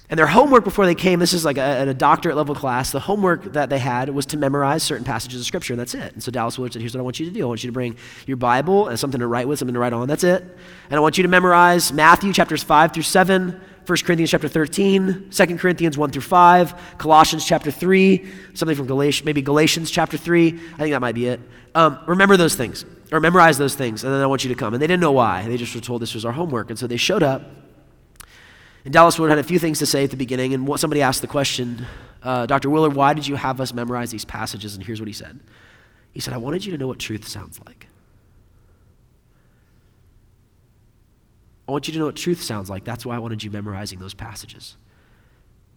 And 0.07 0.19
their 0.19 0.27
homework 0.27 0.63
before 0.63 0.85
they 0.85 0.93
came, 0.93 1.17
this 1.17 1.33
is 1.33 1.43
like 1.43 1.57
a, 1.57 1.89
a 1.89 1.93
doctorate 1.95 2.35
level 2.35 2.53
class, 2.53 2.91
the 2.91 2.99
homework 2.99 3.53
that 3.53 3.71
they 3.71 3.79
had 3.79 4.09
was 4.09 4.27
to 4.27 4.37
memorize 4.37 4.83
certain 4.83 5.03
passages 5.03 5.39
of 5.39 5.47
Scripture, 5.47 5.73
and 5.73 5.79
that's 5.79 5.95
it. 5.95 6.13
And 6.13 6.21
so 6.21 6.31
Dallas 6.31 6.59
Willard 6.59 6.73
said, 6.73 6.83
Here's 6.83 6.93
what 6.93 6.99
I 6.99 7.03
want 7.03 7.19
you 7.19 7.25
to 7.25 7.31
do 7.31 7.41
I 7.41 7.47
want 7.47 7.63
you 7.63 7.69
to 7.69 7.73
bring 7.73 7.95
your 8.27 8.37
Bible 8.37 8.87
and 8.87 8.99
something 8.99 9.19
to 9.19 9.25
write 9.25 9.47
with, 9.47 9.57
something 9.57 9.73
to 9.73 9.79
write 9.79 9.93
on, 9.93 10.07
that's 10.07 10.23
it. 10.23 10.43
And 10.43 10.95
I 10.95 10.99
want 10.99 11.17
you 11.17 11.23
to 11.23 11.27
memorize 11.27 11.91
Matthew 11.91 12.33
chapters 12.33 12.61
5 12.61 12.93
through 12.93 13.01
7, 13.01 13.59
1 13.87 13.97
Corinthians 14.03 14.29
chapter 14.29 14.47
13, 14.47 15.29
2 15.31 15.57
Corinthians 15.57 15.97
1 15.97 16.11
through 16.11 16.21
5, 16.21 16.97
Colossians 16.99 17.45
chapter 17.45 17.71
3, 17.71 18.25
something 18.53 18.75
from 18.75 18.85
Galatians, 18.85 19.25
maybe 19.25 19.41
Galatians 19.41 19.89
chapter 19.89 20.17
3. 20.17 20.47
I 20.49 20.77
think 20.77 20.91
that 20.91 20.99
might 20.99 21.15
be 21.15 21.27
it. 21.27 21.39
Um, 21.73 21.97
remember 22.05 22.35
those 22.35 22.55
things, 22.55 22.85
or 23.11 23.19
memorize 23.19 23.57
those 23.57 23.75
things, 23.75 24.03
and 24.03 24.13
then 24.13 24.21
I 24.21 24.25
want 24.25 24.43
you 24.43 24.49
to 24.49 24.55
come. 24.55 24.73
And 24.73 24.81
they 24.81 24.87
didn't 24.87 25.01
know 25.01 25.11
why. 25.11 25.47
They 25.47 25.57
just 25.57 25.75
were 25.75 25.81
told 25.81 26.01
this 26.01 26.13
was 26.13 26.23
our 26.23 26.31
homework. 26.31 26.69
And 26.69 26.79
so 26.79 26.87
they 26.87 26.97
showed 26.97 27.23
up. 27.23 27.43
And 28.85 28.93
Dallas 28.93 29.19
Willard 29.19 29.31
had 29.31 29.39
a 29.39 29.47
few 29.47 29.59
things 29.59 29.79
to 29.79 29.85
say 29.85 30.05
at 30.05 30.11
the 30.11 30.17
beginning, 30.17 30.53
and 30.53 30.79
somebody 30.79 31.01
asked 31.01 31.21
the 31.21 31.27
question, 31.27 31.85
uh, 32.23 32.45
Dr. 32.45 32.69
Willard, 32.69 32.95
why 32.95 33.13
did 33.13 33.27
you 33.27 33.35
have 33.35 33.59
us 33.59 33.73
memorize 33.73 34.11
these 34.11 34.25
passages? 34.25 34.75
And 34.75 34.83
here's 34.83 34.99
what 35.01 35.07
he 35.07 35.13
said 35.13 35.39
He 36.13 36.19
said, 36.19 36.33
I 36.33 36.37
wanted 36.37 36.65
you 36.65 36.71
to 36.71 36.77
know 36.77 36.87
what 36.87 36.99
truth 36.99 37.27
sounds 37.27 37.59
like. 37.65 37.87
I 41.67 41.71
want 41.73 41.87
you 41.87 41.93
to 41.93 41.99
know 41.99 42.05
what 42.05 42.15
truth 42.15 42.41
sounds 42.41 42.69
like. 42.69 42.83
That's 42.83 43.05
why 43.05 43.15
I 43.15 43.19
wanted 43.19 43.43
you 43.43 43.51
memorizing 43.51 43.99
those 43.99 44.13
passages. 44.13 44.77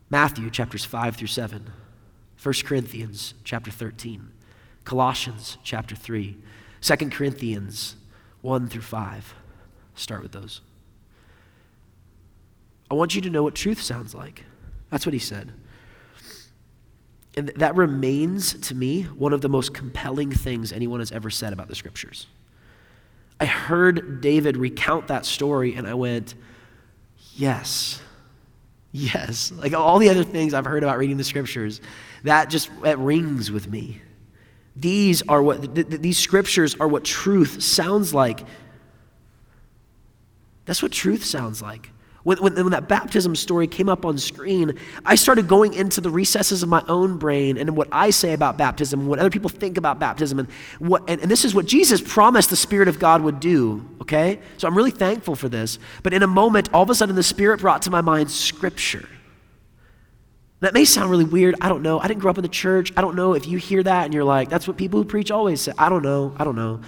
Matthew 0.09 0.51
chapters 0.51 0.85
5 0.85 1.16
through 1.16 1.29
7, 1.29 1.70
1 2.42 2.55
Corinthians 2.64 3.35
chapter 3.44 3.70
13, 3.70 4.31
Colossians 4.85 5.59
chapter 5.62 5.94
3, 5.94 6.37
2 6.85 6.97
Corinthians 7.09 7.97
1 8.42 8.68
through 8.68 8.83
5. 8.83 9.35
Start 9.94 10.23
with 10.23 10.33
those. 10.33 10.61
I 12.90 12.94
want 12.94 13.14
you 13.14 13.23
to 13.23 13.31
know 13.31 13.42
what 13.42 13.55
truth 13.55 13.81
sounds 13.81 14.14
like. 14.14 14.44
That's 14.90 15.07
what 15.07 15.14
he 15.14 15.18
said. 15.18 15.53
And 17.38 17.49
that 17.57 17.75
remains 17.75 18.53
to 18.68 18.75
me 18.75 19.05
one 19.05 19.33
of 19.33 19.40
the 19.40 19.49
most 19.49 19.73
compelling 19.73 20.31
things 20.31 20.73
anyone 20.73 21.01
has 21.01 21.11
ever 21.11 21.31
said 21.31 21.55
about 21.55 21.68
the 21.68 21.75
scriptures. 21.75 22.27
I 23.40 23.47
heard 23.47 24.20
David 24.20 24.59
recount 24.59 25.09
that 25.09 25.25
story 25.25 25.75
and 25.75 25.87
I 25.87 25.94
went, 25.94 26.35
yes, 27.35 28.03
yes. 28.92 29.53
Like 29.53 29.73
all 29.73 29.99
the 29.99 30.11
other 30.11 30.23
things 30.23 30.53
I've 30.53 30.66
heard 30.66 30.83
about 30.83 30.99
reading 30.99 31.16
the 31.16 31.25
scriptures, 31.25 31.81
that 32.25 32.51
just 32.51 32.68
that 32.83 32.99
rings 32.99 33.51
with 33.51 33.68
me. 33.68 34.03
These 34.77 35.23
are 35.29 35.43
what 35.43 35.75
th- 35.75 35.89
th- 35.89 36.01
these 36.01 36.19
scriptures 36.19 36.77
are 36.81 36.89
what 36.89 37.05
truth 37.05 37.63
sounds 37.63 38.13
like. 38.13 38.41
That's 40.65 40.83
what 40.83 40.93
truth 40.93 41.25
sounds 41.25 41.63
like. 41.63 41.91
When, 42.25 42.39
when, 42.39 42.55
when, 42.55 42.71
that 42.71 42.89
baptism 42.89 43.37
story 43.37 43.67
came 43.67 43.91
up 43.91 44.07
on 44.07 44.17
screen, 44.17 44.79
I 45.05 45.15
started 45.15 45.47
going 45.47 45.75
into 45.75 46.01
the 46.01 46.09
recesses 46.09 46.63
of 46.63 46.71
my 46.71 46.83
own 46.89 47.19
brain 47.19 47.59
and 47.59 47.77
what 47.77 47.87
I 47.93 48.11
say 48.11 48.33
about 48.33 48.57
baptism, 48.57 49.01
and 49.01 49.09
what 49.11 49.19
other 49.19 49.29
people 49.29 49.51
think 49.51 49.77
about 49.77 49.99
baptism, 49.99 50.39
and, 50.39 50.49
what, 50.79 51.03
and, 51.07 51.21
and 51.21 51.31
this 51.31 51.45
is 51.45 51.55
what 51.55 51.67
Jesus 51.67 52.01
promised 52.01 52.49
the 52.49 52.57
Spirit 52.57 52.89
of 52.89 52.99
God 52.99 53.21
would 53.21 53.41
do, 53.41 53.87
okay? 54.01 54.41
So 54.57 54.67
I'm 54.67 54.75
really 54.75 54.91
thankful 54.91 55.37
for 55.37 55.51
this. 55.51 55.79
But 56.03 56.15
in 56.15 56.23
a 56.23 56.27
moment, 56.27 56.71
all 56.73 56.83
of 56.83 56.89
a 56.89 56.95
sudden, 56.95 57.15
the 57.15 57.23
Spirit 57.23 57.61
brought 57.61 57.83
to 57.83 57.91
my 57.91 58.01
mind 58.01 58.31
Scripture. 58.31 59.07
That 60.64 60.72
may 60.72 60.87
sound 60.87 61.11
really 61.11 61.27
weird. 61.27 61.57
I 61.61 61.68
don't 61.68 61.83
know. 61.83 62.00
I 62.00 62.09
didn't 62.09 62.20
grow 62.20 62.31
up 62.31 62.38
in 62.38 62.42
the 62.42 62.48
church. 62.48 62.90
I 62.96 63.03
don't 63.03 63.16
know 63.16 63.35
if 63.35 63.46
you 63.46 63.59
hear 63.59 63.83
that 63.83 64.07
and 64.07 64.14
you're 64.14 64.24
like, 64.24 64.48
that's 64.48 64.66
what 64.66 64.79
people 64.79 64.98
who 64.98 65.05
preach 65.05 65.31
always 65.31 65.61
say. 65.61 65.72
I 65.77 65.90
don't 65.90 66.03
know. 66.03 66.35
I 66.38 66.44
don't 66.44 66.57
know. 66.57 66.81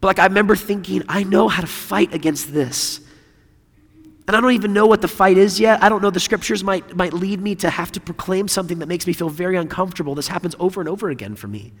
But 0.00 0.08
like, 0.08 0.18
I 0.18 0.24
remember 0.24 0.56
thinking, 0.56 1.02
I 1.06 1.22
know 1.22 1.48
how 1.48 1.60
to 1.60 1.66
fight 1.66 2.14
against 2.14 2.52
this 2.52 3.00
And 4.28 4.36
I 4.36 4.40
don't 4.42 4.52
even 4.52 4.74
know 4.74 4.86
what 4.86 5.00
the 5.00 5.08
fight 5.08 5.38
is 5.38 5.58
yet. 5.58 5.82
I 5.82 5.88
don't 5.88 6.02
know. 6.02 6.10
The 6.10 6.20
scriptures 6.20 6.62
might, 6.62 6.94
might 6.94 7.14
lead 7.14 7.40
me 7.40 7.54
to 7.56 7.70
have 7.70 7.90
to 7.92 8.00
proclaim 8.00 8.46
something 8.46 8.78
that 8.78 8.86
makes 8.86 9.06
me 9.06 9.14
feel 9.14 9.30
very 9.30 9.56
uncomfortable. 9.56 10.14
This 10.14 10.28
happens 10.28 10.54
over 10.58 10.80
and 10.80 10.88
over 10.88 11.08
again 11.10 11.34
for 11.34 11.48
me. 11.48 11.72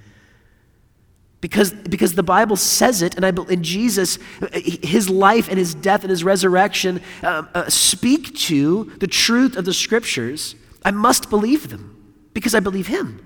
Because, 1.42 1.72
because 1.72 2.14
the 2.14 2.22
Bible 2.22 2.56
says 2.56 3.02
it, 3.02 3.16
and 3.16 3.24
I 3.24 3.32
in 3.50 3.62
Jesus, 3.62 4.18
his 4.52 5.08
life 5.08 5.48
and 5.48 5.58
his 5.58 5.74
death 5.74 6.02
and 6.02 6.10
his 6.10 6.24
resurrection 6.24 7.00
uh, 7.22 7.44
uh, 7.54 7.68
speak 7.68 8.34
to 8.36 8.92
the 8.98 9.06
truth 9.06 9.56
of 9.56 9.64
the 9.64 9.74
scriptures. 9.74 10.54
I 10.84 10.90
must 10.90 11.30
believe 11.30 11.70
them 11.70 12.14
because 12.34 12.54
I 12.54 12.60
believe 12.60 12.86
him. 12.86 13.24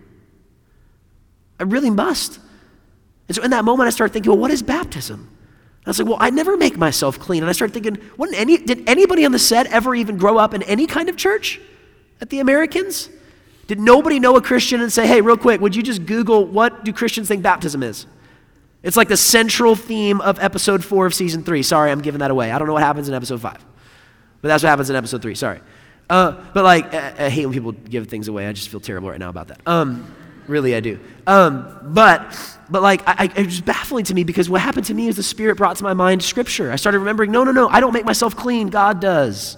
I 1.61 1.65
really 1.65 1.91
must. 1.91 2.39
And 3.29 3.37
so 3.37 3.43
in 3.43 3.51
that 3.51 3.65
moment, 3.65 3.87
I 3.87 3.91
started 3.91 4.13
thinking, 4.13 4.31
well, 4.31 4.41
what 4.41 4.51
is 4.51 4.63
baptism? 4.63 5.29
I 5.87 5.91
was 5.91 5.99
like, 5.99 6.09
well, 6.09 6.19
I 6.21 6.31
never 6.31 6.57
make 6.57 6.77
myself 6.77 7.19
clean. 7.19 7.43
And 7.43 7.51
I 7.51 7.53
started 7.53 7.75
thinking, 7.75 7.99
any, 8.35 8.59
did 8.59 8.89
anybody 8.89 9.25
on 9.25 9.33
the 9.33 9.39
set 9.39 9.67
ever 9.67 9.95
even 9.95 10.17
grow 10.17 10.39
up 10.39 10.55
in 10.55 10.63
any 10.63 10.87
kind 10.87 11.09
of 11.09 11.17
church 11.17 11.61
at 12.21 12.31
the 12.31 12.39
Americans? 12.39 13.09
Did 13.67 13.81
nobody 13.81 14.21
know 14.21 14.37
a 14.37 14.43
Christian 14.43 14.81
and 14.81 14.93
say, 14.93 15.07
hey, 15.07 15.21
real 15.21 15.37
quick, 15.37 15.61
would 15.61 15.75
you 15.75 15.83
just 15.83 16.07
Google 16.07 16.47
what 16.47 16.85
do 16.85 16.93
Christians 16.93 17.29
think 17.29 17.43
baptism 17.43 17.83
is? 17.83 18.07
It's 18.83 18.97
like 18.97 19.09
the 19.09 19.17
central 19.17 19.77
theme 19.77 20.21
of 20.21 20.39
episode 20.41 20.85
four 20.85 21.07
of 21.07 21.15
season 21.15 21.45
three. 21.45 21.63
Sorry, 21.63 21.91
I'm 21.91 22.01
giving 22.01 22.21
that 22.21 22.31
away. 22.31 22.51
I 22.51 22.59
don't 22.59 22.67
know 22.67 22.75
what 22.75 22.83
happens 22.83 23.09
in 23.09 23.15
episode 23.15 23.41
five, 23.41 23.65
but 24.41 24.49
that's 24.49 24.63
what 24.63 24.71
happens 24.71 24.91
in 24.91 24.97
episode 24.97 25.23
three. 25.23 25.35
Sorry. 25.35 25.61
Uh, 26.11 26.33
but 26.53 26.65
like, 26.65 26.93
I, 26.93 27.27
I, 27.27 27.29
hate 27.31 27.47
when 27.47 27.55
people 27.55 27.73
give 27.73 28.09
things 28.09 28.29
away. 28.29 28.47
I 28.47 28.53
just 28.53 28.69
feel 28.69 28.81
terrible 28.81 29.09
right 29.09 29.19
now 29.19 29.31
about 29.31 29.49
that. 29.49 29.61
Um, 29.67 30.15
really, 30.47 30.75
I 30.75 30.81
do. 30.81 31.01
Um, 31.27 31.79
but 31.83 32.37
but 32.71 32.83
like, 32.83 33.03
I, 33.07 33.31
it 33.37 33.47
was 33.47 33.61
baffling 33.61 34.05
to 34.07 34.15
me 34.15 34.25
because 34.25 34.49
what 34.49 34.61
happened 34.61 34.87
to 34.87 34.95
me 34.95 35.09
is 35.09 35.17
the 35.17 35.23
Spirit 35.23 35.57
brought 35.57 35.77
to 35.77 35.85
my 35.85 35.95
mind 35.95 36.23
Scripture. 36.23 36.73
I 36.73 36.77
started 36.77 36.99
remembering, 36.99 37.31
no, 37.31 37.45
no, 37.45 37.53
no, 37.53 37.69
I 37.69 37.81
don't 37.81 37.93
make 37.93 38.05
myself 38.05 38.37
clean. 38.37 38.69
God 38.69 39.01
does. 39.01 39.57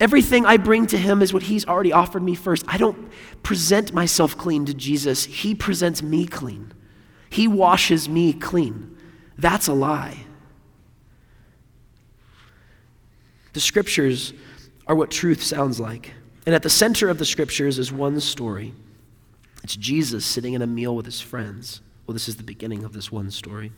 Everything 0.00 0.44
I 0.44 0.56
bring 0.56 0.86
to 0.88 0.98
Him 0.98 1.22
is 1.22 1.32
what 1.32 1.42
He's 1.42 1.66
already 1.66 1.92
offered 1.92 2.22
me 2.22 2.34
first. 2.34 2.64
I 2.66 2.78
don't 2.78 3.10
present 3.42 3.92
myself 3.92 4.36
clean 4.36 4.66
to 4.66 4.74
Jesus. 4.74 5.24
He 5.24 5.54
presents 5.54 6.02
me 6.02 6.26
clean. 6.26 6.72
He 7.30 7.48
washes 7.48 8.08
me 8.08 8.32
clean. 8.32 8.96
That's 9.38 9.68
a 9.68 9.72
lie. 9.72 10.18
The 13.52 13.60
Scriptures 13.60 14.32
are 14.86 14.94
what 14.94 15.10
truth 15.10 15.42
sounds 15.42 15.80
like. 15.80 16.12
And 16.46 16.54
at 16.54 16.62
the 16.62 16.70
center 16.70 17.08
of 17.08 17.18
the 17.18 17.24
Scriptures 17.24 17.78
is 17.78 17.90
one 17.90 18.20
story. 18.20 18.74
It's 19.62 19.76
Jesus 19.76 20.26
sitting 20.26 20.52
in 20.52 20.62
a 20.62 20.66
meal 20.66 20.94
with 20.94 21.06
his 21.06 21.20
friends. 21.20 21.80
Well, 22.06 22.12
this 22.12 22.28
is 22.28 22.36
the 22.36 22.42
beginning 22.42 22.84
of 22.84 22.92
this 22.92 23.10
one 23.10 23.30
story. 23.30 23.72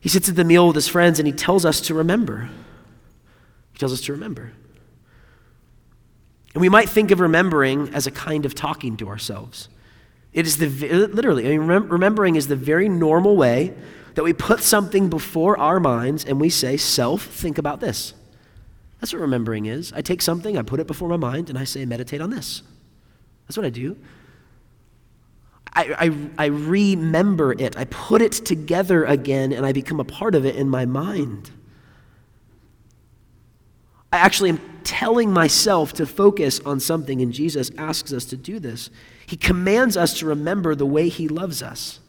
He 0.00 0.08
sits 0.08 0.28
at 0.28 0.36
the 0.36 0.44
meal 0.44 0.66
with 0.66 0.76
his 0.76 0.88
friends 0.88 1.18
and 1.18 1.26
he 1.26 1.32
tells 1.32 1.64
us 1.64 1.80
to 1.82 1.94
remember. 1.94 2.48
He 3.72 3.78
tells 3.78 3.92
us 3.92 4.00
to 4.02 4.12
remember. 4.12 4.52
And 6.54 6.62
we 6.62 6.70
might 6.70 6.88
think 6.88 7.10
of 7.10 7.20
remembering 7.20 7.92
as 7.92 8.06
a 8.06 8.10
kind 8.10 8.46
of 8.46 8.54
talking 8.54 8.96
to 8.96 9.08
ourselves. 9.08 9.68
It 10.32 10.46
is 10.46 10.56
the 10.56 10.68
literally, 11.08 11.46
I 11.46 11.58
mean, 11.58 11.66
remembering 11.88 12.36
is 12.36 12.48
the 12.48 12.56
very 12.56 12.88
normal 12.88 13.36
way 13.36 13.74
that 14.14 14.22
we 14.22 14.32
put 14.32 14.60
something 14.60 15.10
before 15.10 15.58
our 15.58 15.78
minds 15.78 16.24
and 16.24 16.40
we 16.40 16.48
say, 16.48 16.78
Self, 16.78 17.22
think 17.22 17.58
about 17.58 17.80
this. 17.80 18.14
That's 19.06 19.12
what 19.12 19.20
remembering 19.20 19.66
is. 19.66 19.92
I 19.92 20.00
take 20.00 20.20
something, 20.20 20.58
I 20.58 20.62
put 20.62 20.80
it 20.80 20.88
before 20.88 21.08
my 21.08 21.16
mind, 21.16 21.48
and 21.48 21.56
I 21.56 21.62
say, 21.62 21.84
Meditate 21.84 22.20
on 22.20 22.30
this. 22.30 22.64
That's 23.46 23.56
what 23.56 23.64
I 23.64 23.70
do. 23.70 23.96
I, 25.72 25.94
I, 25.96 26.30
I 26.36 26.46
remember 26.46 27.52
it. 27.52 27.76
I 27.76 27.84
put 27.84 28.20
it 28.20 28.32
together 28.32 29.04
again 29.04 29.52
and 29.52 29.64
I 29.64 29.70
become 29.70 30.00
a 30.00 30.04
part 30.04 30.34
of 30.34 30.44
it 30.44 30.56
in 30.56 30.68
my 30.68 30.86
mind. 30.86 31.52
I 34.12 34.16
actually 34.16 34.50
am 34.50 34.80
telling 34.82 35.30
myself 35.30 35.92
to 35.92 36.04
focus 36.04 36.58
on 36.66 36.80
something, 36.80 37.22
and 37.22 37.32
Jesus 37.32 37.70
asks 37.78 38.12
us 38.12 38.24
to 38.24 38.36
do 38.36 38.58
this. 38.58 38.90
He 39.24 39.36
commands 39.36 39.96
us 39.96 40.18
to 40.18 40.26
remember 40.26 40.74
the 40.74 40.84
way 40.84 41.08
He 41.08 41.28
loves 41.28 41.62
us. 41.62 42.00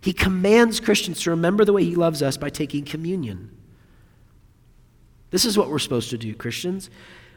He 0.00 0.12
commands 0.12 0.78
Christians 0.78 1.20
to 1.22 1.30
remember 1.30 1.64
the 1.64 1.72
way 1.72 1.82
He 1.82 1.96
loves 1.96 2.22
us 2.22 2.36
by 2.36 2.48
taking 2.48 2.84
communion. 2.84 3.50
This 5.32 5.44
is 5.46 5.58
what 5.58 5.70
we're 5.70 5.80
supposed 5.80 6.10
to 6.10 6.18
do, 6.18 6.34
Christians. 6.34 6.90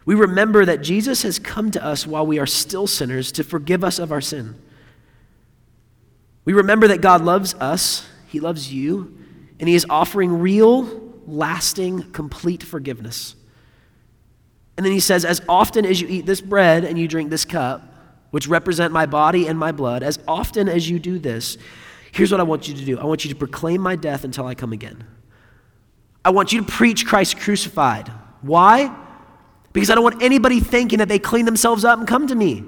We 0.05 0.13
remember 0.13 0.65
that 0.65 0.81
Jesus 0.81 1.23
has 1.23 1.39
come 1.39 1.71
to 1.71 1.83
us 1.83 2.05
while 2.05 2.27
we 2.27 2.37
are 2.37 2.45
still 2.45 2.85
sinners 2.85 3.31
to 3.31 3.43
forgive 3.43 3.83
us 3.83 3.97
of 3.97 4.11
our 4.11 4.21
sin. 4.21 4.55
We 6.43 6.53
remember 6.53 6.87
that 6.89 7.01
God 7.01 7.23
loves 7.23 7.55
us, 7.55 8.07
He 8.27 8.39
loves 8.39 8.71
you, 8.71 9.17
and 9.59 9.67
He 9.67 9.73
is 9.73 9.85
offering 9.89 10.39
real, 10.39 11.13
lasting, 11.25 12.11
complete 12.11 12.61
forgiveness. 12.61 13.35
And 14.77 14.85
then 14.85 14.93
He 14.93 14.99
says, 14.99 15.25
As 15.25 15.41
often 15.49 15.85
as 15.85 15.99
you 15.99 16.07
eat 16.07 16.25
this 16.25 16.41
bread 16.41 16.83
and 16.83 16.99
you 16.99 17.07
drink 17.07 17.31
this 17.31 17.45
cup, 17.45 17.81
which 18.29 18.47
represent 18.47 18.91
my 18.91 19.05
body 19.05 19.47
and 19.47 19.57
my 19.57 19.71
blood, 19.71 20.03
as 20.03 20.19
often 20.27 20.67
as 20.67 20.89
you 20.89 20.99
do 20.99 21.17
this, 21.17 21.57
here's 22.11 22.29
what 22.29 22.41
I 22.41 22.43
want 22.43 22.67
you 22.67 22.75
to 22.75 22.85
do 22.85 22.99
I 22.99 23.05
want 23.05 23.23
you 23.23 23.29
to 23.29 23.35
proclaim 23.35 23.81
my 23.81 23.95
death 23.95 24.25
until 24.25 24.45
I 24.45 24.53
come 24.53 24.73
again. 24.73 25.05
I 26.25 26.31
want 26.31 26.51
you 26.51 26.61
to 26.61 26.67
preach 26.67 27.05
Christ 27.05 27.39
crucified. 27.39 28.11
Why? 28.41 28.93
Because 29.73 29.91
I 29.91 29.95
don't 29.95 30.03
want 30.03 30.23
anybody 30.23 30.59
thinking 30.59 30.97
that 30.97 31.07
they 31.07 31.19
clean 31.19 31.45
themselves 31.45 31.85
up 31.85 31.99
and 31.99 32.07
come 32.07 32.25
to 32.27 32.35
me. 32.35 32.63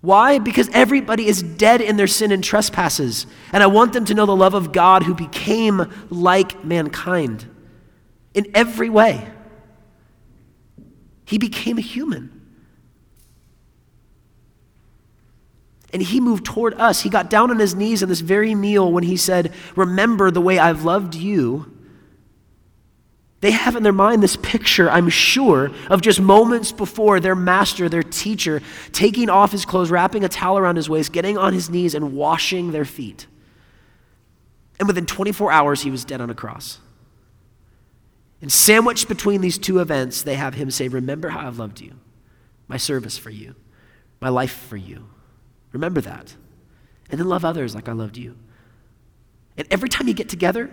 Why? 0.00 0.40
Because 0.40 0.68
everybody 0.70 1.26
is 1.26 1.42
dead 1.42 1.80
in 1.80 1.96
their 1.96 2.08
sin 2.08 2.32
and 2.32 2.42
trespasses. 2.42 3.26
And 3.52 3.62
I 3.62 3.68
want 3.68 3.92
them 3.92 4.04
to 4.06 4.14
know 4.14 4.26
the 4.26 4.34
love 4.34 4.54
of 4.54 4.72
God 4.72 5.04
who 5.04 5.14
became 5.14 5.92
like 6.10 6.64
mankind 6.64 7.46
in 8.34 8.46
every 8.52 8.90
way. 8.90 9.28
He 11.24 11.38
became 11.38 11.78
a 11.78 11.82
human. 11.82 12.32
And 15.92 16.02
he 16.02 16.20
moved 16.20 16.44
toward 16.44 16.74
us. 16.74 17.02
He 17.02 17.10
got 17.10 17.30
down 17.30 17.50
on 17.50 17.58
his 17.58 17.74
knees 17.74 18.02
in 18.02 18.08
this 18.08 18.20
very 18.20 18.54
meal 18.56 18.90
when 18.90 19.04
he 19.04 19.16
said, 19.16 19.52
Remember 19.76 20.30
the 20.32 20.40
way 20.40 20.58
I've 20.58 20.84
loved 20.84 21.14
you 21.14 21.77
they 23.40 23.52
have 23.52 23.76
in 23.76 23.84
their 23.84 23.92
mind 23.92 24.22
this 24.22 24.36
picture, 24.36 24.90
I'm 24.90 25.08
sure, 25.08 25.70
of 25.88 26.00
just 26.00 26.20
moments 26.20 26.72
before 26.72 27.20
their 27.20 27.36
master, 27.36 27.88
their 27.88 28.02
teacher, 28.02 28.60
taking 28.90 29.30
off 29.30 29.52
his 29.52 29.64
clothes, 29.64 29.90
wrapping 29.90 30.24
a 30.24 30.28
towel 30.28 30.58
around 30.58 30.76
his 30.76 30.88
waist, 30.88 31.12
getting 31.12 31.38
on 31.38 31.52
his 31.52 31.70
knees, 31.70 31.94
and 31.94 32.14
washing 32.14 32.72
their 32.72 32.84
feet. 32.84 33.26
And 34.80 34.88
within 34.88 35.06
24 35.06 35.52
hours, 35.52 35.82
he 35.82 35.90
was 35.90 36.04
dead 36.04 36.20
on 36.20 36.30
a 36.30 36.34
cross. 36.34 36.80
And 38.40 38.50
sandwiched 38.52 39.08
between 39.08 39.40
these 39.40 39.58
two 39.58 39.78
events, 39.80 40.22
they 40.22 40.34
have 40.34 40.54
him 40.54 40.70
say, 40.70 40.88
Remember 40.88 41.28
how 41.28 41.46
I've 41.46 41.58
loved 41.58 41.80
you, 41.80 41.94
my 42.66 42.76
service 42.76 43.18
for 43.18 43.30
you, 43.30 43.54
my 44.20 44.28
life 44.28 44.52
for 44.52 44.76
you. 44.76 45.08
Remember 45.72 46.00
that. 46.00 46.34
And 47.10 47.20
then 47.20 47.28
love 47.28 47.44
others 47.44 47.74
like 47.74 47.88
I 47.88 47.92
loved 47.92 48.16
you. 48.16 48.36
And 49.56 49.66
every 49.70 49.88
time 49.88 50.08
you 50.08 50.14
get 50.14 50.28
together, 50.28 50.70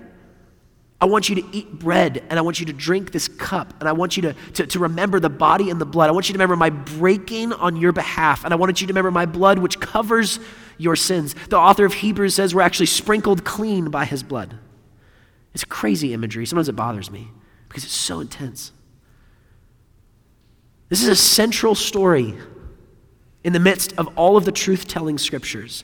I 1.06 1.08
want 1.08 1.30
you 1.30 1.36
to 1.36 1.44
eat 1.52 1.72
bread 1.72 2.24
and 2.32 2.40
I 2.40 2.42
want 2.42 2.60
you 2.60 2.66
to 2.66 2.74
drink 2.74 3.12
this 3.12 3.28
cup 3.28 3.76
and 3.80 3.88
I 3.88 3.92
want 3.92 4.18
you 4.18 4.24
to, 4.24 4.34
to, 4.54 4.66
to, 4.66 4.80
remember 4.80 5.20
the 5.20 5.30
body 5.30 5.70
and 5.70 5.80
the 5.80 5.86
blood. 5.86 6.10
I 6.10 6.12
want 6.14 6.28
you 6.28 6.34
to 6.34 6.38
remember 6.40 6.56
my 6.56 6.72
breaking 6.72 7.54
on 7.54 7.76
your 7.76 7.92
behalf 7.92 8.44
and 8.44 8.52
I 8.52 8.58
want 8.58 8.82
you 8.82 8.88
to 8.88 8.92
remember 8.92 9.12
my 9.12 9.28
blood 9.28 9.60
which 9.60 9.80
covers 9.80 10.40
your 10.80 10.96
sins. 10.96 11.36
The 11.50 11.60
author 11.60 11.86
of 11.86 11.94
Hebrews 11.94 12.34
says 12.34 12.56
we're 12.56 12.64
actually 12.64 12.88
sprinkled 12.88 13.46
clean 13.46 13.92
by 13.92 14.06
his 14.06 14.24
blood. 14.24 14.58
It's 15.54 15.64
crazy 15.64 16.12
imagery. 16.12 16.48
Sometimes 16.48 16.70
it 16.70 16.76
bothers 16.76 17.12
me 17.12 17.30
because 17.68 17.84
it's 17.84 17.94
so 17.94 18.20
intense. 18.20 18.72
This 20.90 21.04
is 21.04 21.08
a 21.08 21.16
central 21.16 21.76
story 21.76 22.34
in 23.44 23.54
the 23.54 23.60
midst 23.60 23.94
of 24.00 24.10
all 24.18 24.38
of 24.38 24.46
the 24.46 24.52
truth 24.52 24.88
telling 24.88 25.20
scriptures. 25.20 25.84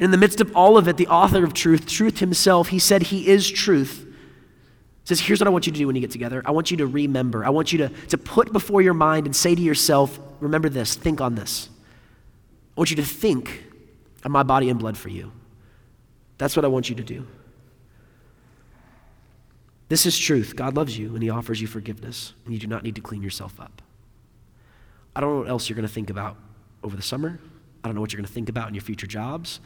In 0.00 0.10
the 0.10 0.18
midst 0.18 0.40
of 0.40 0.56
all 0.56 0.76
of 0.76 0.88
it, 0.88 0.96
the 0.96 1.06
author 1.06 1.44
of 1.44 1.54
truth, 1.54 1.86
truth 1.86 2.18
himself, 2.18 2.70
he 2.70 2.80
said 2.80 3.04
he 3.04 3.28
is 3.28 3.48
truth 3.48 4.02
says, 5.06 5.20
Here's 5.20 5.40
what 5.40 5.46
I 5.46 5.50
want 5.50 5.66
you 5.66 5.72
to 5.72 5.78
do 5.78 5.86
when 5.86 5.96
you 5.96 6.02
get 6.02 6.10
together. 6.10 6.42
I 6.44 6.50
want 6.50 6.70
you 6.70 6.76
to 6.78 6.86
remember. 6.86 7.44
I 7.44 7.50
want 7.50 7.72
you 7.72 7.78
to, 7.78 7.88
to 8.08 8.18
put 8.18 8.52
before 8.52 8.82
your 8.82 8.94
mind 8.94 9.26
and 9.26 9.34
say 9.34 9.54
to 9.54 9.62
yourself, 9.62 10.18
Remember 10.40 10.68
this, 10.68 10.94
think 10.94 11.20
on 11.20 11.34
this. 11.34 11.70
I 12.76 12.80
want 12.80 12.90
you 12.90 12.96
to 12.96 13.04
think 13.04 13.64
of 14.24 14.30
my 14.30 14.42
body 14.42 14.68
and 14.68 14.78
blood 14.78 14.98
for 14.98 15.08
you. 15.08 15.32
That's 16.36 16.56
what 16.56 16.64
I 16.64 16.68
want 16.68 16.90
you 16.90 16.96
to 16.96 17.02
do. 17.02 17.26
This 19.88 20.04
is 20.04 20.18
truth. 20.18 20.56
God 20.56 20.76
loves 20.76 20.98
you 20.98 21.14
and 21.14 21.22
He 21.22 21.30
offers 21.30 21.60
you 21.60 21.66
forgiveness, 21.66 22.34
and 22.44 22.52
you 22.52 22.60
do 22.60 22.66
not 22.66 22.82
need 22.82 22.96
to 22.96 23.00
clean 23.00 23.22
yourself 23.22 23.58
up. 23.60 23.80
I 25.14 25.20
don't 25.20 25.32
know 25.32 25.38
what 25.40 25.48
else 25.48 25.68
you're 25.68 25.76
going 25.76 25.88
to 25.88 25.94
think 25.94 26.10
about 26.10 26.36
over 26.82 26.96
the 26.96 27.02
summer. 27.02 27.38
I 27.82 27.88
don't 27.88 27.94
know 27.94 28.00
what 28.00 28.12
you're 28.12 28.18
going 28.18 28.26
to 28.26 28.32
think 28.32 28.48
about 28.48 28.68
in 28.68 28.74
your 28.74 28.82
future 28.82 29.06
jobs 29.06 29.60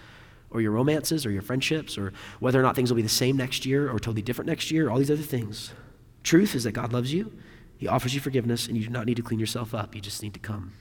or 0.50 0.60
your 0.60 0.72
romances 0.72 1.24
or 1.24 1.30
your 1.30 1.42
friendships 1.42 1.96
or 1.96 2.12
whether 2.40 2.58
or 2.58 2.62
not 2.62 2.74
things 2.74 2.90
will 2.90 2.96
be 2.96 3.02
the 3.02 3.08
same 3.08 3.36
next 3.36 3.64
year 3.64 3.90
or 3.90 3.98
totally 3.98 4.22
different 4.22 4.48
next 4.48 4.70
year, 4.70 4.90
all 4.90 4.98
these 4.98 5.10
other 5.10 5.22
things. 5.22 5.72
Truth 6.22 6.54
is 6.54 6.64
that 6.64 6.72
God 6.72 6.92
loves 6.92 7.12
you, 7.12 7.32
He 7.78 7.88
offers 7.88 8.14
you 8.14 8.20
forgiveness, 8.20 8.66
and 8.66 8.76
you 8.76 8.84
do 8.84 8.90
not 8.90 9.06
need 9.06 9.16
to 9.16 9.22
clean 9.22 9.40
yourself 9.40 9.74
up. 9.74 9.94
You 9.94 10.00
just 10.00 10.22
need 10.22 10.34
to 10.34 10.40
come. 10.40 10.72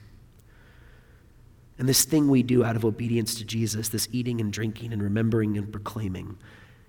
And 1.77 1.87
this 1.87 2.03
thing 2.03 2.27
we 2.27 2.43
do 2.43 2.65
out 2.65 2.75
of 2.75 2.83
obedience 2.83 3.35
to 3.35 3.45
Jesus, 3.45 3.87
this 3.87 4.09
eating 4.11 4.41
and 4.41 4.51
drinking 4.51 4.91
and 4.91 5.01
remembering 5.01 5.57
and 5.57 5.71
proclaiming, 5.71 6.37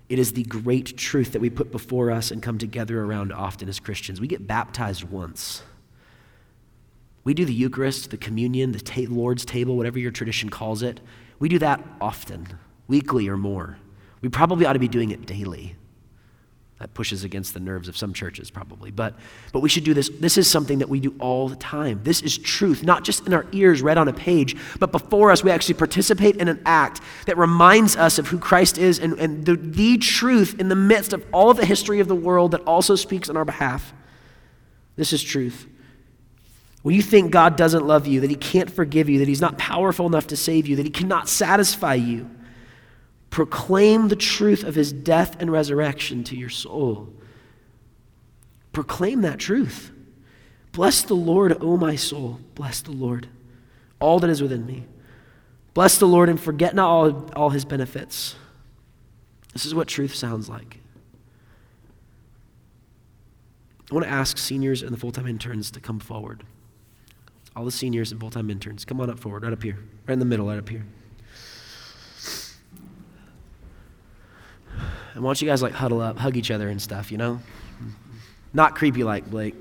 It 0.09 0.19
is 0.19 0.33
the 0.33 0.43
great 0.43 0.97
truth 0.97 1.31
that 1.31 1.41
we 1.41 1.49
put 1.49 1.71
before 1.71 2.11
us 2.11 2.29
and 2.29 2.43
come 2.43 2.57
together 2.57 3.01
around 3.01 3.31
often 3.31 3.69
as 3.69 3.79
Christians. 3.79 4.19
We 4.19 4.27
get 4.27 4.47
baptized 4.47 5.05
once. 5.05 5.63
We 7.23 7.33
do 7.33 7.45
the 7.45 7.53
Eucharist, 7.53 8.09
the 8.09 8.17
communion, 8.17 8.71
the 8.73 8.79
ta- 8.79 9.05
Lord's 9.07 9.45
table, 9.45 9.77
whatever 9.77 9.99
your 9.99 10.11
tradition 10.11 10.49
calls 10.49 10.81
it. 10.83 10.99
We 11.39 11.47
do 11.49 11.59
that 11.59 11.81
often, 12.01 12.47
weekly 12.91 13.29
or 13.29 13.37
more. 13.37 13.77
We 14.21 14.29
probably 14.29 14.67
ought 14.67 14.73
to 14.73 14.79
be 14.79 14.89
doing 14.89 15.09
it 15.09 15.25
daily. 15.25 15.75
That 16.79 16.93
pushes 16.93 17.23
against 17.23 17.53
the 17.53 17.59
nerves 17.59 17.87
of 17.87 17.95
some 17.95 18.11
churches, 18.11 18.51
probably. 18.51 18.91
But, 18.91 19.15
but 19.53 19.61
we 19.61 19.69
should 19.69 19.83
do 19.83 19.93
this. 19.93 20.09
This 20.09 20.37
is 20.37 20.47
something 20.49 20.79
that 20.79 20.89
we 20.89 20.99
do 20.99 21.15
all 21.19 21.47
the 21.47 21.55
time. 21.55 22.01
This 22.03 22.21
is 22.21 22.37
truth, 22.37 22.83
not 22.83 23.03
just 23.03 23.25
in 23.27 23.33
our 23.33 23.45
ears 23.51 23.81
read 23.81 23.97
on 23.97 24.07
a 24.07 24.13
page, 24.13 24.57
but 24.79 24.91
before 24.91 25.31
us, 25.31 25.43
we 25.43 25.51
actually 25.51 25.75
participate 25.75 26.37
in 26.37 26.47
an 26.47 26.59
act 26.65 26.99
that 27.27 27.37
reminds 27.37 27.95
us 27.95 28.19
of 28.19 28.27
who 28.27 28.39
Christ 28.39 28.77
is 28.77 28.99
and, 28.99 29.13
and 29.19 29.45
the, 29.45 29.55
the 29.55 29.97
truth 29.99 30.59
in 30.59 30.69
the 30.69 30.75
midst 30.75 31.13
of 31.13 31.23
all 31.31 31.51
of 31.51 31.57
the 31.57 31.65
history 31.65 31.99
of 31.99 32.07
the 32.07 32.15
world 32.15 32.51
that 32.51 32.61
also 32.61 32.95
speaks 32.95 33.29
on 33.29 33.37
our 33.37 33.45
behalf. 33.45 33.93
This 34.97 35.13
is 35.13 35.23
truth. 35.23 35.67
When 36.81 36.95
you 36.95 37.03
think 37.03 37.31
God 37.31 37.55
doesn't 37.57 37.85
love 37.85 38.07
you, 38.07 38.21
that 38.21 38.29
He 38.29 38.35
can't 38.35 38.69
forgive 38.69 39.07
you, 39.07 39.19
that 39.19 39.27
He's 39.27 39.39
not 39.39 39.57
powerful 39.57 40.07
enough 40.07 40.27
to 40.27 40.35
save 40.35 40.67
you, 40.67 40.75
that 40.77 40.85
He 40.85 40.91
cannot 40.91 41.29
satisfy 41.29 41.93
you, 41.93 42.27
Proclaim 43.31 44.09
the 44.09 44.15
truth 44.15 44.63
of 44.63 44.75
his 44.75 44.91
death 44.91 45.37
and 45.39 45.49
resurrection 45.51 46.23
to 46.25 46.35
your 46.35 46.49
soul. 46.49 47.11
Proclaim 48.73 49.21
that 49.21 49.39
truth. 49.39 49.91
Bless 50.73 51.01
the 51.01 51.15
Lord, 51.15 51.57
O 51.61 51.77
my 51.77 51.95
soul. 51.95 52.39
Bless 52.55 52.81
the 52.81 52.91
Lord, 52.91 53.29
all 53.99 54.19
that 54.19 54.29
is 54.29 54.41
within 54.41 54.65
me. 54.65 54.85
Bless 55.73 55.97
the 55.97 56.07
Lord 56.07 56.27
and 56.27 56.39
forget 56.39 56.75
not 56.75 56.89
all, 56.89 57.29
all 57.33 57.49
his 57.49 57.63
benefits. 57.63 58.35
This 59.53 59.65
is 59.65 59.73
what 59.73 59.87
truth 59.87 60.13
sounds 60.13 60.49
like. 60.49 60.79
I 63.89 63.93
want 63.93 64.05
to 64.05 64.11
ask 64.11 64.37
seniors 64.37 64.83
and 64.83 64.91
the 64.91 64.97
full 64.97 65.11
time 65.11 65.27
interns 65.27 65.71
to 65.71 65.79
come 65.79 65.99
forward. 65.99 66.43
All 67.55 67.63
the 67.63 67.71
seniors 67.71 68.11
and 68.11 68.19
full 68.19 68.29
time 68.29 68.49
interns, 68.49 68.83
come 68.83 68.99
on 68.99 69.09
up 69.09 69.19
forward, 69.19 69.43
right 69.43 69.53
up 69.53 69.63
here, 69.63 69.79
right 70.05 70.13
in 70.13 70.19
the 70.19 70.25
middle, 70.25 70.47
right 70.47 70.59
up 70.59 70.67
here. 70.67 70.85
And 75.13 75.23
why 75.23 75.29
don't 75.29 75.41
you 75.41 75.47
guys 75.47 75.61
like 75.61 75.73
huddle 75.73 76.01
up, 76.01 76.17
hug 76.17 76.37
each 76.37 76.51
other 76.51 76.69
and 76.69 76.81
stuff, 76.81 77.11
you 77.11 77.17
know? 77.17 77.39
Not 78.53 78.75
creepy 78.75 79.03
like 79.03 79.29
Blake. 79.29 79.55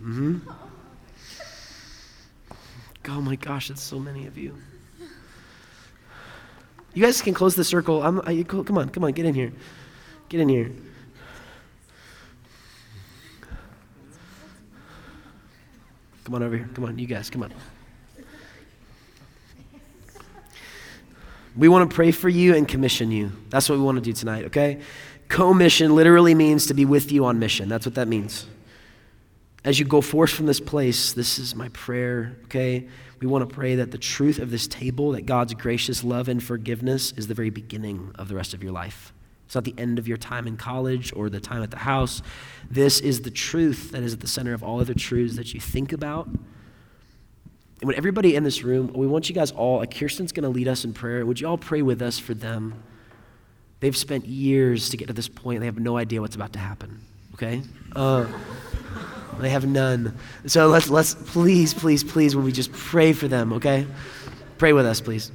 Mm-hmm. 0.00 0.38
Oh 3.08 3.20
my 3.20 3.36
gosh, 3.36 3.70
it's 3.70 3.82
so 3.82 3.98
many 3.98 4.26
of 4.26 4.36
you. 4.36 4.56
You 6.94 7.02
guys 7.02 7.20
can 7.20 7.34
close 7.34 7.54
the 7.56 7.64
circle. 7.64 8.02
I'm, 8.02 8.20
I, 8.24 8.42
come 8.44 8.78
on, 8.78 8.88
come 8.90 9.04
on, 9.04 9.12
get 9.12 9.26
in 9.26 9.34
here. 9.34 9.52
Get 10.28 10.40
in 10.40 10.48
here. 10.48 10.72
Come 16.24 16.34
on 16.36 16.42
over 16.42 16.56
here. 16.56 16.68
Come 16.74 16.84
on, 16.84 16.98
you 16.98 17.06
guys, 17.06 17.28
come 17.28 17.42
on. 17.42 17.52
We 21.56 21.68
want 21.68 21.88
to 21.88 21.94
pray 21.94 22.10
for 22.10 22.28
you 22.28 22.54
and 22.54 22.66
commission 22.66 23.10
you. 23.12 23.30
That's 23.48 23.68
what 23.68 23.78
we 23.78 23.84
want 23.84 23.96
to 23.96 24.02
do 24.02 24.12
tonight, 24.12 24.46
okay? 24.46 24.80
Commission 25.28 25.94
literally 25.94 26.34
means 26.34 26.66
to 26.66 26.74
be 26.74 26.84
with 26.84 27.12
you 27.12 27.24
on 27.24 27.38
mission. 27.38 27.68
That's 27.68 27.86
what 27.86 27.94
that 27.94 28.08
means. 28.08 28.46
As 29.64 29.78
you 29.78 29.84
go 29.84 30.00
forth 30.00 30.30
from 30.30 30.46
this 30.46 30.60
place, 30.60 31.12
this 31.12 31.38
is 31.38 31.54
my 31.54 31.68
prayer, 31.70 32.36
okay? 32.44 32.88
We 33.20 33.26
want 33.28 33.48
to 33.48 33.54
pray 33.54 33.76
that 33.76 33.92
the 33.92 33.98
truth 33.98 34.38
of 34.38 34.50
this 34.50 34.66
table, 34.66 35.12
that 35.12 35.26
God's 35.26 35.54
gracious 35.54 36.02
love 36.02 36.28
and 36.28 36.42
forgiveness 36.42 37.12
is 37.12 37.28
the 37.28 37.34
very 37.34 37.50
beginning 37.50 38.10
of 38.16 38.28
the 38.28 38.34
rest 38.34 38.52
of 38.52 38.62
your 38.62 38.72
life. 38.72 39.12
It's 39.46 39.54
not 39.54 39.64
the 39.64 39.74
end 39.78 39.98
of 39.98 40.08
your 40.08 40.16
time 40.16 40.46
in 40.46 40.56
college 40.56 41.12
or 41.14 41.30
the 41.30 41.40
time 41.40 41.62
at 41.62 41.70
the 41.70 41.78
house. 41.78 42.20
This 42.68 43.00
is 43.00 43.20
the 43.20 43.30
truth 43.30 43.92
that 43.92 44.02
is 44.02 44.12
at 44.12 44.20
the 44.20 44.26
center 44.26 44.54
of 44.54 44.64
all 44.64 44.80
other 44.80 44.94
truths 44.94 45.36
that 45.36 45.54
you 45.54 45.60
think 45.60 45.92
about 45.92 46.28
and 47.84 47.88
when 47.88 47.98
everybody 47.98 48.34
in 48.34 48.44
this 48.44 48.64
room, 48.64 48.90
we 48.94 49.06
want 49.06 49.28
you 49.28 49.34
guys 49.34 49.50
all, 49.50 49.80
like 49.80 49.94
Kirsten's 49.94 50.32
going 50.32 50.44
to 50.44 50.48
lead 50.48 50.68
us 50.68 50.86
in 50.86 50.94
prayer. 50.94 51.26
Would 51.26 51.38
you 51.38 51.46
all 51.46 51.58
pray 51.58 51.82
with 51.82 52.00
us 52.00 52.18
for 52.18 52.32
them? 52.32 52.82
They've 53.80 53.94
spent 53.94 54.24
years 54.24 54.88
to 54.88 54.96
get 54.96 55.08
to 55.08 55.12
this 55.12 55.28
point. 55.28 55.60
They 55.60 55.66
have 55.66 55.78
no 55.78 55.98
idea 55.98 56.22
what's 56.22 56.34
about 56.34 56.54
to 56.54 56.58
happen, 56.58 57.02
okay? 57.34 57.60
Uh, 57.94 58.26
they 59.38 59.50
have 59.50 59.66
none. 59.66 60.16
So 60.46 60.68
let's, 60.68 60.88
let's, 60.88 61.14
please, 61.14 61.74
please, 61.74 62.02
please, 62.02 62.34
will 62.34 62.42
we 62.42 62.52
just 62.52 62.72
pray 62.72 63.12
for 63.12 63.28
them, 63.28 63.52
okay? 63.52 63.86
Pray 64.56 64.72
with 64.72 64.86
us, 64.86 65.02
please. 65.02 65.30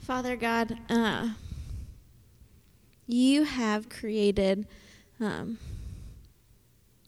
Father 0.00 0.34
God, 0.34 0.76
uh, 0.88 1.28
you 3.06 3.44
have 3.44 3.88
created 3.88 4.66
um, 5.20 5.58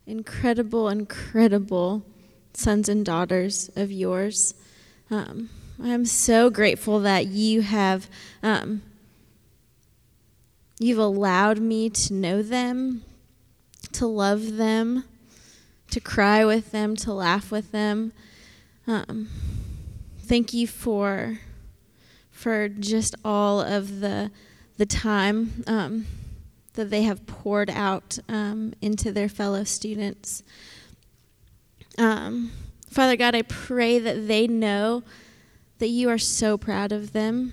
incredible, 0.06 0.88
incredible 0.88 2.04
sons 2.58 2.88
and 2.88 3.04
daughters 3.06 3.70
of 3.76 3.92
yours. 3.92 4.52
Um, 5.10 5.48
I'm 5.82 6.04
so 6.04 6.50
grateful 6.50 6.98
that 7.00 7.28
you 7.28 7.62
have 7.62 8.10
um, 8.42 8.82
you've 10.80 10.98
allowed 10.98 11.58
me 11.58 11.88
to 11.88 12.14
know 12.14 12.42
them, 12.42 13.04
to 13.92 14.06
love 14.06 14.56
them, 14.56 15.04
to 15.92 16.00
cry 16.00 16.44
with 16.44 16.72
them, 16.72 16.96
to 16.96 17.12
laugh 17.12 17.52
with 17.52 17.70
them. 17.70 18.12
Um, 18.86 19.28
thank 20.18 20.52
you 20.52 20.66
for 20.66 21.38
for 22.32 22.68
just 22.68 23.14
all 23.24 23.60
of 23.60 24.00
the 24.00 24.32
the 24.78 24.86
time 24.86 25.62
um, 25.68 26.06
that 26.74 26.90
they 26.90 27.02
have 27.02 27.24
poured 27.26 27.70
out 27.70 28.18
um, 28.28 28.74
into 28.80 29.12
their 29.12 29.28
fellow 29.28 29.62
students. 29.62 30.42
Um, 31.98 32.52
Father 32.88 33.16
God, 33.16 33.34
I 33.34 33.42
pray 33.42 33.98
that 33.98 34.28
they 34.28 34.46
know 34.46 35.02
that 35.78 35.88
you 35.88 36.08
are 36.08 36.18
so 36.18 36.56
proud 36.56 36.92
of 36.92 37.12
them, 37.12 37.52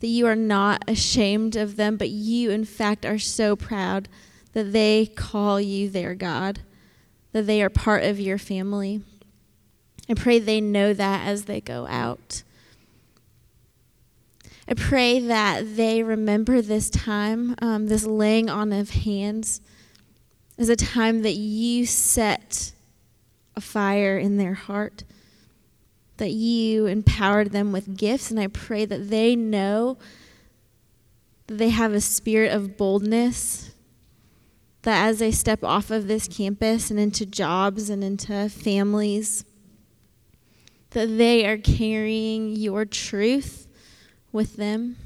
that 0.00 0.06
you 0.06 0.26
are 0.26 0.36
not 0.36 0.84
ashamed 0.86 1.56
of 1.56 1.76
them, 1.76 1.96
but 1.96 2.10
you, 2.10 2.50
in 2.50 2.64
fact, 2.64 3.04
are 3.06 3.18
so 3.18 3.56
proud 3.56 4.08
that 4.52 4.72
they 4.72 5.06
call 5.06 5.60
you 5.60 5.88
their 5.88 6.14
God, 6.14 6.60
that 7.32 7.46
they 7.46 7.62
are 7.62 7.70
part 7.70 8.04
of 8.04 8.20
your 8.20 8.38
family. 8.38 9.02
I 10.08 10.14
pray 10.14 10.38
they 10.38 10.60
know 10.60 10.92
that 10.92 11.26
as 11.26 11.46
they 11.46 11.60
go 11.60 11.86
out. 11.86 12.42
I 14.68 14.74
pray 14.74 15.18
that 15.18 15.76
they 15.76 16.02
remember 16.02 16.60
this 16.60 16.90
time, 16.90 17.54
um, 17.62 17.86
this 17.86 18.04
laying 18.04 18.50
on 18.50 18.72
of 18.72 18.90
hands, 18.90 19.60
as 20.58 20.68
a 20.68 20.76
time 20.76 21.22
that 21.22 21.34
you 21.34 21.86
set 21.86 22.72
a 23.56 23.60
fire 23.60 24.16
in 24.18 24.36
their 24.36 24.54
heart, 24.54 25.04
that 26.18 26.30
you 26.30 26.86
empowered 26.86 27.52
them 27.52 27.72
with 27.72 27.96
gifts. 27.96 28.30
And 28.30 28.38
I 28.38 28.46
pray 28.46 28.84
that 28.84 29.10
they 29.10 29.34
know 29.34 29.98
that 31.46 31.58
they 31.58 31.70
have 31.70 31.92
a 31.92 32.00
spirit 32.00 32.52
of 32.52 32.76
boldness, 32.76 33.74
that 34.82 35.06
as 35.06 35.18
they 35.18 35.32
step 35.32 35.64
off 35.64 35.90
of 35.90 36.06
this 36.06 36.28
campus 36.28 36.90
and 36.90 37.00
into 37.00 37.26
jobs 37.26 37.90
and 37.90 38.04
into 38.04 38.48
families, 38.48 39.44
that 40.90 41.06
they 41.06 41.46
are 41.46 41.58
carrying 41.58 42.56
your 42.56 42.84
truth 42.84 43.66
with 44.32 44.56
them. 44.56 44.96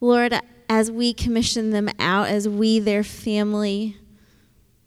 Lord, 0.00 0.34
as 0.68 0.90
we 0.90 1.12
commission 1.12 1.70
them 1.70 1.88
out, 1.98 2.28
as 2.28 2.48
we, 2.48 2.78
their 2.78 3.04
family, 3.04 3.96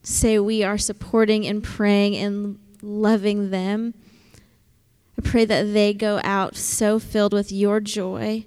say 0.07 0.39
we 0.39 0.63
are 0.63 0.77
supporting 0.77 1.45
and 1.45 1.61
praying 1.61 2.15
and 2.15 2.57
loving 2.81 3.49
them. 3.49 3.93
I 5.17 5.27
pray 5.27 5.43
that 5.43 5.73
they 5.73 5.93
go 5.93 6.21
out 6.23 6.55
so 6.55 6.97
filled 6.97 7.33
with 7.33 7.51
your 7.51 7.81
joy 7.81 8.45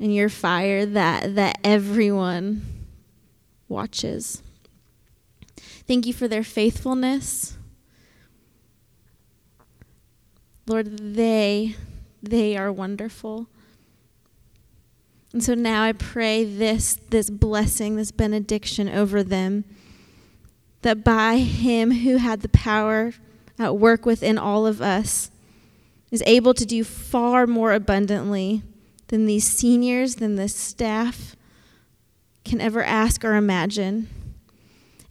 and 0.00 0.14
your 0.14 0.28
fire 0.28 0.84
that, 0.84 1.36
that 1.36 1.58
everyone 1.62 2.62
watches. 3.68 4.42
Thank 5.86 6.06
you 6.06 6.12
for 6.12 6.26
their 6.26 6.42
faithfulness. 6.42 7.56
Lord, 10.66 11.14
they 11.14 11.76
they 12.22 12.56
are 12.56 12.70
wonderful. 12.70 13.48
And 15.32 15.42
so 15.42 15.54
now 15.54 15.82
I 15.82 15.92
pray 15.92 16.44
this 16.44 16.98
this 17.10 17.30
blessing, 17.30 17.96
this 17.96 18.12
benediction 18.12 18.88
over 18.88 19.22
them 19.22 19.64
that 20.82 21.04
by 21.04 21.38
him 21.38 21.90
who 21.90 22.16
had 22.16 22.40
the 22.40 22.48
power 22.48 23.12
at 23.58 23.76
work 23.76 24.06
within 24.06 24.38
all 24.38 24.66
of 24.66 24.80
us 24.80 25.30
is 26.10 26.22
able 26.26 26.54
to 26.54 26.66
do 26.66 26.82
far 26.82 27.46
more 27.46 27.72
abundantly 27.72 28.62
than 29.08 29.26
these 29.26 29.46
seniors, 29.46 30.16
than 30.16 30.36
this 30.36 30.54
staff 30.54 31.36
can 32.44 32.60
ever 32.60 32.82
ask 32.82 33.24
or 33.24 33.34
imagine. 33.34 34.08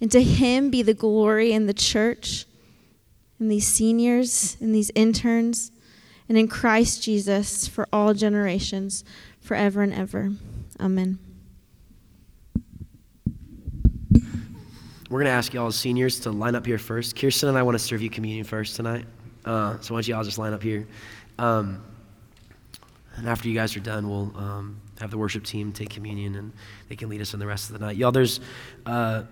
And 0.01 0.11
to 0.11 0.23
him 0.23 0.69
be 0.69 0.81
the 0.81 0.93
glory 0.93 1.51
in 1.51 1.67
the 1.67 1.73
church, 1.73 2.45
in 3.39 3.49
these 3.49 3.67
seniors, 3.67 4.57
in 4.59 4.71
these 4.71 4.91
interns, 4.95 5.71
and 6.27 6.37
in 6.37 6.47
Christ 6.47 7.03
Jesus 7.03 7.67
for 7.67 7.87
all 7.91 8.13
generations, 8.13 9.03
forever 9.41 9.81
and 9.81 9.93
ever. 9.93 10.31
Amen. 10.79 11.28
We're 15.09 15.17
going 15.21 15.25
to 15.25 15.31
ask 15.31 15.55
y'all 15.55 15.65
as 15.65 15.75
seniors 15.75 16.19
to 16.19 16.31
line 16.31 16.53
up 16.53 16.67
here 16.67 16.77
first. 16.77 17.15
Kirsten 17.15 17.49
and 17.49 17.57
I 17.57 17.63
want 17.63 17.73
to 17.73 17.83
serve 17.83 17.99
you 18.03 18.11
communion 18.11 18.45
first 18.45 18.75
tonight. 18.75 19.07
Uh, 19.43 19.79
so 19.79 19.95
why 19.95 19.97
don't 19.97 20.07
you 20.07 20.15
all 20.15 20.23
just 20.23 20.37
line 20.37 20.53
up 20.53 20.61
here? 20.61 20.87
Um, 21.39 21.83
and 23.15 23.27
after 23.27 23.49
you 23.49 23.55
guys 23.55 23.75
are 23.75 23.79
done, 23.79 24.07
we'll 24.07 24.31
um, 24.37 24.79
have 24.99 25.09
the 25.09 25.17
worship 25.17 25.43
team 25.43 25.71
take 25.71 25.89
communion 25.89 26.35
and 26.35 26.53
they 26.89 26.95
can 26.95 27.09
lead 27.09 27.21
us 27.21 27.33
in 27.33 27.39
the 27.39 27.47
rest 27.47 27.71
of 27.71 27.79
the 27.79 27.83
night. 27.83 27.97
Y'all, 27.97 28.11
there's 28.11 28.39
uh, 28.85 29.23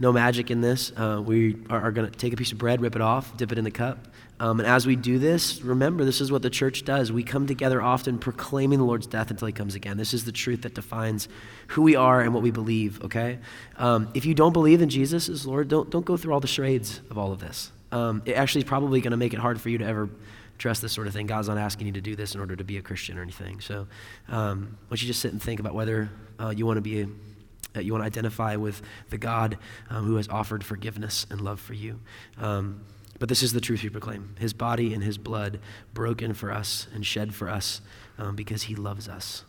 no 0.00 0.12
magic 0.12 0.50
in 0.50 0.62
this. 0.62 0.90
Uh, 0.96 1.22
we 1.24 1.58
are, 1.70 1.80
are 1.80 1.92
going 1.92 2.10
to 2.10 2.18
take 2.18 2.32
a 2.32 2.36
piece 2.36 2.50
of 2.50 2.58
bread, 2.58 2.80
rip 2.80 2.96
it 2.96 3.02
off, 3.02 3.36
dip 3.36 3.52
it 3.52 3.58
in 3.58 3.62
the 3.62 3.70
cup. 3.70 4.08
Um, 4.40 4.58
and 4.58 4.66
as 4.66 4.86
we 4.86 4.96
do 4.96 5.18
this, 5.18 5.60
remember, 5.60 6.02
this 6.06 6.22
is 6.22 6.32
what 6.32 6.40
the 6.40 6.48
church 6.48 6.86
does. 6.86 7.12
We 7.12 7.22
come 7.22 7.46
together 7.46 7.82
often 7.82 8.18
proclaiming 8.18 8.78
the 8.78 8.86
Lord's 8.86 9.06
death 9.06 9.30
until 9.30 9.46
he 9.46 9.52
comes 9.52 9.74
again. 9.74 9.98
This 9.98 10.14
is 10.14 10.24
the 10.24 10.32
truth 10.32 10.62
that 10.62 10.74
defines 10.74 11.28
who 11.68 11.82
we 11.82 11.94
are 11.94 12.22
and 12.22 12.32
what 12.32 12.42
we 12.42 12.50
believe, 12.50 13.04
okay? 13.04 13.38
Um, 13.76 14.08
if 14.14 14.24
you 14.24 14.34
don't 14.34 14.54
believe 14.54 14.80
in 14.80 14.88
Jesus 14.88 15.28
as 15.28 15.46
Lord, 15.46 15.68
don't, 15.68 15.90
don't 15.90 16.06
go 16.06 16.16
through 16.16 16.32
all 16.32 16.40
the 16.40 16.48
charades 16.48 17.02
of 17.10 17.18
all 17.18 17.32
of 17.32 17.40
this. 17.40 17.70
Um, 17.92 18.22
it 18.24 18.32
actually 18.32 18.62
is 18.62 18.68
probably 18.68 19.02
going 19.02 19.10
to 19.10 19.18
make 19.18 19.34
it 19.34 19.40
hard 19.40 19.60
for 19.60 19.68
you 19.68 19.76
to 19.76 19.84
ever 19.84 20.08
address 20.54 20.80
this 20.80 20.92
sort 20.92 21.06
of 21.06 21.12
thing. 21.12 21.26
God's 21.26 21.48
not 21.48 21.58
asking 21.58 21.88
you 21.88 21.92
to 21.92 22.00
do 22.00 22.16
this 22.16 22.34
in 22.34 22.40
order 22.40 22.56
to 22.56 22.64
be 22.64 22.78
a 22.78 22.82
Christian 22.82 23.18
or 23.18 23.22
anything. 23.22 23.60
So 23.60 23.88
um, 24.28 24.78
why 24.88 24.96
don't 24.96 25.02
you 25.02 25.06
just 25.06 25.20
sit 25.20 25.32
and 25.32 25.42
think 25.42 25.60
about 25.60 25.74
whether 25.74 26.08
uh, 26.38 26.48
you 26.48 26.64
want 26.64 26.78
to 26.78 26.82
be 26.82 27.06
that 27.74 27.84
you 27.84 27.92
want 27.92 28.02
to 28.02 28.06
identify 28.06 28.56
with 28.56 28.82
the 29.10 29.18
God 29.18 29.56
um, 29.90 30.04
who 30.04 30.16
has 30.16 30.28
offered 30.28 30.64
forgiveness 30.64 31.24
and 31.30 31.40
love 31.40 31.60
for 31.60 31.74
you. 31.74 32.00
Um, 32.38 32.80
but 33.20 33.28
this 33.28 33.42
is 33.44 33.52
the 33.52 33.60
truth 33.60 33.84
we 33.84 33.90
proclaim 33.90 34.34
His 34.40 34.52
body 34.52 34.92
and 34.92 35.04
His 35.04 35.18
blood 35.18 35.60
broken 35.94 36.34
for 36.34 36.50
us 36.50 36.88
and 36.92 37.06
shed 37.06 37.32
for 37.32 37.48
us 37.48 37.80
um, 38.18 38.34
because 38.34 38.64
He 38.64 38.74
loves 38.74 39.08
us. 39.08 39.44